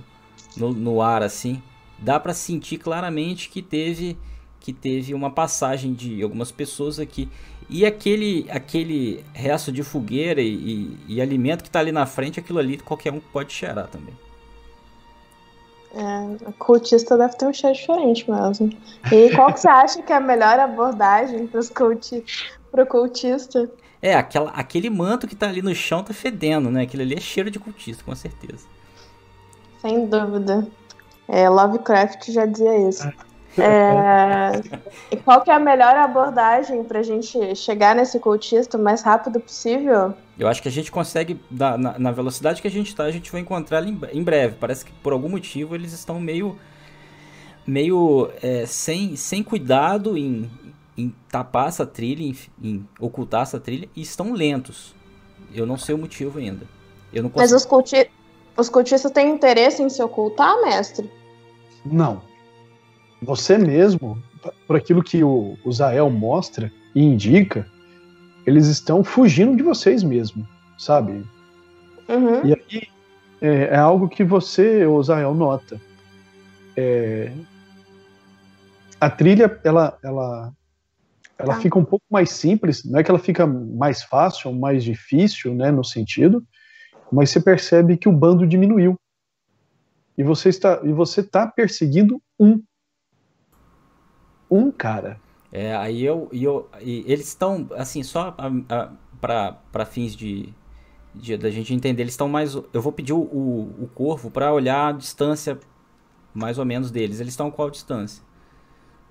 no, 0.56 0.74
no 0.74 1.02
ar, 1.02 1.24
assim. 1.24 1.62
Dá 1.98 2.20
para 2.20 2.34
sentir 2.34 2.78
claramente 2.78 3.50
que 3.50 3.62
teve 3.62 4.18
que 4.60 4.74
teve 4.74 5.14
uma 5.14 5.30
passagem 5.30 5.94
de 5.94 6.24
algumas 6.24 6.52
pessoas 6.52 7.00
aqui. 7.00 7.30
E 7.70 7.86
aquele 7.86 8.48
aquele 8.50 9.24
resto 9.32 9.72
de 9.72 9.84
fogueira 9.84 10.42
e, 10.42 10.48
e, 10.48 10.98
e 11.08 11.22
alimento 11.22 11.62
que 11.62 11.70
está 11.70 11.80
ali 11.80 11.92
na 11.92 12.06
frente, 12.08 12.40
aquilo 12.40 12.58
ali 12.58 12.78
qualquer 12.80 13.14
um 13.14 13.20
pode 13.20 13.54
cheirar 13.54 13.88
também. 13.88 14.14
É, 15.94 16.50
a 16.50 16.52
cultista 16.54 17.18
deve 17.18 17.38
ter 17.38 17.46
um 17.46 17.54
cheiro 17.54 17.76
diferente 17.76 18.30
mesmo. 18.30 18.70
E 19.12 19.34
qual 19.34 19.54
que 19.54 19.62
você 19.62 19.68
acha 19.68 20.02
que 20.02 20.12
é 20.12 20.16
a 20.16 20.20
melhor 20.20 20.60
abordagem 20.60 21.48
para 21.48 21.62
o 22.84 22.88
cultista? 22.88 23.70
É, 24.06 24.14
aquela, 24.14 24.52
aquele 24.52 24.88
manto 24.88 25.28
que 25.28 25.36
tá 25.36 25.48
ali 25.48 25.64
no 25.64 25.74
chão 25.74 26.04
tá 26.04 26.14
fedendo, 26.14 26.70
né? 26.70 26.84
Aquele 26.84 27.02
ali 27.02 27.16
é 27.16 27.20
cheiro 27.20 27.50
de 27.50 27.58
cultista, 27.58 28.04
com 28.04 28.14
certeza. 28.14 28.68
Sem 29.82 30.06
dúvida. 30.06 30.68
É, 31.28 31.50
Lovecraft 31.50 32.30
já 32.30 32.46
dizia 32.46 32.88
isso. 32.88 33.08
É, 33.58 34.62
e 35.10 35.18
qual 35.18 35.42
que 35.42 35.50
é 35.50 35.56
a 35.56 35.60
melhor 35.60 35.96
abordagem 35.96 36.84
pra 36.84 37.02
gente 37.02 37.56
chegar 37.56 37.96
nesse 37.96 38.20
cultista 38.20 38.78
o 38.78 38.80
mais 38.80 39.02
rápido 39.02 39.40
possível? 39.40 40.14
Eu 40.38 40.48
acho 40.48 40.62
que 40.62 40.68
a 40.68 40.72
gente 40.72 40.92
consegue, 40.92 41.42
na, 41.50 41.98
na 41.98 42.12
velocidade 42.12 42.62
que 42.62 42.68
a 42.68 42.72
gente 42.72 42.96
tá, 42.96 43.06
a 43.06 43.12
gente 43.12 43.32
vai 43.32 43.42
encontrar 43.42 43.82
ele 43.82 43.90
em, 43.90 44.20
em 44.20 44.24
breve. 44.24 44.58
Parece 44.60 44.86
que 44.86 44.92
por 45.02 45.14
algum 45.14 45.30
motivo 45.30 45.74
eles 45.74 45.94
estão 45.94 46.20
meio 46.20 46.56
meio 47.66 48.30
é, 48.44 48.68
sem, 48.68 49.16
sem 49.16 49.42
cuidado 49.42 50.16
em, 50.16 50.48
em 50.98 51.14
tapar 51.30 51.68
essa 51.68 51.86
trilha, 51.86 52.24
em, 52.24 52.36
em, 52.62 52.88
ocultar 53.00 53.42
essa 53.42 53.60
trilha, 53.60 53.90
e 53.96 54.02
estão 54.02 54.34
lentos. 54.34 54.96
Eu 55.54 55.66
não 55.66 55.78
sei 55.78 55.96
o 55.96 55.98
motivo 55.98 56.40
ainda. 56.40 56.66
Eu 57.12 57.24
não 57.24 57.30
consigo... 57.30 57.52
Mas 57.52 57.52
os, 57.52 57.66
culti... 57.66 58.10
os 58.58 58.70
cultistas 58.70 59.12
têm 59.12 59.30
interesse 59.30 59.82
em 59.82 59.90
se 59.90 60.02
ocultar, 60.02 60.62
mestre? 60.62 61.10
Não. 61.86 62.22
Você 63.22 63.58
mesmo, 63.58 64.22
por 64.68 64.76
aquilo 64.76 65.04
que 65.04 65.24
o, 65.24 65.58
o 65.64 65.72
Zael 65.72 66.10
mostra 66.10 66.72
e 66.94 67.02
indica, 67.04 67.68
eles 68.46 68.68
estão 68.68 69.04
fugindo 69.04 69.56
de 69.56 69.64
vocês 69.64 70.04
mesmo, 70.04 70.48
sabe? 70.78 71.26
Uhum. 72.08 72.46
E 72.46 72.54
aí 72.54 72.88
é, 73.42 73.76
é, 73.76 73.76
algo 73.76 74.08
que 74.08 74.24
você, 74.24 74.86
o 74.86 75.02
Zael, 75.04 75.34
nota. 75.34 75.80
É, 76.76 77.32
a 79.00 79.10
trilha, 79.10 79.60
ela, 79.64 79.98
ela 80.04 80.54
ela 81.38 81.56
tá. 81.56 81.62
fica 81.62 81.78
um 81.78 81.86
pouco 81.86 82.06
mais 82.10 82.32
simples, 82.32 82.84
não 82.86 83.00
é 83.00 83.04
que 83.04 83.12
ela 83.12 83.20
fica 83.20 83.46
mais 83.46 84.04
fácil 84.04 84.50
ou 84.50 84.56
mais 84.56 84.84
difícil, 84.84 85.54
né, 85.54 85.72
no 85.72 85.84
sentido, 85.84 86.46
mas 87.12 87.30
você 87.30 87.40
percebe 87.40 87.98
que 87.98 88.08
o 88.08 88.12
bando 88.12 88.48
diminuiu. 88.48 88.98
E 90.18 90.24
você 90.24 90.50
está 90.50 90.80
e 90.84 90.94
você 90.94 91.20
está 91.22 91.46
perseguindo 91.46 92.22
um 92.40 92.62
um 94.50 94.72
cara. 94.72 95.20
É, 95.52 95.76
aí 95.76 96.04
eu, 96.04 96.30
eu 96.32 96.70
e 96.82 97.04
eles 97.06 97.28
estão 97.28 97.68
assim 97.76 98.02
só 98.02 98.36
para 99.20 99.86
fins 99.86 100.16
de, 100.16 100.54
de 101.14 101.38
da 101.38 101.50
gente 101.50 101.74
entender, 101.74 102.04
eles 102.04 102.14
estão 102.14 102.30
mais 102.30 102.56
eu 102.56 102.82
vou 102.82 102.94
pedir 102.94 103.14
o, 103.14 103.20
o, 103.20 103.84
o 103.84 103.90
corvo 103.94 104.32
para 104.32 104.54
olhar 104.54 104.88
a 104.88 104.92
distância 104.94 105.60
mais 106.34 106.58
ou 106.58 106.66
menos 106.66 106.92
deles. 106.92 107.20
Eles 107.20 107.34
estão 107.34 107.52
qual 107.52 107.70
distância? 107.70 108.24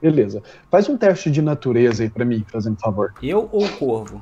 Beleza. 0.04 0.42
Faz 0.70 0.86
um 0.86 0.98
teste 0.98 1.30
de 1.30 1.40
natureza 1.40 2.02
aí 2.02 2.10
pra 2.10 2.26
mim, 2.26 2.44
fazendo 2.52 2.78
favor. 2.78 3.10
Eu 3.22 3.48
ou 3.50 3.64
o 3.64 3.78
corvo? 3.78 4.20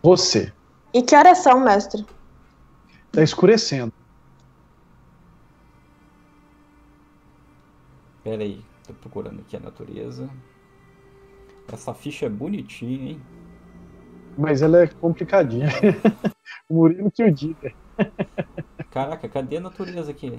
Você. 0.00 0.52
E 0.94 1.02
que 1.02 1.16
horas 1.16 1.38
são, 1.38 1.58
mestre? 1.58 2.06
Tá 3.10 3.20
escurecendo. 3.20 3.92
Pera 8.22 8.44
aí, 8.44 8.62
tô 8.86 8.94
procurando 8.94 9.40
aqui 9.40 9.56
a 9.56 9.58
natureza. 9.60 10.30
Essa 11.72 11.92
ficha 11.92 12.26
é 12.26 12.28
bonitinha, 12.28 13.10
hein? 13.10 13.20
Mas 14.38 14.62
ela 14.62 14.84
é 14.84 14.86
complicadinha. 14.86 15.66
o 16.70 16.74
Murilo 16.74 17.10
que 17.10 17.24
o 17.24 17.34
diga. 17.34 17.74
Caraca, 18.92 19.28
cadê 19.28 19.56
a 19.56 19.60
natureza 19.60 20.12
aqui? 20.12 20.30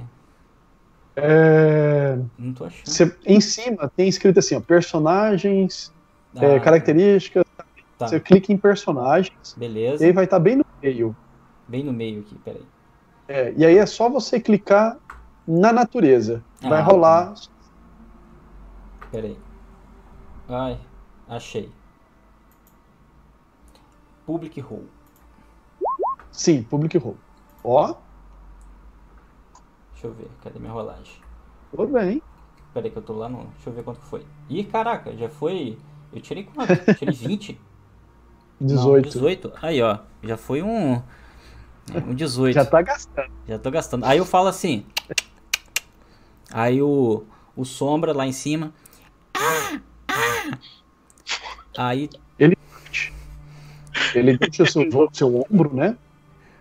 É... 1.15 2.17
Não 2.37 2.53
tô 2.53 2.65
achando. 2.65 2.87
Cê, 2.89 3.15
em 3.25 3.39
cima 3.39 3.91
tem 3.95 4.07
escrito 4.07 4.39
assim, 4.39 4.55
ó, 4.55 4.61
personagens, 4.61 5.93
ah, 6.35 6.45
é, 6.45 6.59
características. 6.59 7.43
Tá. 7.97 8.07
Você 8.07 8.19
clica 8.19 8.51
em 8.51 8.57
personagens. 8.57 9.53
Beleza. 9.55 10.03
E 10.03 10.07
aí 10.07 10.13
vai 10.13 10.25
estar 10.25 10.37
tá 10.37 10.43
bem 10.43 10.57
no 10.57 10.65
meio. 10.81 11.15
Bem 11.67 11.83
no 11.83 11.93
meio 11.93 12.21
aqui, 12.21 12.35
peraí. 12.43 12.65
É, 13.27 13.53
e 13.55 13.65
aí 13.65 13.77
é 13.77 13.85
só 13.85 14.09
você 14.09 14.39
clicar 14.39 14.97
na 15.47 15.71
natureza. 15.71 16.43
Ah, 16.61 16.69
vai 16.69 16.81
rolar. 16.81 17.33
Tá. 17.33 17.41
Peraí. 19.11 19.37
Ai, 20.49 20.79
achei. 21.29 21.69
Public 24.25 24.59
Role. 24.59 24.89
Sim, 26.31 26.63
Public 26.63 26.97
Role. 26.97 27.17
Ó, 27.63 27.95
Deixa 30.03 30.07
eu 30.07 30.13
ver, 30.13 30.29
cadê 30.43 30.59
minha 30.59 30.73
rolagem? 30.73 31.13
Tudo 31.71 31.87
bem. 31.87 32.21
Peraí 32.73 32.91
que 32.91 32.97
eu 32.97 33.01
tô 33.01 33.13
lá 33.13 33.29
no. 33.29 33.45
Deixa 33.55 33.69
eu 33.69 33.73
ver 33.73 33.83
quanto 33.83 34.01
foi. 34.01 34.25
Ih, 34.49 34.65
caraca, 34.65 35.15
já 35.15 35.29
foi. 35.29 35.77
Eu 36.11 36.19
tirei 36.19 36.43
quanto? 36.43 36.73
Eu 36.73 36.93
tirei 36.95 37.15
20? 37.15 37.57
18. 38.59 38.85
Não, 38.85 39.01
18? 39.01 39.53
Aí, 39.61 39.81
ó. 39.81 39.99
Já 40.21 40.35
foi 40.35 40.61
um. 40.61 41.01
Um 41.95 42.13
18. 42.13 42.53
Já 42.53 42.65
tá 42.65 42.81
gastando. 42.81 43.31
Já 43.47 43.57
tô 43.57 43.71
gastando. 43.71 44.03
Aí 44.03 44.17
eu 44.17 44.25
falo 44.25 44.49
assim. 44.49 44.85
Aí 46.51 46.81
o. 46.81 47.23
O 47.55 47.63
sombra 47.63 48.11
lá 48.11 48.27
em 48.27 48.33
cima. 48.33 48.73
Aí. 51.77 52.09
Ele. 52.37 52.57
Ele 54.13 54.37
deixa 54.37 54.65
seu, 54.65 55.09
seu 55.13 55.45
ombro, 55.49 55.73
né? 55.73 55.97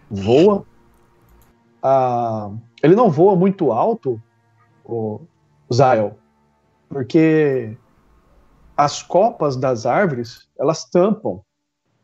Voa. 0.09 0.65
Ah 1.83 2.53
ele 2.83 2.97
não 2.97 3.11
voa 3.11 3.37
muito 3.37 3.71
alto, 3.71 4.21
o 4.85 5.21
Zael, 5.73 6.19
porque 6.89 7.77
as 8.77 9.03
copas 9.03 9.57
das 9.57 9.87
árvores, 9.87 10.49
elas 10.59 10.85
tampam, 10.85 11.41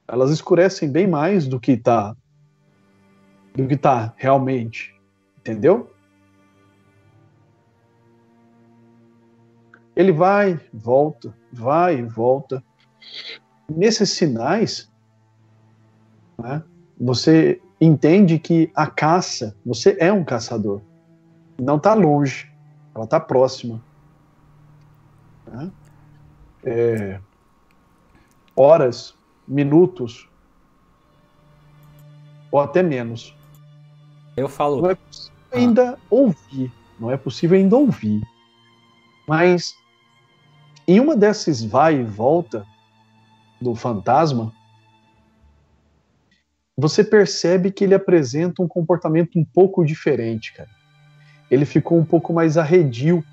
elas 0.07 0.31
escurecem 0.31 0.91
bem 0.91 1.07
mais 1.07 1.47
do 1.47 1.59
que 1.59 1.73
está 1.73 2.17
do 3.55 3.67
que 3.67 3.77
tá 3.77 4.15
realmente, 4.17 4.95
entendeu? 5.39 5.93
Ele 9.97 10.13
vai, 10.13 10.61
volta, 10.73 11.37
vai, 11.53 12.05
volta. 12.05 12.63
Nesses 13.69 14.11
sinais, 14.11 14.89
né, 16.39 16.63
você 16.97 17.61
entende 17.81 18.39
que 18.39 18.71
a 18.75 18.87
caça, 18.87 19.57
você 19.65 19.97
é 20.01 20.13
um 20.13 20.25
caçador. 20.25 20.81
Não 21.61 21.77
está 21.77 21.95
longe, 21.95 22.51
ela 22.95 23.05
está 23.05 23.21
próxima. 23.21 23.81
Né? 25.47 25.71
É, 26.65 27.21
horas, 28.55 29.15
minutos, 29.47 30.29
ou 32.51 32.61
até 32.61 32.83
menos. 32.83 33.35
Eu 34.37 34.49
falo. 34.49 34.83
Não 34.83 34.91
é 34.91 34.95
possível 34.95 35.33
ah. 35.53 35.57
ainda 35.57 35.99
ouvir. 36.11 36.73
Não 36.99 37.11
é 37.11 37.17
possível 37.17 37.59
ainda 37.59 37.77
ouvir. 37.77 38.23
Mas 39.27 39.77
em 40.87 40.99
uma 41.01 41.17
dessas 41.17 41.63
vai 41.63 42.01
e 42.01 42.05
volta 42.05 42.67
do 43.61 43.75
fantasma, 43.75 44.53
você 46.81 47.03
percebe 47.03 47.73
que 47.73 47.83
ele 47.83 47.95
apresenta 47.95 48.63
um 48.63 48.69
comportamento 48.69 49.37
um 49.37 49.45
pouco 49.45 49.85
diferente, 49.85 50.53
cara. 50.53 50.71
Ele 51.51 51.65
ficou 51.65 51.99
um 51.99 52.05
pouco 52.05 52.33
mais 52.33 52.57
arredio. 52.57 53.25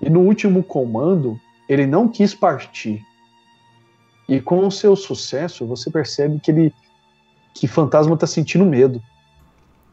E 0.00 0.08
no 0.08 0.20
último 0.20 0.62
comando, 0.62 1.38
ele 1.68 1.86
não 1.86 2.08
quis 2.08 2.34
partir. 2.34 3.02
E 4.26 4.40
com 4.40 4.66
o 4.66 4.70
seu 4.70 4.96
sucesso, 4.96 5.66
você 5.66 5.90
percebe 5.90 6.40
que 6.40 6.50
ele 6.50 6.72
que 7.54 7.68
Fantasma 7.68 8.14
está 8.14 8.26
sentindo 8.26 8.64
medo. 8.64 9.02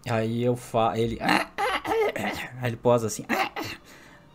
Aí 0.10 0.41
eu 0.41 0.55
falo, 0.55 0.95
ele. 0.95 1.18
Aí 1.20 2.70
ele 2.70 2.78
posa 2.78 3.07
assim. 3.07 3.26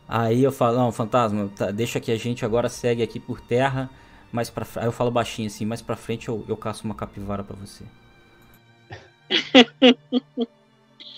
Aí 0.07 0.45
eu 0.45 0.53
falo, 0.53 0.77
não, 0.77 0.93
fantasma, 0.93 1.51
tá, 1.57 1.71
deixa 1.71 1.99
que 1.99 2.13
a 2.13 2.19
gente 2.19 2.45
agora 2.45 2.69
segue 2.69 3.03
aqui 3.03 3.19
por 3.19 3.41
terra, 3.41 3.89
mas 4.35 4.51
para 4.51 4.67
Aí 4.77 4.87
eu 4.87 4.93
falo 4.93 5.13
baixinho 5.13 5.47
assim, 5.47 5.65
mais 5.65 5.81
pra 5.81 5.95
frente 5.95 6.29
eu, 6.29 6.45
eu 6.49 6.57
caço 6.57 6.85
uma 6.85 6.95
capivara 6.95 7.45
para 7.45 7.55
você. 7.55 7.85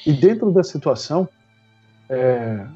e 0.04 0.12
dentro 0.12 0.52
da 0.52 0.62
situação, 0.62 1.26
é, 2.10 2.66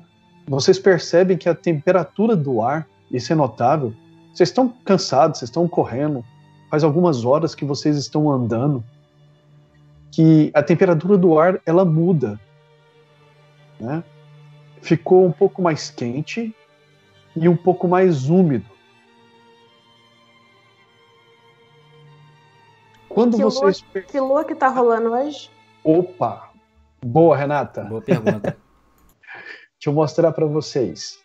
vocês 0.48 0.78
percebem 0.78 1.36
que 1.36 1.46
a 1.46 1.54
temperatura 1.54 2.34
do 2.34 2.62
ar, 2.62 2.88
isso 3.10 3.30
é 3.30 3.36
notável, 3.36 3.94
vocês 4.32 4.48
estão 4.48 4.70
cansados, 4.82 5.40
vocês 5.40 5.50
estão 5.50 5.68
correndo, 5.68 6.24
faz 6.70 6.82
algumas 6.82 7.22
horas 7.26 7.54
que 7.54 7.66
vocês 7.66 7.98
estão 7.98 8.32
andando, 8.32 8.82
que 10.10 10.50
a 10.54 10.62
temperatura 10.62 11.18
do 11.18 11.38
ar 11.38 11.60
ela 11.66 11.84
muda, 11.84 12.40
né? 13.78 14.02
Ficou 14.80 15.26
um 15.26 15.32
pouco 15.32 15.60
mais 15.60 15.90
quente 15.90 16.56
e 17.36 17.46
um 17.46 17.56
pouco 17.56 17.86
mais 17.86 18.30
úmido. 18.30 18.79
Quando 23.10 23.36
que 23.36 23.42
vocês 23.42 23.84
lua, 23.92 24.02
que 24.04 24.20
lua 24.20 24.44
que 24.44 24.54
tá 24.54 24.68
rolando 24.68 25.10
hoje? 25.10 25.50
Opa, 25.82 26.50
boa 27.04 27.36
Renata. 27.36 27.82
Boa 27.82 28.00
pergunta. 28.00 28.56
Deixa 29.74 29.88
eu 29.88 29.92
mostrar 29.92 30.30
para 30.30 30.46
vocês. 30.46 31.18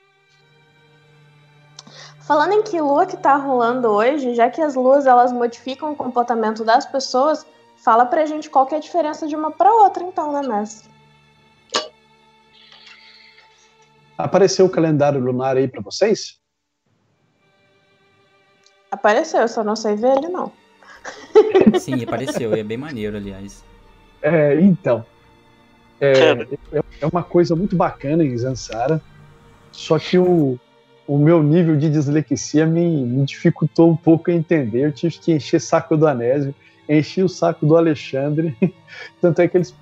Falando 2.22 2.54
em 2.54 2.64
que 2.64 2.82
lua 2.82 3.06
que 3.06 3.16
tá 3.16 3.36
rolando 3.36 3.88
hoje, 3.88 4.34
já 4.34 4.50
que 4.50 4.62
as 4.62 4.74
luas 4.74 5.06
elas 5.06 5.32
modificam 5.32 5.92
o 5.92 5.96
comportamento 5.96 6.66
das 6.66 6.88
pessoas, 6.88 7.46
fala 7.78 8.04
pra 8.04 8.26
gente 8.26 8.50
qual 8.50 8.66
que 8.66 8.74
é 8.74 8.80
a 8.80 8.82
diferença 8.82 9.28
de 9.28 9.36
uma 9.36 9.52
para 9.52 9.72
outra, 9.72 10.04
então, 10.04 10.32
né, 10.32 10.42
mestre? 10.42 10.90
Apareceu 14.18 14.66
o 14.66 14.70
calendário 14.72 15.22
lunar 15.22 15.56
aí 15.56 15.68
para 15.68 15.84
vocês? 15.84 16.40
Apareceu, 18.90 19.42
eu 19.42 19.48
só 19.48 19.64
não 19.64 19.76
sei 19.76 19.96
ver 19.96 20.18
ele, 20.18 20.30
não. 20.30 20.52
Sim, 21.80 22.04
apareceu, 22.04 22.54
é 22.54 22.64
bem 22.64 22.78
maneiro, 22.78 23.18
aliás. 23.18 23.64
É, 24.22 24.60
então. 24.60 25.06
É, 26.00 26.32
é 27.02 27.06
uma 27.06 27.24
coisa 27.24 27.56
muito 27.56 27.76
bacana 27.76 28.24
em 28.24 28.38
Zansara, 28.38 29.02
só 29.72 29.98
que 29.98 30.18
o, 30.18 30.60
o 31.08 31.18
meu 31.18 31.42
nível 31.42 31.78
de 31.78 31.90
dislexia 31.90 32.66
me, 32.66 33.04
me 33.04 33.26
dificultou 33.26 33.92
um 33.92 33.96
pouco 33.96 34.30
a 34.30 34.34
entender. 34.34 34.86
Eu 34.86 34.92
tive 34.92 35.18
que 35.20 35.34
encher 35.34 35.62
saco 35.62 35.96
do 35.96 36.08
Anésio, 36.08 36.54
enchi 36.90 37.24
o 37.24 37.30
saco 37.30 37.66
do 37.66 37.78
Alexandre. 37.78 38.56
Tanto 39.22 39.42
é 39.42 39.48
que 39.48 39.58
eles 39.58 39.74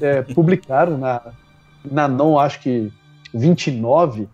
é, 0.00 0.22
publicaram 0.22 0.98
na, 0.98 1.32
na 1.84 2.08
não, 2.08 2.38
acho 2.38 2.60
que 2.60 2.92
29, 3.32 4.28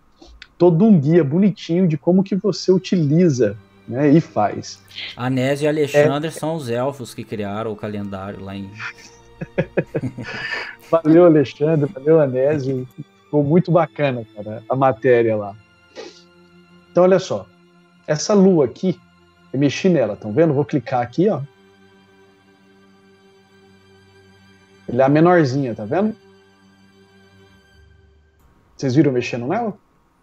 todo 0.57 0.85
um 0.85 0.99
guia 0.99 1.23
bonitinho 1.23 1.87
de 1.87 1.97
como 1.97 2.23
que 2.23 2.35
você 2.35 2.71
utiliza 2.71 3.57
né, 3.89 4.09
e 4.09 4.21
faz. 4.21 4.79
Anésio 5.17 5.65
e 5.65 5.67
Alexandre 5.67 6.27
é... 6.27 6.31
são 6.31 6.55
os 6.55 6.69
elfos 6.69 7.13
que 7.13 7.23
criaram 7.23 7.71
o 7.71 7.75
calendário 7.75 8.39
lá 8.39 8.55
em. 8.55 8.69
valeu, 10.91 11.25
Alexandre, 11.25 11.91
valeu, 11.91 12.21
Anésio. 12.21 12.87
Ficou 13.23 13.43
muito 13.43 13.71
bacana, 13.71 14.25
cara, 14.35 14.63
a 14.69 14.75
matéria 14.75 15.35
lá. 15.35 15.55
Então, 16.91 17.03
olha 17.03 17.19
só. 17.19 17.47
Essa 18.05 18.33
lua 18.33 18.65
aqui, 18.65 18.99
eu 19.51 19.59
mexi 19.59 19.89
nela, 19.89 20.13
estão 20.13 20.31
vendo? 20.31 20.53
Vou 20.53 20.65
clicar 20.65 21.01
aqui, 21.01 21.29
ó. 21.29 21.41
Ele 24.87 25.01
é 25.01 25.05
a 25.05 25.09
menorzinha, 25.09 25.75
tá 25.75 25.85
vendo? 25.85 26.15
Vocês 28.75 28.95
viram 28.95 29.11
mexendo 29.11 29.45
nela? 29.45 29.77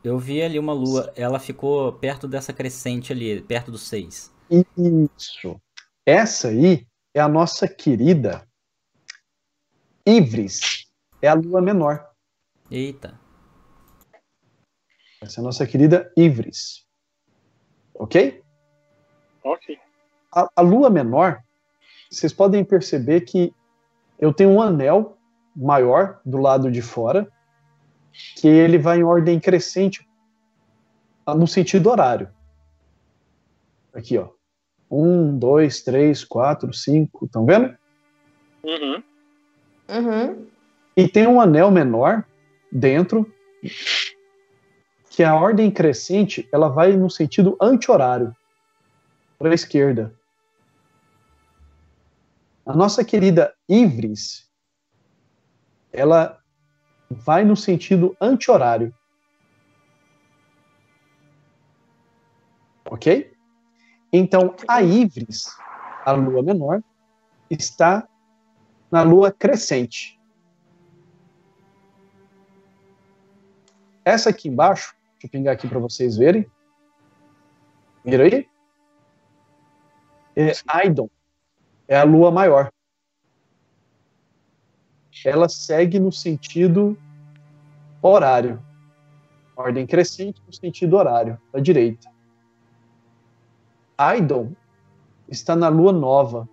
Eu 0.07 0.21
vi 0.21 0.41
ali 0.41 0.57
uma 0.57 0.73
lua, 0.73 1.13
ela 1.17 1.41
ficou 1.41 1.93
perto 1.93 2.29
dessa 2.29 2.53
crescente 2.53 3.13
ali, 3.13 3.43
perto 3.43 3.73
do 3.73 3.77
6. 3.77 4.33
Isso. 4.49 5.61
Essa 6.07 6.47
aí 6.47 6.87
é 7.13 7.21
a 7.21 7.27
nossa 7.27 7.67
querida 7.67 8.47
Ivris. 10.07 10.87
É 11.21 11.27
a 11.27 11.35
lua 11.35 11.61
menor. 11.61 12.09
Eita. 12.71 13.19
Essa 15.21 15.41
é 15.41 15.43
a 15.43 15.45
nossa 15.45 15.67
querida 15.67 16.13
Ivris. 16.17 16.87
Ok? 17.93 18.45
Ok. 19.43 19.77
A, 20.33 20.49
a 20.55 20.61
lua 20.61 20.89
menor, 20.89 21.43
vocês 22.09 22.33
podem 22.33 22.65
perceber 22.65 23.23
que 23.23 23.53
eu 24.21 24.33
tenho 24.33 24.51
um 24.51 24.63
anel 24.63 25.19
maior 25.57 26.21
do 26.25 26.39
lado 26.39 26.71
de 26.71 26.81
fora, 26.81 27.29
que 28.37 28.49
ele 28.49 28.79
vai 28.79 28.99
em 28.99 29.05
ordem 29.05 29.41
crescente 29.41 30.07
no 31.27 31.47
sentido 31.47 31.91
horário. 31.91 32.29
Aqui, 33.93 34.19
ó. 34.19 34.29
Um, 34.91 35.37
dois, 35.37 35.83
três, 35.83 36.25
quatro, 36.25 36.73
cinco. 36.73 37.25
Estão 37.25 37.45
vendo? 37.45 37.77
Uhum. 38.62 39.03
Uhum. 39.89 40.47
E 40.97 41.09
tem 41.09 41.27
um 41.27 41.41
anel 41.41 41.71
menor 41.71 42.25
dentro 42.71 43.33
que 45.11 45.23
a 45.25 45.35
ordem 45.35 45.71
crescente 45.71 46.49
ela 46.53 46.69
vai 46.69 46.93
no 46.93 47.09
sentido 47.09 47.57
anti-horário 47.61 48.35
para 49.39 49.51
a 49.51 49.55
esquerda. 49.55 50.14
A 52.64 52.75
nossa 52.75 53.05
querida 53.05 53.55
Ivris, 53.69 54.51
ela 55.93 56.39
vai 57.11 57.45
no 57.45 57.57
sentido 57.57 58.17
anti-horário. 58.21 58.95
Ok? 62.89 63.33
Então, 64.13 64.55
a 64.69 64.83
Ivris, 64.83 65.49
a 66.05 66.13
lua 66.13 66.43
menor, 66.43 66.83
está 67.51 68.09
na 68.91 69.03
lua 69.03 69.33
crescente. 69.33 70.19
Essa 74.05 74.31
aqui 74.31 74.49
embaixo 74.49 74.97
Deixa 75.17 75.27
eu 75.27 75.31
pingar 75.31 75.55
aqui 75.55 75.67
para 75.67 75.79
vocês 75.79 76.17
verem. 76.17 76.47
Viram 78.05 78.25
aí? 78.25 78.47
É, 80.37 80.53
Aidon 80.69 81.09
é 81.89 81.99
a 81.99 82.05
lua 82.05 82.31
maior. 82.31 82.71
Ela 85.25 85.49
segue 85.49 85.99
no 85.99 86.12
sentido 86.12 86.97
horário. 88.03 88.62
Ordem 89.57 89.87
crescente 89.87 90.43
no 90.47 90.53
sentido 90.53 90.97
horário, 90.97 91.41
da 91.53 91.61
direita. 91.61 92.11
Aidon 93.97 94.53
está 95.29 95.57
na 95.57 95.69
lua 95.69 95.93
nova. 95.93 96.49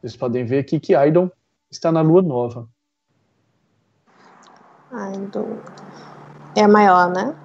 Vocês 0.00 0.16
podem 0.16 0.44
ver 0.44 0.60
aqui 0.60 0.80
que 0.80 0.94
Aidon 0.94 1.30
está 1.70 1.92
na 1.92 2.00
lua 2.00 2.22
nova. 2.22 2.68
Ai, 4.90 5.18
do... 5.18 5.60
É 6.56 6.62
a 6.62 6.68
maior, 6.68 7.10
né? 7.10 7.36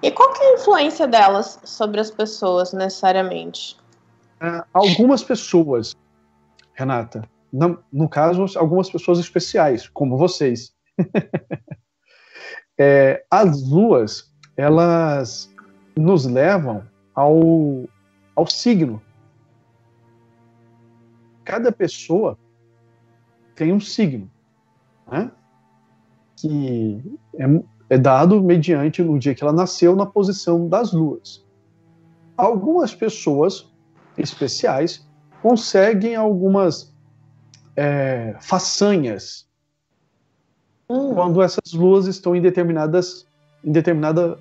E 0.00 0.10
qual 0.10 0.32
que 0.32 0.42
é 0.42 0.50
a 0.50 0.54
influência 0.54 1.06
delas 1.06 1.60
sobre 1.64 2.00
as 2.00 2.10
pessoas, 2.10 2.72
necessariamente? 2.72 3.81
Uh, 4.42 4.64
algumas 4.72 5.22
pessoas, 5.22 5.94
Renata, 6.74 7.22
no, 7.52 7.78
no, 7.92 8.08
caso, 8.08 8.44
algumas 8.58 8.90
pessoas 8.90 9.20
especiais, 9.20 9.88
como 9.88 10.18
vocês. 10.18 10.74
é, 12.76 13.24
as 13.30 13.62
luas, 13.62 14.34
elas 14.56 15.48
nos 15.96 16.26
levam 16.26 16.82
ao, 17.14 17.88
ao 18.34 18.46
signo. 18.48 19.00
Cada 21.44 21.70
pessoa 21.70 22.36
tem 23.54 23.72
um 23.72 23.78
signo 23.78 24.28
né? 25.06 25.30
que 26.36 27.00
é, 27.38 27.44
é 27.90 27.98
dado 27.98 28.42
mediante 28.42 29.02
no 29.04 29.16
dia 29.20 29.36
que 29.36 29.44
ela 29.44 29.52
nasceu 29.52 29.94
na 29.94 30.06
posição 30.06 30.68
das 30.68 30.92
luas. 30.92 31.46
Algumas 32.36 32.92
pessoas 32.92 33.71
especiais 34.16 35.04
conseguem 35.42 36.14
algumas 36.14 36.92
é, 37.76 38.36
façanhas 38.40 39.46
hum. 40.88 41.14
quando 41.14 41.42
essas 41.42 41.72
luas 41.72 42.06
estão 42.06 42.36
em 42.36 42.40
determinadas 42.40 43.26
em 43.64 43.70
determinado 43.70 44.38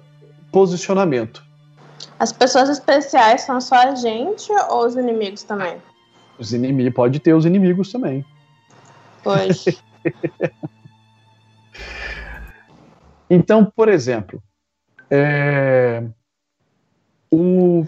posicionamento. 0.51 1.43
As 2.19 2.31
pessoas 2.31 2.69
especiais 2.69 3.41
são 3.41 3.61
só 3.61 3.75
a 3.75 3.95
gente 3.95 4.51
ou 4.69 4.85
os 4.85 4.95
inimigos 4.95 5.43
também? 5.43 5.77
Os 6.39 6.53
inimigos 6.53 6.93
pode 6.93 7.19
ter 7.19 7.33
os 7.33 7.45
inimigos 7.45 7.91
também. 7.91 8.25
Pois. 9.23 9.65
então, 13.29 13.71
por 13.75 13.89
exemplo, 13.89 14.41
é, 15.09 16.03
o, 17.31 17.85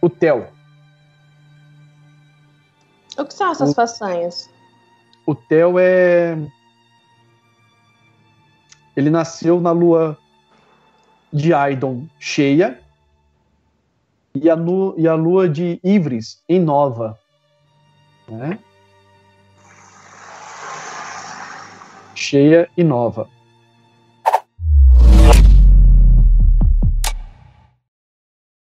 o 0.00 0.08
Theo. 0.08 0.46
O 3.16 3.24
que 3.24 3.34
são 3.34 3.50
essas 3.50 3.70
O- 3.70 3.74
façanhas? 3.74 4.48
O 5.26 5.34
Theo 5.34 5.78
é. 5.78 6.36
Ele 8.96 9.10
nasceu 9.10 9.60
na 9.60 9.70
lua 9.70 10.16
de 11.32 11.52
Aidon 11.52 12.06
cheia 12.18 12.80
e 14.34 14.48
a, 14.48 14.56
nu- 14.56 14.94
e 14.96 15.06
a 15.06 15.14
lua 15.14 15.48
de 15.48 15.78
Ivris 15.84 16.42
em 16.48 16.60
nova. 16.60 17.18
Né? 18.28 18.58
Cheia 22.14 22.68
e 22.76 22.82
nova. 22.82 23.28